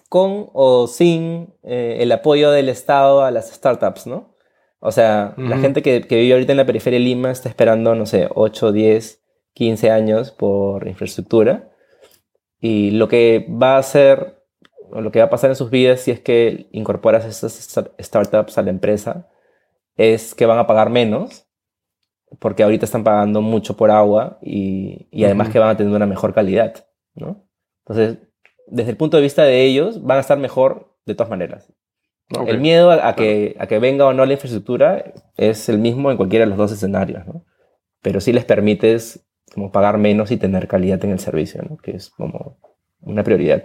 con 0.09 0.51
o 0.53 0.87
sin 0.87 1.53
eh, 1.65 1.97
el 1.99 2.13
apoyo 2.13 2.53
del 2.53 2.69
Estado 2.69 3.25
a 3.25 3.33
las 3.33 3.51
startups, 3.53 4.07
¿no? 4.07 4.37
O 4.79 4.93
sea, 4.93 5.35
uh 5.37 5.41
-huh. 5.41 5.49
la 5.49 5.59
gente 5.59 5.83
que, 5.83 6.03
que, 6.03 6.17
vive 6.17 6.35
ahorita 6.35 6.53
en 6.53 6.59
la 6.59 6.67
periferia 6.67 7.01
de 7.01 7.05
Lima 7.05 7.33
está 7.33 7.49
esperando, 7.49 7.97
no 7.97 8.07
sé, 8.07 8.29
8, 8.33 8.71
10, 8.71 9.22
15 9.55 9.91
años 9.91 10.31
por 10.31 10.87
infraestructura. 10.87 11.71
Y 12.61 12.93
lo 12.93 13.09
que 13.09 13.47
va 13.51 13.77
a 13.77 13.79
hacer, 13.79 14.45
o 14.91 15.01
lo 15.01 15.11
que 15.11 15.19
va 15.19 15.27
a 15.27 15.31
pasar 15.31 15.51
en 15.51 15.57
sus 15.57 15.71
vidas 15.71 16.01
si 16.01 16.11
es 16.11 16.21
que 16.21 16.69
incorporas 16.73 17.25
estas 17.25 17.93
startups 18.01 18.59
a 18.59 18.63
la 18.63 18.71
empresa, 18.71 19.29
es 19.97 20.35
que 20.35 20.47
van 20.47 20.59
a 20.59 20.67
pagar 20.67 20.91
menos, 20.91 21.47
porque 22.39 22.63
ahorita 22.63 22.85
están 22.85 23.05
pagando 23.05 23.43
mucho 23.43 23.77
por 23.77 23.91
agua 23.91 24.39
y, 24.41 25.09
y 25.11 25.25
además 25.25 25.49
uh 25.49 25.51
-huh. 25.51 25.53
que 25.53 25.59
van 25.59 25.71
a 25.71 25.77
tener 25.77 25.95
una 25.95 26.07
mejor 26.07 26.33
calidad, 26.33 26.87
¿no? 27.15 27.45
Entonces, 27.85 28.19
desde 28.67 28.91
el 28.91 28.97
punto 28.97 29.17
de 29.17 29.23
vista 29.23 29.45
de 29.45 29.65
ellos, 29.65 30.03
van 30.03 30.19
a 30.19 30.21
estar 30.21 30.39
mejor 30.39 30.97
de 31.05 31.15
todas 31.15 31.31
maneras. 31.31 31.73
¿no? 32.31 32.43
Okay. 32.43 32.55
El 32.55 32.61
miedo 32.61 32.91
a, 32.91 33.09
a, 33.09 33.15
que, 33.15 33.57
a, 33.59 33.67
que, 33.67 33.79
venga 33.79 34.07
o 34.07 34.13
no 34.13 34.25
la 34.25 34.33
infraestructura 34.33 35.13
es 35.37 35.69
el 35.69 35.79
mismo 35.79 36.11
en 36.11 36.17
cualquiera 36.17 36.45
de 36.45 36.51
los 36.51 36.59
dos 36.59 36.73
escenarios, 36.73 37.27
¿no? 37.27 37.45
Pero 38.01 38.21
sí 38.21 38.33
les 38.33 38.45
permites 38.45 39.27
como 39.55 39.71
pagar 39.71 39.99
menos 39.99 40.31
y 40.31 40.37
tener 40.37 40.69
calidad 40.69 41.05
en 41.05 41.11
el 41.11 41.19
servicio, 41.19 41.63
¿no? 41.69 41.77
Que 41.77 41.93
es 41.93 42.11
como 42.11 42.59
una 43.01 43.23
prioridad. 43.23 43.65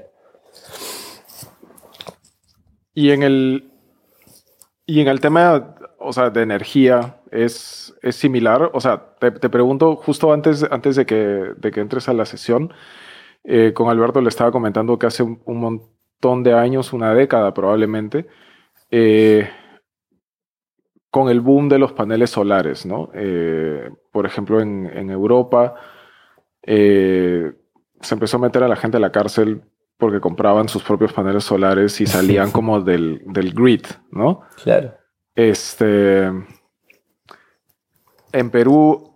Y 2.93 3.11
en 3.11 3.23
el, 3.23 3.71
y 4.85 5.01
en 5.01 5.07
el 5.07 5.19
tema, 5.19 5.75
o 5.99 6.11
sea, 6.13 6.29
de 6.29 6.41
energía, 6.41 7.17
¿es, 7.31 7.93
es 8.01 8.15
similar? 8.15 8.71
O 8.73 8.81
sea, 8.81 9.15
te, 9.19 9.31
te 9.31 9.49
pregunto 9.49 9.95
justo 9.95 10.33
antes, 10.33 10.63
antes 10.63 10.95
de, 10.95 11.05
que, 11.05 11.15
de 11.15 11.71
que 11.71 11.79
entres 11.79 12.09
a 12.09 12.13
la 12.13 12.25
sesión, 12.25 12.73
eh, 13.43 13.73
con 13.73 13.89
Alberto 13.89 14.19
le 14.21 14.29
estaba 14.29 14.51
comentando 14.51 14.97
que 14.97 15.05
hace 15.05 15.23
un, 15.23 15.41
un, 15.45 15.59
montón 15.59 16.43
de 16.43 16.53
años, 16.53 16.91
una 16.91 17.13
década 17.13 17.53
probablemente, 17.53 18.27
eh, 18.91 19.49
con 21.17 21.29
el 21.29 21.41
boom 21.41 21.67
de 21.67 21.79
los 21.79 21.93
paneles 21.93 22.29
solares, 22.29 22.85
¿no? 22.85 23.09
Eh, 23.15 23.89
por 24.11 24.27
ejemplo, 24.27 24.61
en, 24.61 24.85
en 24.85 25.09
Europa 25.09 25.73
eh, 26.61 27.53
se 27.99 28.13
empezó 28.13 28.37
a 28.37 28.41
meter 28.41 28.61
a 28.61 28.67
la 28.67 28.75
gente 28.75 28.97
a 28.97 28.99
la 28.99 29.11
cárcel 29.11 29.63
porque 29.97 30.19
compraban 30.19 30.69
sus 30.69 30.83
propios 30.83 31.13
paneles 31.13 31.43
solares 31.43 31.99
y 32.01 32.05
salían 32.05 32.51
como 32.51 32.81
del, 32.81 33.23
del 33.25 33.51
grid, 33.51 33.81
¿no? 34.11 34.41
Claro. 34.63 34.93
Este, 35.33 36.25
en 38.31 38.51
Perú 38.51 39.11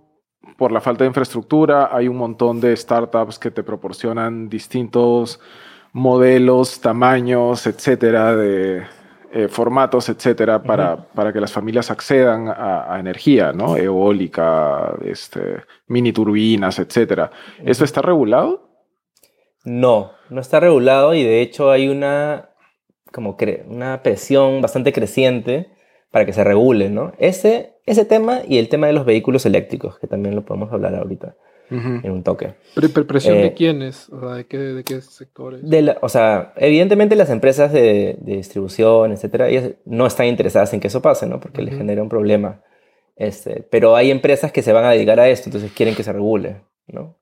por 0.57 0.71
la 0.71 0.81
falta 0.81 1.03
de 1.03 1.09
infraestructura, 1.09 1.95
hay 1.95 2.07
un 2.07 2.17
montón 2.17 2.59
de 2.59 2.75
startups 2.75 3.37
que 3.37 3.51
te 3.51 3.61
proporcionan 3.61 4.49
distintos 4.49 5.39
modelos, 5.93 6.81
tamaños, 6.81 7.67
etcétera, 7.67 8.35
de 8.35 8.87
eh, 9.33 9.47
formatos, 9.47 10.09
etcétera, 10.09 10.61
para, 10.61 10.93
uh 10.93 10.97
-huh. 10.97 11.05
para, 11.15 11.31
que 11.33 11.39
las 11.39 11.51
familias 11.51 11.89
accedan 11.89 12.47
a, 12.47 12.93
a, 12.93 12.99
energía, 12.99 13.53
¿no? 13.53 13.77
Eólica, 13.77 14.93
este, 15.05 15.63
mini 15.87 16.11
turbinas, 16.11 16.79
etcétera. 16.79 17.31
Uh 17.31 17.63
-huh. 17.63 17.69
¿Eso 17.71 17.83
está 17.83 18.01
regulado? 18.01 18.69
No, 19.63 20.11
no 20.29 20.41
está 20.41 20.59
regulado 20.59 21.13
y 21.13 21.23
de 21.23 21.41
hecho 21.41 21.71
hay 21.71 21.87
una, 21.87 22.49
como 23.11 23.37
una 23.67 24.01
presión 24.03 24.61
bastante 24.61 24.91
creciente 24.91 25.71
para 26.11 26.25
que 26.25 26.33
se 26.33 26.43
regule, 26.43 26.89
¿no? 26.89 27.13
Ese, 27.17 27.75
ese 27.85 28.05
tema 28.05 28.41
y 28.47 28.57
el 28.57 28.69
tema 28.69 28.87
de 28.87 28.93
los 28.93 29.05
vehículos 29.05 29.45
eléctricos, 29.45 29.99
que 29.99 30.07
también 30.07 30.35
lo 30.35 30.43
podemos 30.43 30.71
hablar 30.73 30.95
ahorita 30.95 31.35
uh 31.71 31.75
-huh. 31.75 32.05
en 32.05 32.11
un 32.11 32.23
toque. 32.23 32.53
¿Pero 32.75 33.07
presión 33.07 33.37
eh, 33.37 33.43
de 33.43 33.53
quiénes? 33.53 34.09
O 34.09 34.19
sea, 34.19 34.35
¿de, 34.35 34.45
qué, 34.45 34.57
¿de 34.57 34.83
qué 34.83 35.01
sectores? 35.01 35.67
De 35.67 35.81
la, 35.81 35.97
o 36.01 36.09
sea, 36.09 36.53
evidentemente 36.57 37.15
las 37.15 37.29
empresas 37.29 37.71
de, 37.71 38.17
de, 38.19 38.35
distribución, 38.35 39.11
etcétera, 39.11 39.49
ellas 39.49 39.71
no 39.85 40.05
están 40.05 40.27
interesadas 40.27 40.73
en 40.73 40.79
que 40.79 40.87
eso 40.87 41.01
pase, 41.01 41.25
¿no? 41.25 41.39
Porque 41.39 41.61
uh 41.61 41.63
-huh. 41.63 41.69
les 41.69 41.77
genera 41.77 42.03
un 42.03 42.09
problema. 42.09 42.61
Este, 43.15 43.63
pero 43.69 43.95
hay 43.95 44.11
empresas 44.11 44.51
que 44.51 44.61
se 44.61 44.73
van 44.73 44.85
a 44.85 44.91
dedicar 44.91 45.19
a 45.19 45.29
esto, 45.29 45.49
entonces 45.49 45.71
quieren 45.71 45.95
que 45.95 46.03
se 46.03 46.11
regule, 46.11 46.61
¿no? 46.87 47.17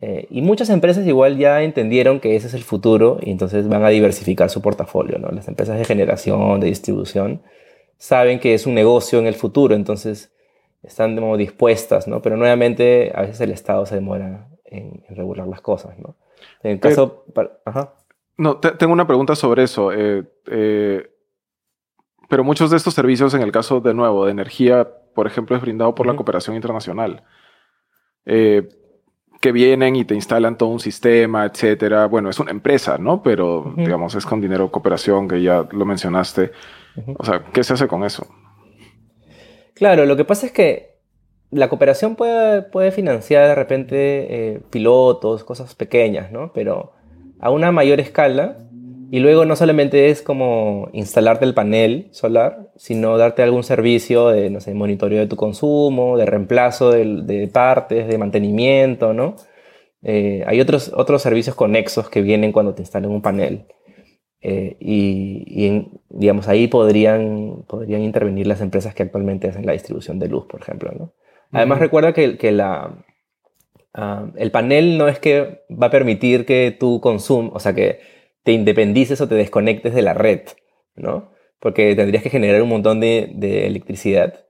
Eh, 0.00 0.26
y 0.30 0.42
muchas 0.42 0.68
empresas 0.68 1.06
igual 1.06 1.38
ya 1.38 1.62
entendieron 1.62 2.18
que 2.18 2.34
ese 2.34 2.48
es 2.48 2.54
el 2.54 2.64
futuro 2.64 3.18
y 3.22 3.30
entonces 3.30 3.68
van 3.68 3.84
a 3.84 3.88
diversificar 3.88 4.50
su 4.50 4.60
portafolio, 4.60 5.18
¿no? 5.18 5.28
Las 5.28 5.46
empresas 5.46 5.78
de 5.78 5.84
generación, 5.84 6.58
de 6.58 6.66
distribución, 6.66 7.42
saben 7.98 8.40
que 8.40 8.52
es 8.52 8.66
un 8.66 8.74
negocio 8.74 9.20
en 9.20 9.28
el 9.28 9.34
futuro, 9.34 9.76
entonces 9.76 10.32
están 10.82 11.14
como 11.16 11.36
dispuestas, 11.36 12.08
¿no? 12.08 12.20
Pero 12.22 12.36
nuevamente 12.36 13.12
a 13.14 13.22
veces 13.22 13.40
el 13.40 13.50
Estado 13.50 13.86
se 13.86 13.94
demora 13.94 14.48
en, 14.64 15.04
en 15.08 15.16
regular 15.16 15.46
las 15.46 15.60
cosas, 15.60 15.98
¿no? 15.98 16.16
En 16.62 16.72
el 16.72 16.80
caso... 16.80 17.24
Eh, 17.28 17.32
para, 17.32 17.50
ajá. 17.64 17.94
No, 18.36 18.56
te, 18.56 18.72
tengo 18.72 18.92
una 18.92 19.06
pregunta 19.06 19.36
sobre 19.36 19.62
eso. 19.62 19.92
Eh, 19.92 20.24
eh, 20.46 21.08
pero 22.28 22.42
muchos 22.44 22.70
de 22.70 22.76
estos 22.76 22.94
servicios, 22.94 23.34
en 23.34 23.42
el 23.42 23.52
caso 23.52 23.80
de 23.80 23.94
nuevo 23.94 24.24
de 24.24 24.32
energía, 24.32 24.88
por 25.14 25.26
ejemplo, 25.26 25.54
es 25.54 25.62
brindado 25.62 25.94
por 25.94 26.06
uh 26.06 26.08
-huh. 26.08 26.12
la 26.12 26.16
cooperación 26.16 26.56
internacional. 26.56 27.22
Que 28.24 29.52
vienen 29.52 29.96
y 29.96 30.04
te 30.04 30.14
instalan 30.14 30.56
todo 30.56 30.68
un 30.68 30.80
sistema, 30.80 31.44
etcétera. 31.44 32.06
Bueno, 32.06 32.30
es 32.30 32.38
una 32.38 32.52
empresa, 32.52 32.96
¿no? 32.96 33.22
Pero, 33.22 33.58
uh 33.58 33.64
-huh. 33.64 33.76
digamos, 33.76 34.14
es 34.14 34.24
con 34.24 34.40
dinero 34.40 34.70
cooperación, 34.70 35.28
que 35.28 35.42
ya 35.42 35.66
lo 35.70 35.84
mencionaste. 35.84 36.52
O 37.18 37.24
sea, 37.24 37.44
¿qué 37.52 37.62
se 37.64 37.74
hace 37.74 37.88
con 37.88 38.04
eso? 38.04 38.26
Claro, 39.82 40.06
lo 40.06 40.16
que 40.16 40.24
pasa 40.24 40.46
es 40.46 40.52
que 40.52 40.94
la 41.50 41.68
cooperación 41.68 42.14
puede, 42.14 42.62
puede 42.62 42.92
financiar 42.92 43.48
de 43.48 43.54
repente 43.56 43.96
eh, 44.54 44.60
pilotos, 44.70 45.42
cosas 45.42 45.74
pequeñas, 45.74 46.30
¿no? 46.30 46.52
Pero 46.52 46.92
a 47.40 47.50
una 47.50 47.72
mayor 47.72 47.98
escala, 47.98 48.58
y 49.10 49.18
luego 49.18 49.44
no 49.44 49.56
solamente 49.56 50.10
es 50.10 50.22
como 50.22 50.88
instalarte 50.92 51.46
el 51.46 51.54
panel 51.54 52.06
solar, 52.12 52.70
sino 52.76 53.18
darte 53.18 53.42
algún 53.42 53.64
servicio 53.64 54.28
de, 54.28 54.50
no 54.50 54.60
sé, 54.60 54.72
monitoreo 54.72 55.18
de 55.18 55.26
tu 55.26 55.34
consumo, 55.34 56.16
de 56.16 56.26
reemplazo 56.26 56.92
de, 56.92 57.50
partes, 57.52 58.06
de 58.06 58.18
mantenimiento, 58.18 59.12
¿no? 59.12 59.34
Eh, 60.04 60.44
hay 60.46 60.60
otros, 60.60 60.92
otros 60.94 61.22
servicios 61.22 61.56
conexos 61.56 62.08
que 62.08 62.22
vienen 62.22 62.52
cuando 62.52 62.72
te 62.72 62.82
instalan 62.82 63.10
un 63.10 63.20
panel. 63.20 63.66
Eh, 64.44 64.76
y, 64.80 65.44
y 65.46 65.88
digamos, 66.08 66.48
ahí 66.48 66.66
podrían, 66.66 67.64
podrían 67.68 68.02
intervenir 68.02 68.48
las 68.48 68.60
empresas 68.60 68.92
que 68.92 69.04
actualmente 69.04 69.48
hacen 69.48 69.64
la 69.64 69.72
distribución 69.72 70.18
de 70.18 70.28
luz, 70.28 70.46
por 70.46 70.60
ejemplo. 70.60 70.90
¿no? 70.98 71.14
Además, 71.52 71.76
uh 71.76 71.78
-huh. 71.78 71.84
recuerda 71.84 72.12
que, 72.12 72.36
que 72.36 72.50
la, 72.50 73.04
uh, 73.96 74.32
el 74.36 74.50
panel 74.50 74.98
no 74.98 75.06
es 75.06 75.20
que 75.20 75.62
va 75.70 75.86
a 75.86 75.90
permitir 75.90 76.44
que 76.44 76.76
tú 76.78 77.00
consumas, 77.00 77.52
o 77.54 77.60
sea, 77.60 77.72
que 77.72 78.00
te 78.42 78.50
independices 78.50 79.20
o 79.20 79.28
te 79.28 79.36
desconectes 79.36 79.94
de 79.94 80.02
la 80.02 80.14
red, 80.14 80.40
¿no? 80.96 81.30
Porque 81.60 81.94
tendrías 81.94 82.24
que 82.24 82.30
generar 82.30 82.60
un 82.62 82.68
montón 82.68 82.98
de, 82.98 83.30
de 83.34 83.68
electricidad. 83.68 84.44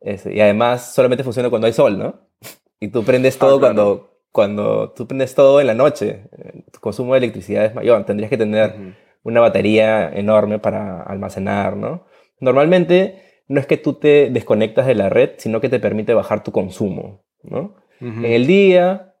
Y 0.00 0.40
además, 0.40 0.94
solamente 0.94 1.24
funciona 1.24 1.50
cuando 1.50 1.66
hay 1.66 1.74
sol, 1.74 1.98
¿no? 1.98 2.28
Y 2.80 2.88
tú 2.88 3.04
prendes 3.04 3.38
todo 3.38 3.56
ah, 3.56 3.58
claro. 3.58 3.74
cuando, 3.74 4.10
cuando 4.32 4.92
tú 4.92 5.06
prendes 5.06 5.34
todo 5.34 5.60
en 5.60 5.66
la 5.66 5.74
noche. 5.74 6.24
Tu 6.72 6.78
consumo 6.78 7.14
de 7.14 7.18
electricidad 7.18 7.64
es 7.64 7.74
mayor. 7.74 8.04
Tendrías 8.04 8.30
que 8.30 8.36
tener. 8.36 8.70
Uh 8.70 8.82
-huh 8.82 9.05
una 9.26 9.40
batería 9.40 10.08
enorme 10.12 10.58
para 10.58 11.02
almacenar, 11.02 11.76
¿no? 11.76 12.04
Normalmente 12.40 13.22
no 13.48 13.60
es 13.60 13.66
que 13.66 13.76
tú 13.76 13.94
te 13.94 14.30
desconectas 14.30 14.86
de 14.86 14.94
la 14.94 15.08
red, 15.08 15.30
sino 15.38 15.60
que 15.60 15.68
te 15.68 15.80
permite 15.80 16.14
bajar 16.14 16.42
tu 16.42 16.52
consumo, 16.52 17.22
¿no? 17.42 17.74
En 18.00 18.24
el 18.26 18.46
día, 18.46 19.14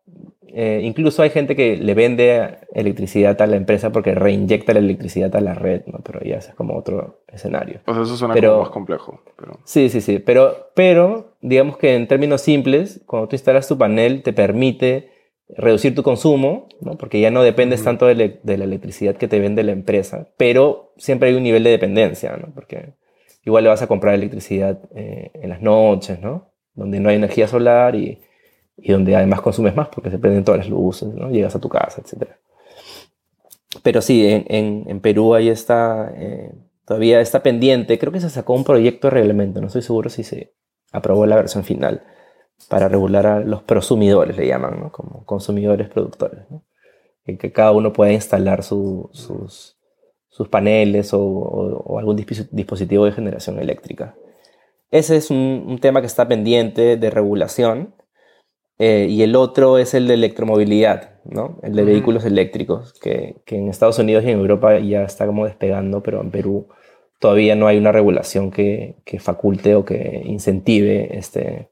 eh, 0.48 0.80
incluso 0.84 1.22
hay 1.22 1.30
gente 1.30 1.56
que 1.56 1.76
le 1.76 1.94
vende 1.94 2.58
electricidad 2.74 3.40
a 3.40 3.46
la 3.46 3.56
empresa 3.56 3.90
porque 3.90 4.14
reinyecta 4.14 4.74
la 4.74 4.80
electricidad 4.80 5.34
a 5.34 5.40
la 5.40 5.54
red, 5.54 5.82
¿no? 5.86 6.00
Pero 6.04 6.20
ya 6.20 6.36
es 6.36 6.48
como 6.54 6.76
otro 6.76 7.22
escenario. 7.28 7.80
Sea, 7.86 7.94
eso 8.02 8.16
suena 8.16 8.34
Pero- 8.34 8.50
como 8.52 8.62
más 8.62 8.70
complejo. 8.70 9.20
Pero... 9.38 9.58
Sí, 9.64 9.88
sí, 9.88 10.00
sí. 10.00 10.18
Pero, 10.18 10.70
pero, 10.74 11.36
digamos 11.40 11.78
que 11.78 11.94
en 11.96 12.06
términos 12.06 12.42
simples, 12.42 13.00
cuando 13.06 13.28
tú 13.28 13.34
instalas 13.36 13.66
tu 13.66 13.78
panel, 13.78 14.22
te 14.22 14.32
permite 14.32 15.10
reducir 15.48 15.94
tu 15.94 16.02
consumo, 16.02 16.68
¿no? 16.80 16.96
porque 16.98 17.20
ya 17.20 17.30
no 17.30 17.42
dependes 17.42 17.84
tanto 17.84 18.06
de, 18.06 18.40
la 18.44 18.64
electricidad 18.64 19.16
que 19.16 19.28
te 19.28 19.38
vende 19.38 19.62
la 19.62 19.72
empresa, 19.72 20.28
pero 20.36 20.92
siempre 20.96 21.28
hay 21.28 21.34
un 21.36 21.42
nivel 21.44 21.62
de 21.64 21.70
dependencia, 21.70 22.36
¿no? 22.36 22.52
porque 22.54 22.94
igual 23.44 23.64
le 23.64 23.70
vas 23.70 23.82
a 23.82 23.86
comprar 23.86 24.14
electricidad 24.14 24.78
eh, 24.94 25.30
en 25.34 25.50
las 25.50 25.62
noches, 25.62 26.20
¿no? 26.20 26.50
donde 26.74 26.98
no 27.00 27.08
hay 27.08 27.16
energía 27.16 27.46
solar 27.46 27.94
y, 27.94 28.18
y 28.76 28.92
donde 28.92 29.14
además 29.14 29.40
consumes 29.40 29.74
más 29.76 29.88
porque 29.88 30.10
se 30.10 30.18
prenden 30.18 30.44
todas 30.44 30.58
las 30.58 30.68
luces, 30.68 31.08
¿no? 31.14 31.30
llegas 31.30 31.54
a 31.54 31.60
tu 31.60 31.68
casa, 31.68 32.02
etc. 32.04 32.28
Pero 33.82 34.00
sí, 34.02 34.26
en, 34.26 34.44
en- 34.48 34.84
en 34.88 35.00
Perú 35.00 35.34
ahí 35.34 35.48
está, 35.48 36.12
eh, 36.16 36.50
todavía 36.86 37.20
está 37.20 37.42
pendiente. 37.42 37.98
Creo 37.98 38.12
que 38.12 38.20
se 38.20 38.30
sacó 38.30 38.54
un 38.54 38.64
proyecto 38.64 39.06
de 39.08 39.12
reglamento, 39.12 39.60
no 39.60 39.66
estoy 39.68 39.82
seguro 39.82 40.08
si 40.10 40.24
se 40.24 40.52
aprobó 40.92 41.26
la 41.26 41.36
versión 41.36 41.64
final 41.64 42.02
para 42.68 42.88
regular 42.88 43.26
a 43.26 43.40
los 43.40 43.62
prosumidores, 43.62 44.36
le 44.36 44.46
llaman, 44.46 44.80
¿no? 44.80 44.92
como 44.92 45.24
consumidores 45.24 45.88
productores. 45.88 46.40
¿no? 46.50 46.62
Que, 47.24 47.36
que 47.38 47.52
cada 47.52 47.72
uno 47.72 47.92
pueda 47.92 48.12
instalar 48.12 48.62
su- 48.62 49.08
sus, 49.12 49.76
sus 50.28 50.48
paneles 50.48 51.12
o, 51.14 51.20
o- 51.20 51.82
o 51.84 51.98
algún 51.98 52.16
disposi- 52.16 52.48
dispositivo 52.50 53.04
de 53.04 53.12
generación 53.12 53.58
eléctrica. 53.58 54.14
Ese 54.90 55.16
es 55.16 55.30
un, 55.30 55.64
un 55.66 55.78
tema 55.78 56.00
que 56.00 56.06
está 56.06 56.26
pendiente 56.28 56.96
de 56.96 57.10
regulación. 57.10 57.94
Eh, 58.78 59.06
y 59.08 59.22
el 59.22 59.36
otro 59.36 59.78
es 59.78 59.94
el 59.94 60.06
de 60.06 60.14
electromovilidad, 60.14 61.20
¿no? 61.24 61.58
El 61.62 61.72
de 61.74 61.82
Ujú. 61.82 61.90
vehículos 61.92 62.24
eléctricos, 62.26 62.92
que, 63.00 63.36
que 63.46 63.56
en 63.56 63.68
Estados 63.70 63.98
Unidos 63.98 64.22
y 64.24 64.30
en 64.30 64.38
Europa 64.38 64.78
ya 64.78 65.02
está 65.02 65.26
como 65.26 65.46
despegando, 65.46 66.02
pero 66.02 66.20
en 66.20 66.30
Perú 66.30 66.68
todavía 67.18 67.56
no 67.56 67.68
hay 67.68 67.78
una 67.78 67.90
regulación 67.90 68.50
que, 68.50 68.96
que 69.06 69.18
faculte 69.18 69.74
o 69.76 69.86
que 69.86 70.20
incentive 70.26 71.16
este, 71.16 71.70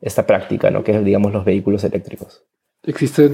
esta 0.00 0.26
práctica, 0.26 0.70
¿no? 0.70 0.84
Que 0.84 0.92
es, 0.92 1.04
digamos, 1.04 1.32
los 1.32 1.44
vehículos 1.44 1.84
eléctricos. 1.84 2.44
¿Existen, 2.84 3.32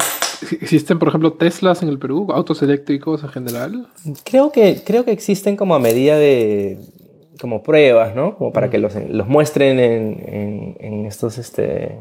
¿Existen, 0.61 0.99
por 0.99 1.09
ejemplo, 1.09 1.35
Teslas 1.35 1.83
en 1.83 1.89
el 1.89 1.99
Perú? 1.99 2.29
¿Autos 2.33 2.63
eléctricos 2.63 3.23
en 3.23 3.29
general? 3.29 3.89
Creo 4.25 4.51
que, 4.51 4.83
creo 4.85 5.05
que 5.05 5.13
existen 5.13 5.57
como 5.57 5.75
a 5.75 5.79
medida 5.79 6.17
de 6.19 6.79
como 7.41 7.63
pruebas, 7.63 8.15
¿no? 8.15 8.37
Como 8.37 8.53
para 8.53 8.71
que 8.71 8.79
los, 8.79 8.95
los 9.09 9.27
muestren 9.29 9.79
en, 9.79 10.25
en- 10.27 10.77
en 10.81 11.07
estos, 11.07 11.37
este, 11.37 11.99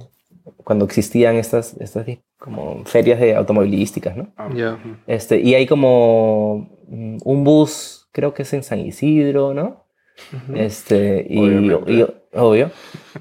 cuando 0.63 0.85
existían 0.85 1.35
estas, 1.35 1.75
estas 1.81 2.05
como 2.37 2.83
ferias 2.85 3.19
de 3.19 3.35
automovilísticas, 3.35 4.15
¿no? 4.15 4.27
Ah, 4.37 4.49
Ya. 4.55 4.73
ujú. 4.73 4.95
Este, 5.07 5.39
y 5.41 5.55
hay 5.55 5.65
como 5.65 6.69
mm, 6.87 7.17
un 7.25 7.43
bus, 7.43 8.07
creo 8.11 8.33
que 8.33 8.43
es 8.43 8.53
en 8.53 8.63
San 8.63 8.79
Isidro, 8.79 9.53
¿no? 9.53 9.82
Este, 10.55 11.25
y, 11.29 11.71
obvio, 12.33 12.71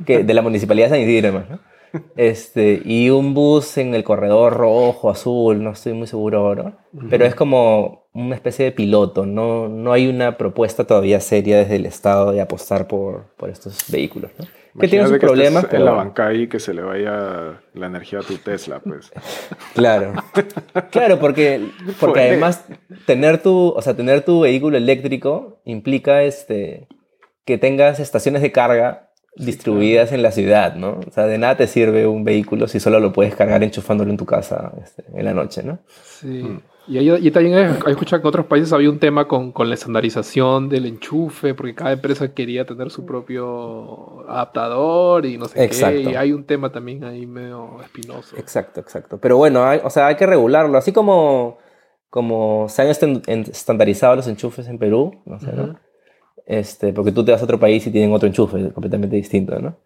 que 0.07 0.25
de 0.25 0.35
la 0.35 0.43
municipalidad 0.43 0.87
de 0.87 0.91
San 0.91 1.01
Isidro, 1.01 1.29
además, 1.29 1.51
¿no? 1.51 1.73
Este, 2.17 2.81
y 2.85 3.11
un 3.11 3.35
bus 3.35 3.77
en 3.77 3.95
el 3.95 4.03
corredor 4.03 4.55
rojo, 4.55 5.11
azul, 5.11 5.63
no 5.63 5.73
estoy 5.73 5.93
muy 5.93 6.07
seguro 6.07 6.39
ahora, 6.39 6.79
pero 7.11 7.27
es 7.27 7.35
como 7.35 8.07
una 8.15 8.35
especie 8.35 8.65
de 8.65 8.73
piloto, 8.73 9.27
no, 9.27 9.69
no 9.69 9.93
hay 9.93 10.07
una 10.07 10.39
propuesta 10.39 10.87
todavía 10.87 11.21
seria 11.21 11.59
desde 11.59 11.77
el 11.77 11.87
Estado 11.87 12.33
de 12.33 12.41
apostar 12.41 12.89
por, 12.89 13.35
por 13.37 13.51
estos 13.51 13.91
vehículos, 13.91 14.31
¿no? 14.39 14.47
Que 14.79 14.89
tienen 14.89 15.09
sus 15.09 15.19
que 15.19 15.27
problemas, 15.27 15.65
en 15.65 15.85
la 15.85 15.91
pero... 15.91 15.97
banca 15.97 16.33
y 16.33 16.49
que 16.49 16.59
se 16.59 16.73
le 16.73 16.83
vaya 16.83 17.61
la 17.75 17.87
energía 17.87 18.21
a 18.21 18.23
tu 18.23 18.37
Tesla, 18.39 18.81
pues. 18.81 19.13
Claro. 19.75 20.15
Claro, 20.91 21.19
porque, 21.19 21.69
porque 22.01 22.21
además 22.21 22.65
tener 23.07 23.43
tu, 23.43 23.69
o 23.69 23.83
sea, 23.83 23.95
tener 23.95 24.25
tu 24.25 24.41
vehículo 24.41 24.77
eléctrico 24.77 25.61
implica 25.65 26.23
este, 26.23 26.89
que 27.45 27.59
tengas 27.59 28.01
estaciones 28.01 28.41
de 28.41 28.53
carga 28.53 29.11
distribuidas 29.37 30.13
en 30.13 30.23
la 30.23 30.31
ciudad, 30.31 30.75
¿no? 30.75 31.01
O 31.07 31.11
sea, 31.11 31.27
de 31.27 31.39
nada 31.39 31.57
te 31.57 31.67
sirve 31.67 32.07
un 32.07 32.25
vehículo 32.25 32.69
si 32.69 32.81
solo 32.81 33.01
lo 33.01 33.13
puedes 33.13 33.35
cargar 33.35 33.63
enchufándolo 33.63 34.11
en 34.11 34.17
tu 34.17 34.27
casa 34.27 34.73
este, 34.83 35.05
en 35.15 35.25
la 35.25 35.35
noche, 35.35 35.63
¿no? 35.63 35.79
Sí. 36.03 36.61
Y, 36.89 36.99
ahí- 36.99 37.27
y 37.27 37.31
también 37.31 37.55
he, 37.87 37.91
escuchado 37.91 38.21
que 38.21 38.27
en 38.27 38.29
otros 38.29 38.47
países 38.47 38.73
había 38.73 38.91
un 38.91 38.99
tema 38.99 39.29
con, 39.29 39.53
con 39.53 39.69
la 39.69 39.75
estandarización 39.75 40.69
del 40.69 40.87
enchufe, 40.87 41.55
porque 41.55 41.75
cada 41.75 41.93
empresa 41.93 42.35
quería 42.35 42.67
tener 42.67 42.91
su 42.91 43.07
propio 43.07 44.29
adaptador 44.29 45.25
y 45.27 45.39
no 45.39 45.47
sé 45.47 45.65
Exacto. 45.65 46.01
qué. 46.03 46.11
Y 46.11 46.15
hay 46.17 46.33
un 46.33 46.45
tema 46.45 46.73
también 46.73 47.05
ahí 47.05 47.27
medio 47.27 47.81
espinoso. 47.83 48.37
Exacto, 48.37 48.81
exacto. 48.81 49.19
Pero 49.19 49.37
bueno, 49.37 49.65
hay- 49.65 49.81
o 49.85 49.91
sea, 49.91 50.09
hay 50.09 50.17
que 50.17 50.27
regularlo. 50.27 50.77
Así 50.77 50.93
como, 50.93 51.59
como 52.11 52.69
se 52.69 52.83
han 52.83 52.89
estandarizado 52.89 54.17
los 54.17 54.27
enchufes 54.27 54.67
en 54.69 54.79
Perú, 54.79 55.23
no 55.25 55.39
sé, 55.39 55.53
¿no? 55.53 55.63
Ujú. 55.65 55.77
este, 56.47 56.93
porque 56.93 57.13
tú 57.13 57.25
te 57.25 57.31
vas 57.33 57.41
a 57.41 57.45
otro 57.45 57.61
país 57.61 57.87
y 57.87 57.91
tienen 57.93 58.13
otro 58.13 58.27
enchufe 58.27 58.73
completamente 58.73 59.15
distinto, 59.17 59.59
¿no? 59.61 59.77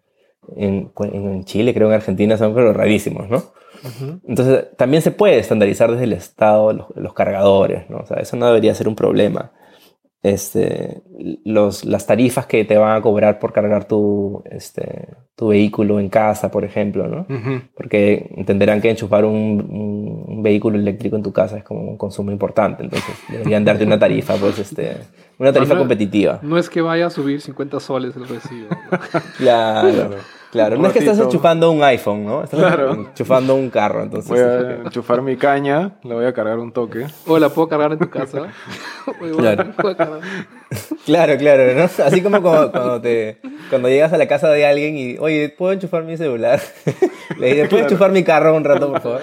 En, 0.55 0.91
en 0.99 1.43
Chile, 1.45 1.73
creo 1.73 1.87
en 1.89 1.93
Argentina 1.93 2.37
son 2.37 2.53
pero 2.55 2.73
rarísimos, 2.73 3.29
¿no? 3.29 3.43
Entonces, 4.27 4.67
también 4.77 5.01
se 5.01 5.11
puede 5.11 5.39
estandarizar 5.39 5.91
desde 5.91 6.03
el 6.05 6.13
Estado 6.13 6.73
los, 6.73 6.87
los 6.95 7.13
cargadores, 7.13 7.89
¿no? 7.89 7.97
O 7.99 8.05
sea, 8.05 8.17
eso 8.17 8.35
no 8.37 8.47
debería 8.47 8.73
ser 8.75 8.87
un 8.87 8.95
problema. 8.95 9.51
Este, 10.23 11.03
los, 11.45 11.85
las 11.85 12.05
tarifas 12.07 12.47
que 12.47 12.65
te 12.65 12.77
van 12.77 12.97
a 12.97 13.01
cobrar 13.01 13.39
por 13.39 13.53
cargar 13.53 13.85
tu, 13.85 14.43
este, 14.49 15.09
tu 15.35 15.49
vehículo 15.49 15.99
en 15.99 16.09
casa, 16.09 16.49
por 16.51 16.65
ejemplo, 16.65 17.07
¿no? 17.07 17.25
Porque 17.75 18.31
entenderán 18.35 18.81
que 18.81 18.89
enchufar 18.89 19.23
un, 19.25 19.33
un- 19.69 20.25
un 20.27 20.43
vehículo 20.43 20.77
eléctrico 20.77 21.15
en 21.15 21.23
tu 21.23 21.31
casa 21.31 21.57
es 21.59 21.63
como 21.63 21.81
un 21.81 21.97
consumo 21.97 22.31
importante, 22.31 22.83
entonces 22.83 23.15
deberían 23.29 23.63
darte 23.63 23.85
una 23.85 23.99
tarifa, 23.99 24.35
pues, 24.35 24.57
este, 24.59 24.97
una 25.37 25.53
tarifa 25.53 25.73
competitiva. 25.79 26.39
No 26.41 26.57
es 26.57 26.69
que 26.69 26.81
vaya 26.81 27.05
a 27.07 27.09
subir 27.09 27.39
50 27.39 27.79
soles 27.79 28.15
el 28.15 28.27
recibo. 28.27 28.67
¿no? 28.69 28.99
Claro, 29.37 29.89
claro. 29.93 30.15
Un 30.53 30.81
No 30.81 30.87
es 30.87 30.93
que 30.93 30.99
estás 30.99 31.17
ratito. 31.17 31.23
enchufando 31.35 31.71
un 31.71 31.83
iPhone, 31.83 32.25
¿no? 32.25 32.43
Estás 32.43 32.59
Claro. 32.59 32.93
enchufando 32.93 33.53
un 33.55 33.69
carro, 33.69 34.03
entonces. 34.03 34.29
Voy 34.31 34.39
a 34.39 34.81
enchufar 34.85 35.21
mi 35.21 35.35
caña, 35.35 35.91
le 36.03 36.13
voy 36.15 36.25
a 36.25 36.33
cargar 36.33 36.57
un 36.59 36.71
toque. 36.71 37.05
O 37.27 37.37
la 37.37 37.49
puedo 37.49 37.67
cargar 37.67 37.91
en 37.91 37.99
tu 37.99 38.09
casa. 38.09 38.43
Claro. 39.37 39.65
Claro, 41.05 41.37
claro, 41.37 41.73
¿no? 41.73 41.83
Así 42.05 42.21
como 42.21 42.41
cuando, 42.41 42.71
cuando 42.71 43.01
te, 43.01 43.39
cuando 43.69 43.87
llegas 43.87 44.11
a 44.11 44.17
la 44.17 44.27
casa 44.27 44.49
de 44.49 44.65
alguien 44.65 44.97
y, 44.97 45.17
oye, 45.17 45.49
¿puedo 45.49 45.71
enchufar 45.71 46.03
mi 46.03 46.17
celular? 46.17 46.59
Le 47.39 47.47
dices, 47.53 47.69
¿puedo 47.69 47.83
enchufar 47.83 48.11
mi 48.11 48.23
carro 48.23 48.55
un 48.55 48.63
rato, 48.65 48.89
por 48.91 49.01
favor? 49.01 49.21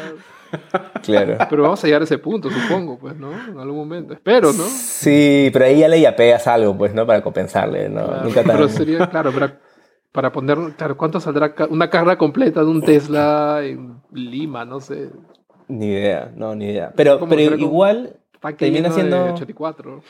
Claro. 1.02 1.36
Pero 1.50 1.62
vamos 1.64 1.82
a 1.82 1.86
llegar 1.86 2.00
a 2.00 2.04
ese 2.04 2.16
punto, 2.18 2.48
supongo, 2.50 2.98
pues, 2.98 3.16
¿no? 3.16 3.30
En 3.32 3.58
algún 3.58 3.76
momento. 3.76 4.14
Espero, 4.14 4.52
¿no? 4.52 4.62
Sí, 4.64 5.50
pero 5.52 5.64
ahí 5.66 5.80
ya 5.80 5.88
le 5.88 6.00
yapeas 6.00 6.46
algo, 6.46 6.76
pues, 6.78 6.94
¿no? 6.94 7.06
Para 7.06 7.22
compensarle, 7.22 7.88
¿no? 7.88 8.06
Claro, 8.06 8.22
Nunca 8.24 8.42
tan... 8.42 8.56
Pero 8.56 8.68
sería, 8.68 9.06
claro, 9.10 9.32
para, 9.32 9.58
para 10.14 10.30
poner, 10.30 10.56
claro, 10.76 10.96
¿cuánto 10.96 11.18
saldrá 11.18 11.52
una 11.70 11.90
carga 11.90 12.16
completa 12.16 12.60
de 12.60 12.66
un 12.70 12.82
Tesla 12.82 13.58
en 13.64 13.96
Lima? 14.12 14.64
No 14.64 14.78
sé. 14.78 15.10
Ni 15.66 15.86
idea, 15.86 16.30
no, 16.36 16.54
ni 16.54 16.66
idea. 16.66 16.92
Pero, 16.94 17.18
pero 17.28 17.40
igual, 17.56 18.16
Termina 18.56 18.92
siendo- 18.92 19.32
84. 19.34 20.02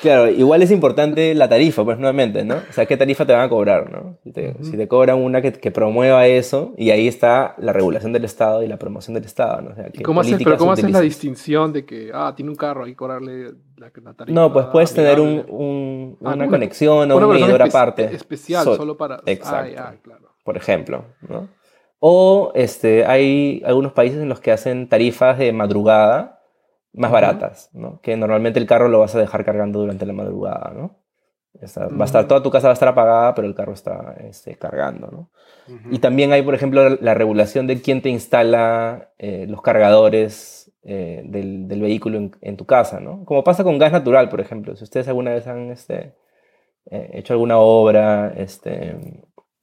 claro, 0.00 0.30
igual 0.30 0.62
es 0.62 0.70
importante 0.70 1.34
la 1.34 1.50
tarifa, 1.50 1.84
pues, 1.84 1.98
nuevamente, 1.98 2.44
¿no? 2.46 2.54
O 2.54 2.72
sea, 2.72 2.86
¿qué 2.86 2.96
tarifa 2.96 3.26
te 3.26 3.34
van 3.34 3.42
a 3.42 3.48
cobrar, 3.50 3.90
no? 3.92 4.16
Si 4.24 4.32
te, 4.32 4.52
Ujú. 4.52 4.64
si 4.64 4.76
te 4.78 4.88
cobran 4.88 5.18
una 5.18 5.42
que, 5.42 5.52
que 5.52 5.70
promueva 5.70 6.26
eso, 6.26 6.72
y 6.78 6.88
ahí 6.90 7.06
está 7.06 7.56
la 7.58 7.74
regulación 7.74 8.14
del 8.14 8.24
Estado 8.24 8.62
y 8.62 8.68
la 8.68 8.78
promoción 8.78 9.12
del 9.12 9.24
Estado, 9.26 9.60
¿no? 9.60 9.70
O 9.72 9.74
sea, 9.74 9.88
¿Y 9.88 9.98
¿qué 9.98 10.02
cómo 10.02 10.22
haces, 10.22 10.40
pero 10.42 10.56
cómo 10.56 10.72
haces 10.72 10.90
la 10.90 11.00
distinción 11.02 11.74
de 11.74 11.84
que, 11.84 12.10
ah, 12.14 12.32
tiene 12.34 12.50
un 12.50 12.56
carro, 12.56 12.84
hay 12.84 12.92
que 12.92 12.96
cobrarle 12.96 13.50
la, 13.80 13.90
la 14.02 14.14
tarifa? 14.14 14.34
No, 14.40 14.52
pues 14.52 14.66
puedes 14.66 14.92
tener 14.94 15.18
un, 15.20 15.28
amigable? 15.28 15.52
un- 15.52 16.16
Ah, 16.20 16.24
una 16.28 16.34
una- 16.34 16.48
conexión 16.48 17.10
o 17.10 17.16
Una 17.16 17.26
un 17.26 17.32
medidor 17.34 17.60
espe- 17.62 17.68
aparte. 17.68 18.04
Especial, 18.14 18.64
Sol- 18.64 18.76
solo 18.76 18.96
para... 18.96 19.20
Exacto. 19.26 19.72
Ah, 19.78 19.92
ya, 19.92 19.98
claro. 20.02 20.28
por 20.44 20.56
ejemplo, 20.56 21.04
¿no? 21.28 21.48
O 21.98 22.52
este, 22.54 23.04
hay 23.06 23.62
algunos 23.66 23.92
países 23.92 24.20
en 24.20 24.28
los 24.28 24.40
que 24.40 24.52
hacen 24.52 24.88
tarifas 24.88 25.38
de 25.38 25.52
madrugada 25.52 26.40
más 26.92 27.10
baratas, 27.10 27.70
¿no? 27.72 28.00
Que 28.00 28.16
normalmente 28.16 28.58
el 28.58 28.66
carro 28.66 28.88
lo 28.88 29.00
vas 29.00 29.14
a 29.14 29.18
dejar 29.20 29.44
cargando 29.44 29.80
durante 29.80 30.06
la 30.06 30.12
madrugada, 30.12 30.72
¿no? 30.74 30.96
Está- 31.60 31.88
va 31.88 32.02
a 32.02 32.04
estar, 32.06 32.22
Ujú. 32.22 32.28
toda 32.28 32.42
tu 32.42 32.50
casa 32.50 32.68
va 32.68 32.72
a 32.72 32.74
estar 32.74 32.88
apagada, 32.88 33.34
pero 33.34 33.46
el 33.46 33.54
carro 33.54 33.72
está 33.72 34.14
este, 34.20 34.56
cargando. 34.56 35.28
Y 35.90 35.98
también 35.98 36.32
hay, 36.32 36.42
por 36.42 36.54
ejemplo, 36.54 36.88
la 37.00 37.14
regulación 37.14 37.66
de 37.68 37.80
quién 37.80 38.02
te 38.02 38.08
instala 38.08 39.10
eh, 39.18 39.46
los 39.48 39.60
cargadores 39.62 40.59
eh, 40.82 41.22
del, 41.24 41.68
del 41.68 41.80
vehículo 41.80 42.18
en, 42.18 42.32
en 42.40 42.56
tu 42.56 42.64
casa, 42.66 43.00
¿no? 43.00 43.24
Como 43.24 43.44
pasa 43.44 43.64
con 43.64 43.78
gas 43.78 43.92
natural, 43.92 44.28
por 44.28 44.40
ejemplo. 44.40 44.74
Si 44.76 44.84
ustedes 44.84 45.08
alguna 45.08 45.32
vez 45.32 45.46
han 45.46 45.70
este, 45.70 46.14
eh, 46.90 47.10
hecho 47.14 47.34
alguna 47.34 47.58
obra 47.58 48.32
este, 48.36 48.96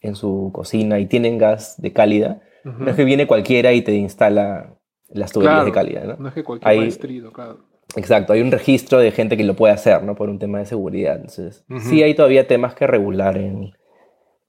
en 0.01 0.15
su 0.15 0.51
cocina 0.53 0.99
y 0.99 1.05
tienen 1.07 1.37
gas 1.37 1.81
de 1.81 1.91
cálida, 1.93 2.41
no 2.63 2.89
es 2.89 2.95
que 2.95 3.05
viene 3.05 3.27
cualquiera 3.27 3.71
y 3.73 3.81
te 3.81 3.93
instala 3.93 4.75
las 5.09 5.31
tuberías 5.31 5.53
Claro, 5.55 5.65
de 5.65 5.71
cálida, 5.71 6.03
¿no? 6.03 6.15
No 6.17 6.27
es 6.27 6.33
que 6.33 6.43
cualquier 6.43 6.69
Hay- 6.69 6.79
maestrito, 6.79 7.31
claro. 7.31 7.59
Exacto, 7.95 8.33
hay 8.33 8.41
un 8.41 8.51
registro 8.51 8.99
de 8.99 9.11
gente 9.11 9.37
que 9.37 9.45
lo 9.45 9.55
puede 9.55 9.73
hacer, 9.73 10.03
¿no? 10.03 10.13
Por 10.15 10.29
un 10.29 10.37
tema 10.39 10.59
de 10.59 10.65
seguridad. 10.65 11.15
Entonces, 11.15 11.63
sí 11.79 12.03
hay 12.03 12.13
todavía 12.13 12.45
temas 12.45 12.75
que 12.75 12.85
regular 12.85 13.37
en, 13.37 13.71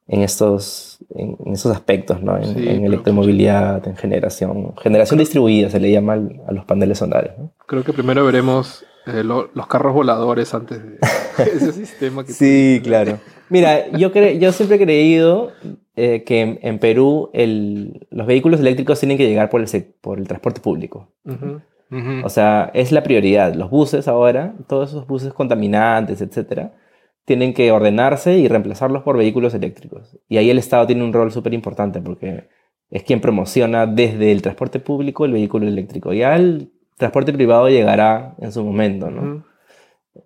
en 0.08 0.22
estos, 0.22 0.98
en, 1.14 1.36
estos 1.52 1.70
aspectos, 1.72 2.22
¿no? 2.22 2.36
En, 2.36 2.54
Sí, 2.54 2.66
en 2.68 2.84
electromovilidad, 2.84 3.86
en 3.86 3.96
generación. 3.96 4.74
Generación 4.82 5.18
distribuida 5.18 5.68
se 5.70 5.78
le 5.80 5.90
llama 5.92 6.14
al- 6.14 6.40
a 6.46 6.52
los 6.52 6.64
paneles 6.64 6.98
solares, 6.98 7.32
¿no? 7.38 7.52
Creo 7.66 7.84
que 7.84 7.92
primero 7.92 8.24
veremos 8.24 8.84
eh, 9.06 9.22
lo- 9.22 9.50
los 9.54 9.66
carros 9.66 9.94
voladores 9.94 10.52
antes 10.54 10.82
de 10.82 10.98
ese 11.56 11.72
sistema 11.72 12.24
que 12.24 12.32
Sí, 12.32 12.80
claro. 12.82 13.18
Mira, 13.50 13.88
yo, 13.92 14.12
cre- 14.12 14.38
yo 14.38 14.52
siempre 14.52 14.76
he 14.76 14.80
creído 14.80 15.52
eh, 15.96 16.22
que 16.24 16.40
en, 16.42 16.58
en 16.62 16.78
Perú 16.78 17.30
el- 17.32 18.06
los 18.10 18.26
vehículos 18.26 18.60
eléctricos 18.60 18.98
tienen 19.00 19.16
que 19.18 19.26
llegar 19.26 19.48
por 19.50 19.60
el, 19.62 19.84
por 20.00 20.18
el 20.18 20.26
transporte 20.28 20.60
público. 20.60 21.08
Ujú. 21.24 21.60
Ujú. 21.90 22.24
O 22.26 22.28
sea, 22.28 22.70
es 22.74 22.92
la 22.92 23.02
prioridad. 23.02 23.54
Los 23.54 23.70
buses 23.70 24.08
ahora, 24.08 24.54
todos 24.68 24.90
esos 24.90 25.06
buses 25.06 25.32
contaminantes, 25.32 26.20
etcétera, 26.20 26.72
tienen 27.28 27.52
que 27.52 27.70
ordenarse 27.70 28.38
y 28.38 28.48
reemplazarlos 28.48 29.02
por 29.02 29.18
vehículos 29.18 29.52
eléctricos. 29.52 30.16
Y 30.30 30.38
ahí 30.38 30.48
el 30.48 30.56
Estado 30.56 30.86
tiene 30.86 31.04
un 31.04 31.12
rol 31.12 31.30
súper 31.30 31.52
importante 31.52 32.00
porque 32.00 32.48
es 32.90 33.02
quien 33.02 33.20
promociona 33.20 33.86
desde 33.86 34.32
el 34.32 34.40
transporte 34.40 34.80
público 34.80 35.26
el 35.26 35.32
vehículo 35.32 35.68
eléctrico. 35.68 36.14
Ya 36.14 36.34
el 36.36 36.72
transporte 36.96 37.34
privado 37.34 37.68
llegará 37.68 38.34
en 38.38 38.50
su 38.50 38.64
momento, 38.64 39.10
¿no? 39.10 39.44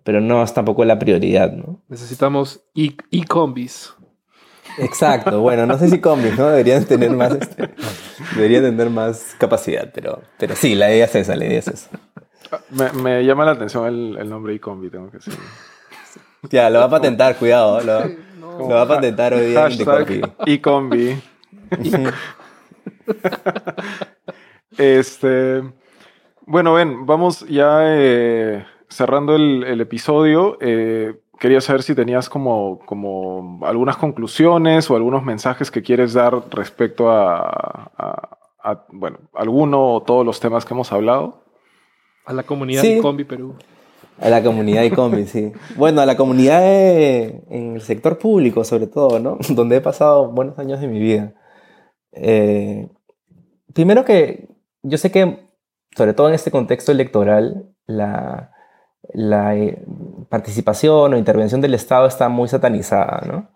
Pero 0.05 0.21
no 0.21 0.41
es 0.43 0.53
tampoco 0.53 0.85
la 0.85 0.97
prioridad, 0.97 1.51
¿no? 1.51 1.81
Necesitamos 1.89 2.63
e- 2.73 2.95
e-combis. 3.11 3.93
Exacto, 4.79 5.41
bueno, 5.41 5.65
no 5.65 5.77
sé 5.77 5.89
si 5.89 5.99
combis, 5.99 6.37
¿no? 6.37 6.47
Deberían 6.47 6.85
tener 6.85 7.11
más, 7.11 7.33
este, 7.41 7.69
deberían 8.33 8.63
tener 8.63 8.89
más 8.89 9.35
capacidad, 9.37 9.91
pero, 9.93 10.21
pero 10.39 10.55
sí, 10.55 10.73
la 10.73 10.89
idea 10.89 11.03
es 11.03 11.15
esa, 11.15 11.35
la 11.35 11.45
idea 11.45 11.59
es 11.59 11.67
esa. 11.67 11.89
Me, 12.69 12.91
me 12.93 13.25
llama 13.25 13.43
la 13.43 13.51
atención 13.51 13.85
el, 13.87 14.17
el 14.17 14.29
nombre 14.29 14.53
iCombi, 14.55 14.89
tengo 14.89 15.11
que 15.11 15.17
decir. 15.17 15.33
Ya, 16.49 16.69
lo 16.69 16.79
va 16.79 16.85
a 16.85 16.89
patentar, 16.89 17.35
cuidado, 17.37 17.81
lo, 17.81 17.99
No. 18.39 18.59
lo 18.59 18.67
va 18.69 18.81
a 18.83 18.87
patentar 18.87 19.33
hoy 19.33 19.47
día. 19.47 19.61
Hashtag 19.61 20.33
iCombi. 20.45 21.21
Este, 24.77 25.61
bueno, 26.47 26.73
ven, 26.73 27.05
vamos 27.05 27.45
ya 27.47 27.79
eh, 27.83 28.65
cerrando 28.89 29.35
el, 29.35 29.63
el 29.63 29.81
episodio. 29.81 30.57
Eh, 30.61 31.19
quería 31.39 31.61
saber 31.61 31.83
si 31.83 31.93
tenías 31.93 32.27
como, 32.29 32.79
como 32.85 33.59
algunas 33.65 33.97
conclusiones 33.97 34.89
o 34.89 34.95
algunos 34.95 35.23
mensajes 35.23 35.69
que 35.69 35.83
quieres 35.83 36.13
dar 36.13 36.33
respecto 36.51 37.11
a, 37.11 37.91
a- 37.97 38.37
a, 38.65 38.85
bueno, 38.89 39.19
alguno 39.33 39.93
o 39.95 40.01
todos 40.03 40.25
los 40.25 40.39
temas 40.39 40.63
que 40.65 40.73
hemos 40.73 40.91
hablado. 40.93 41.43
A 42.25 42.31
la 42.33 42.43
comunidad 42.43 42.81
Sí. 42.81 42.93
e-combi 42.93 43.25
Perú. 43.25 43.55
A 44.19 44.29
la 44.29 44.41
comunidad 44.43 44.83
e-commerce, 44.83 45.27
sí. 45.31 45.51
Bueno, 45.75 46.01
a 46.01 46.05
la 46.05 46.15
comunidad 46.15 46.61
de- 46.61 47.43
en 47.49 47.75
el 47.75 47.81
sector 47.81 48.17
público, 48.17 48.63
sobre 48.63 48.87
todo, 48.87 49.19
¿no? 49.19 49.37
Donde 49.49 49.77
he 49.77 49.81
pasado 49.81 50.31
buenos 50.31 50.57
años 50.59 50.79
de 50.79 50.87
mi 50.87 50.99
vida. 50.99 51.33
Eh, 52.11 52.87
primero 53.73 54.05
que 54.05 54.47
yo 54.83 54.97
sé 54.97 55.11
que, 55.11 55.47
sobre 55.97 56.13
todo 56.13 56.29
en 56.29 56.35
este 56.35 56.51
contexto 56.51 56.91
electoral, 56.91 57.69
la, 57.87 58.51
la 59.13 59.55
eh, 59.55 59.83
participación 60.29 61.13
o 61.13 61.17
intervención 61.17 61.59
del 61.61 61.73
Estado 61.73 62.05
está 62.07 62.29
muy 62.29 62.47
satanizada, 62.47 63.23
¿no? 63.27 63.49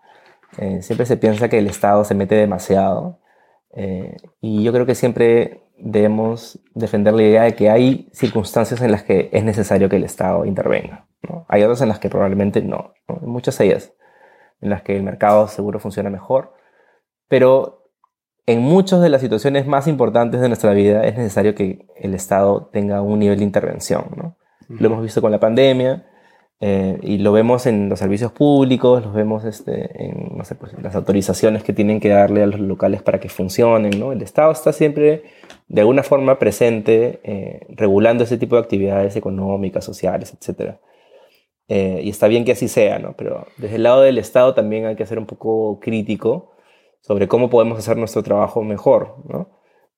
Eh, 0.58 0.82
siempre 0.82 1.06
se 1.06 1.16
piensa 1.16 1.48
que 1.48 1.58
el 1.58 1.66
Estado 1.68 2.04
se 2.04 2.14
mete 2.14 2.34
demasiado. 2.34 3.20
Eh, 3.74 4.16
y 4.40 4.62
yo 4.62 4.72
creo 4.72 4.86
que 4.86 4.94
siempre 4.94 5.62
debemos 5.78 6.60
defender 6.74 7.14
la 7.14 7.22
idea 7.22 7.42
de 7.42 7.54
que 7.54 7.70
hay 7.70 8.08
circunstancias 8.12 8.80
en 8.80 8.90
las 8.90 9.04
que 9.04 9.28
es 9.32 9.44
necesario 9.44 9.88
que 9.88 9.96
el 9.96 10.04
Estado 10.04 10.44
intervenga. 10.44 11.06
¿no? 11.28 11.46
Hay 11.48 11.62
otras 11.62 11.80
en 11.80 11.88
las 11.88 11.98
que 11.98 12.08
probablemente 12.08 12.62
no, 12.62 12.94
¿no? 13.08 13.16
Muchas 13.22 13.58
de 13.58 13.66
ellas 13.66 13.94
en 14.60 14.70
las 14.70 14.82
que 14.82 14.96
el 14.96 15.02
mercado 15.02 15.46
seguro 15.46 15.78
funciona 15.78 16.10
mejor, 16.10 16.52
pero 17.28 17.92
en 18.46 18.60
muchas 18.60 19.00
de 19.00 19.08
las 19.08 19.20
situaciones 19.20 19.66
más 19.66 19.86
importantes 19.86 20.40
de 20.40 20.48
nuestra 20.48 20.72
vida 20.72 21.04
es 21.04 21.16
necesario 21.16 21.54
que 21.54 21.86
el 21.96 22.14
Estado 22.14 22.70
tenga 22.72 23.02
un 23.02 23.18
nivel 23.18 23.38
de 23.38 23.44
intervención. 23.44 24.06
¿no? 24.16 24.36
Lo 24.68 24.86
hemos 24.86 25.02
visto 25.02 25.20
con 25.20 25.30
la 25.30 25.38
pandemia 25.38 26.06
eh, 26.60 26.98
y 27.02 27.18
lo 27.18 27.32
vemos 27.32 27.66
en 27.66 27.88
los 27.88 27.98
servicios 28.00 28.32
públicos, 28.32 29.04
lo 29.04 29.12
vemos 29.12 29.44
este, 29.44 30.04
en 30.04 30.36
no 30.36 30.44
sé, 30.44 30.54
pues, 30.56 30.72
las 30.82 30.94
autorizaciones 30.96 31.62
que 31.62 31.72
tienen 31.72 32.00
que 32.00 32.08
darle 32.08 32.42
a 32.42 32.46
los 32.46 32.58
locales 32.60 33.02
para 33.02 33.20
que 33.20 33.28
funcionen. 33.28 33.98
¿no? 33.98 34.12
El 34.12 34.22
Estado 34.22 34.50
está 34.50 34.72
siempre 34.72 35.22
de 35.68 35.80
alguna 35.80 36.02
forma 36.02 36.38
presente 36.38 37.20
eh, 37.22 37.60
regulando 37.70 38.24
ese 38.24 38.38
tipo 38.38 38.56
de 38.56 38.62
actividades 38.62 39.14
económicas, 39.16 39.84
sociales, 39.84 40.34
etc. 40.34 40.76
Eh, 41.68 42.00
y 42.02 42.08
está 42.10 42.26
bien 42.28 42.44
que 42.44 42.52
así 42.52 42.66
sea, 42.68 42.98
¿no? 42.98 43.14
pero 43.16 43.46
desde 43.58 43.76
el 43.76 43.82
lado 43.84 44.00
del 44.00 44.18
Estado 44.18 44.54
también 44.54 44.86
hay 44.86 44.96
que 44.96 45.06
ser 45.06 45.18
un 45.18 45.26
poco 45.26 45.78
crítico 45.80 46.52
sobre 47.02 47.28
cómo 47.28 47.50
podemos 47.50 47.78
hacer 47.78 47.96
nuestro 47.96 48.22
trabajo 48.22 48.62
mejor. 48.64 49.16
¿no? 49.28 49.50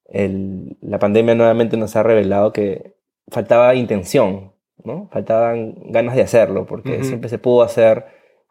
El- 0.06 0.76
la 0.82 0.98
pandemia 0.98 1.34
nuevamente 1.34 1.76
nos 1.76 1.96
ha 1.96 2.02
revelado 2.02 2.52
que 2.52 2.96
faltaba 3.28 3.74
intención, 3.76 4.52
¿no? 4.85 5.09
faltaban 5.12 5.74
ganas 5.87 6.14
de 6.16 6.22
hacerlo, 6.22 6.66
porque 6.66 7.05
siempre 7.05 7.28
se 7.28 7.39
pudo 7.39 7.62
hacer 7.62 8.05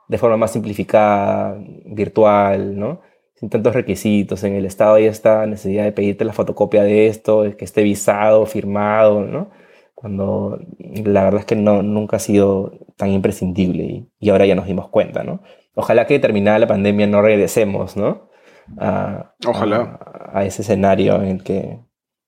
de 0.08 0.18
forma 0.18 0.38
más 0.38 0.52
simplificada, 0.52 1.58
virtual, 1.86 2.78
¿no? 2.78 3.02
sin 3.36 3.50
tantos 3.50 3.74
requisitos. 3.74 4.44
En 4.44 4.54
el 4.56 4.66
Estado 4.66 4.96
hay 4.96 5.06
esta 5.06 5.46
necesidad 5.46 5.84
de 5.84 5.92
pedirte 5.92 6.26
la 6.26 6.34
fotocopia 6.34 6.84
de 6.84 7.08
esto, 7.08 7.44
que 7.58 7.66
esté 7.66 7.84
visado, 7.84 8.46
firmado, 8.46 9.22
¿no? 9.22 9.50
cuando 9.96 10.60
la 10.80 11.24
verdad 11.26 11.42
es 11.42 11.46
que 11.46 11.56
no, 11.56 11.84
nunca 11.84 12.18
ha 12.18 12.20
sido 12.20 12.72
tan 12.96 13.10
imprescindible 13.12 13.84
y, 13.84 14.10
y 14.20 14.30
ahora 14.30 14.46
ya 14.46 14.56
nos 14.56 14.66
dimos 14.66 14.88
cuenta. 14.90 15.24
¿no? 15.24 15.42
Ojalá 15.76 16.06
que 16.08 16.20
terminada 16.20 16.58
la 16.60 16.68
pandemia 16.68 17.06
no 17.08 17.22
regresemos, 17.22 17.96
¿no? 17.98 18.30
A, 18.78 19.34
Ojalá. 19.48 20.00
a, 20.34 20.40
a 20.40 20.46
ese 20.46 20.62
escenario 20.62 21.16
en 21.18 21.28
el 21.28 21.44
que, 21.44 21.80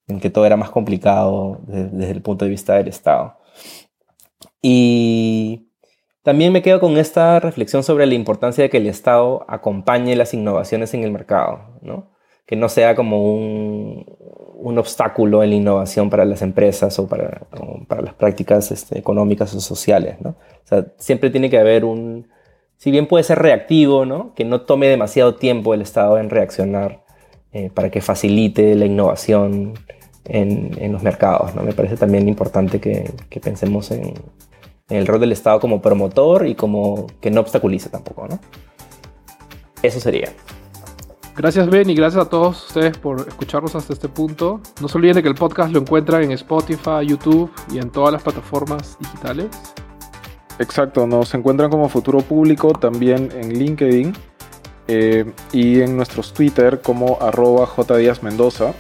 en 0.08 0.20
que 0.20 0.30
todo 0.30 0.46
era 0.46 0.58
más 0.58 0.70
complicado 0.72 1.60
de- 1.68 1.88
desde 1.90 2.12
el 2.12 2.22
punto 2.22 2.46
de 2.46 2.52
vista 2.52 2.76
del 2.76 2.88
Estado. 2.88 3.36
Y 4.62 5.72
también 6.24 6.54
me 6.54 6.62
quedo 6.62 6.80
con 6.80 6.98
esta 6.98 7.40
reflexión 7.40 7.84
sobre 7.84 8.06
la 8.06 8.14
importancia 8.14 8.64
de 8.64 8.70
que 8.70 8.78
el 8.78 8.88
Estado 8.88 9.44
acompañe 9.48 10.16
las 10.16 10.34
innovaciones 10.34 10.94
en 10.94 11.04
el 11.04 11.12
mercado, 11.12 11.80
¿no? 11.82 12.12
Que 12.46 12.56
no 12.56 12.70
sea 12.70 12.96
como 12.96 13.34
un, 13.34 14.06
un 14.56 14.78
obstáculo 14.78 15.44
en 15.44 15.50
la 15.50 15.56
innovación 15.56 16.10
para 16.10 16.26
las 16.26 16.44
empresas 16.44 17.00
o 17.00 17.08
para, 17.08 17.48
o 17.60 17.84
para 17.88 18.04
las 18.04 18.14
prácticas 18.14 18.72
este, 18.72 19.00
económicas 19.00 19.54
o 19.56 19.60
sociales, 19.62 20.18
¿no? 20.22 20.32
O 20.32 20.68
sea, 20.68 20.86
siempre 20.98 21.32
tiene 21.32 21.50
que 21.50 21.58
haber 21.58 21.86
un, 21.86 22.28
si 22.78 22.92
bien 22.92 23.08
puede 23.08 23.24
ser 23.24 23.40
reactivo, 23.40 24.06
¿no? 24.06 24.34
Que 24.36 24.46
no 24.46 24.62
tome 24.62 24.88
demasiado 24.88 25.36
tiempo 25.36 25.74
el 25.74 25.82
Estado 25.82 26.20
en 26.20 26.30
reaccionar 26.30 27.04
eh, 27.52 27.72
para 27.74 27.90
que 27.90 28.02
facilite 28.02 28.76
la 28.76 28.86
innovación 28.86 29.74
en, 30.26 30.72
en 30.80 30.94
los 30.94 31.02
mercados, 31.02 31.56
¿no? 31.56 31.64
Me 31.64 31.74
parece 31.74 31.98
también 31.98 32.30
importante 32.30 32.80
que, 32.80 33.10
que 33.30 33.40
pensemos 33.40 33.90
en, 33.90 34.14
en 34.92 34.98
el 34.98 35.08
rol 35.08 35.20
del 35.20 35.32
Estado 35.32 35.60
como 35.60 35.82
promotor 35.82 36.46
y 36.46 36.54
como 36.54 37.08
que 37.22 37.32
no 37.32 37.42
obstaculice 37.42 37.90
tampoco, 37.90 38.28
¿no? 38.28 38.40
Eso 39.82 40.00
sería. 40.00 40.34
Gracias 41.36 41.70
Ben 41.70 41.90
y 41.90 41.96
gracias 41.96 42.26
a 42.26 42.30
todos 42.30 42.68
ustedes 42.68 42.98
por 42.98 43.22
escucharnos 43.28 43.74
hasta 43.74 43.94
este 43.94 44.10
punto. 44.10 44.60
No 44.82 44.90
se 44.90 44.98
olviden 44.98 45.16
de 45.16 45.24
que 45.24 45.30
el 45.30 45.36
podcast 45.36 45.72
lo 45.72 45.80
encuentran 45.80 46.24
en 46.24 46.32
Spotify, 46.32 47.06
YouTube 47.08 47.50
y 47.72 47.80
en 47.80 47.90
todas 47.90 48.12
las 48.12 48.22
plataformas 48.22 48.98
digitales. 49.00 49.48
Exacto, 50.60 51.08
nos 51.08 51.34
encuentran 51.34 51.72
como 51.72 51.88
Futuro 51.88 52.20
Público 52.20 52.74
también 52.74 53.32
en 53.34 53.58
LinkedIn 53.58 54.14
eh, 54.88 55.26
y 55.54 55.80
en 55.80 55.96
nuestros 55.96 56.34
Twitter 56.34 56.82
como 56.82 57.18
arroba 57.22 57.66
jdiasmendoza. 57.66 58.74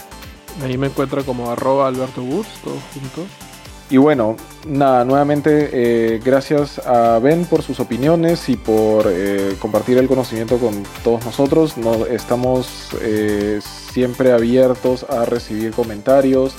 Ahí 0.61 0.77
me 0.77 0.87
encuentran 0.87 1.23
como 1.23 1.49
arroba 1.49 1.87
Alberto 1.87 2.21
Bus, 2.21 2.47
todos 2.63 2.83
juntos. 2.93 3.50
Y 3.91 3.97
bueno, 3.97 4.37
nada, 4.65 5.03
nuevamente 5.03 5.69
eh, 5.73 6.21
gracias 6.23 6.79
a 6.79 7.19
Ben 7.19 7.43
por 7.43 7.61
sus 7.61 7.81
opiniones 7.81 8.47
y 8.47 8.55
por 8.55 9.05
eh, 9.09 9.57
compartir 9.59 9.97
el 9.97 10.07
conocimiento 10.07 10.59
con 10.59 10.83
todos 11.03 11.25
nosotros. 11.25 11.77
No, 11.77 12.05
estamos 12.05 12.91
eh, 13.01 13.59
siempre 13.61 14.31
abiertos 14.31 15.05
a 15.09 15.25
recibir 15.25 15.73
comentarios, 15.73 16.53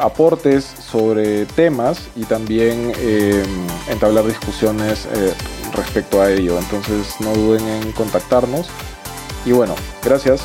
aportes 0.00 0.64
sobre 0.64 1.46
temas 1.46 2.08
y 2.16 2.24
también 2.24 2.92
entablar 3.88 4.26
discusiones 4.26 5.08
respecto 5.72 6.20
a 6.20 6.30
ello. 6.30 6.58
Entonces 6.58 7.20
no 7.20 7.32
duden 7.34 7.66
en 7.66 7.92
contactarnos. 7.92 8.68
Y 9.44 9.52
bueno, 9.52 9.74
gracias. 10.04 10.42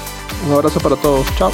Un 0.47 0.53
abrazo 0.53 0.79
para 0.79 0.95
todos. 0.95 1.25
Chao. 1.37 1.51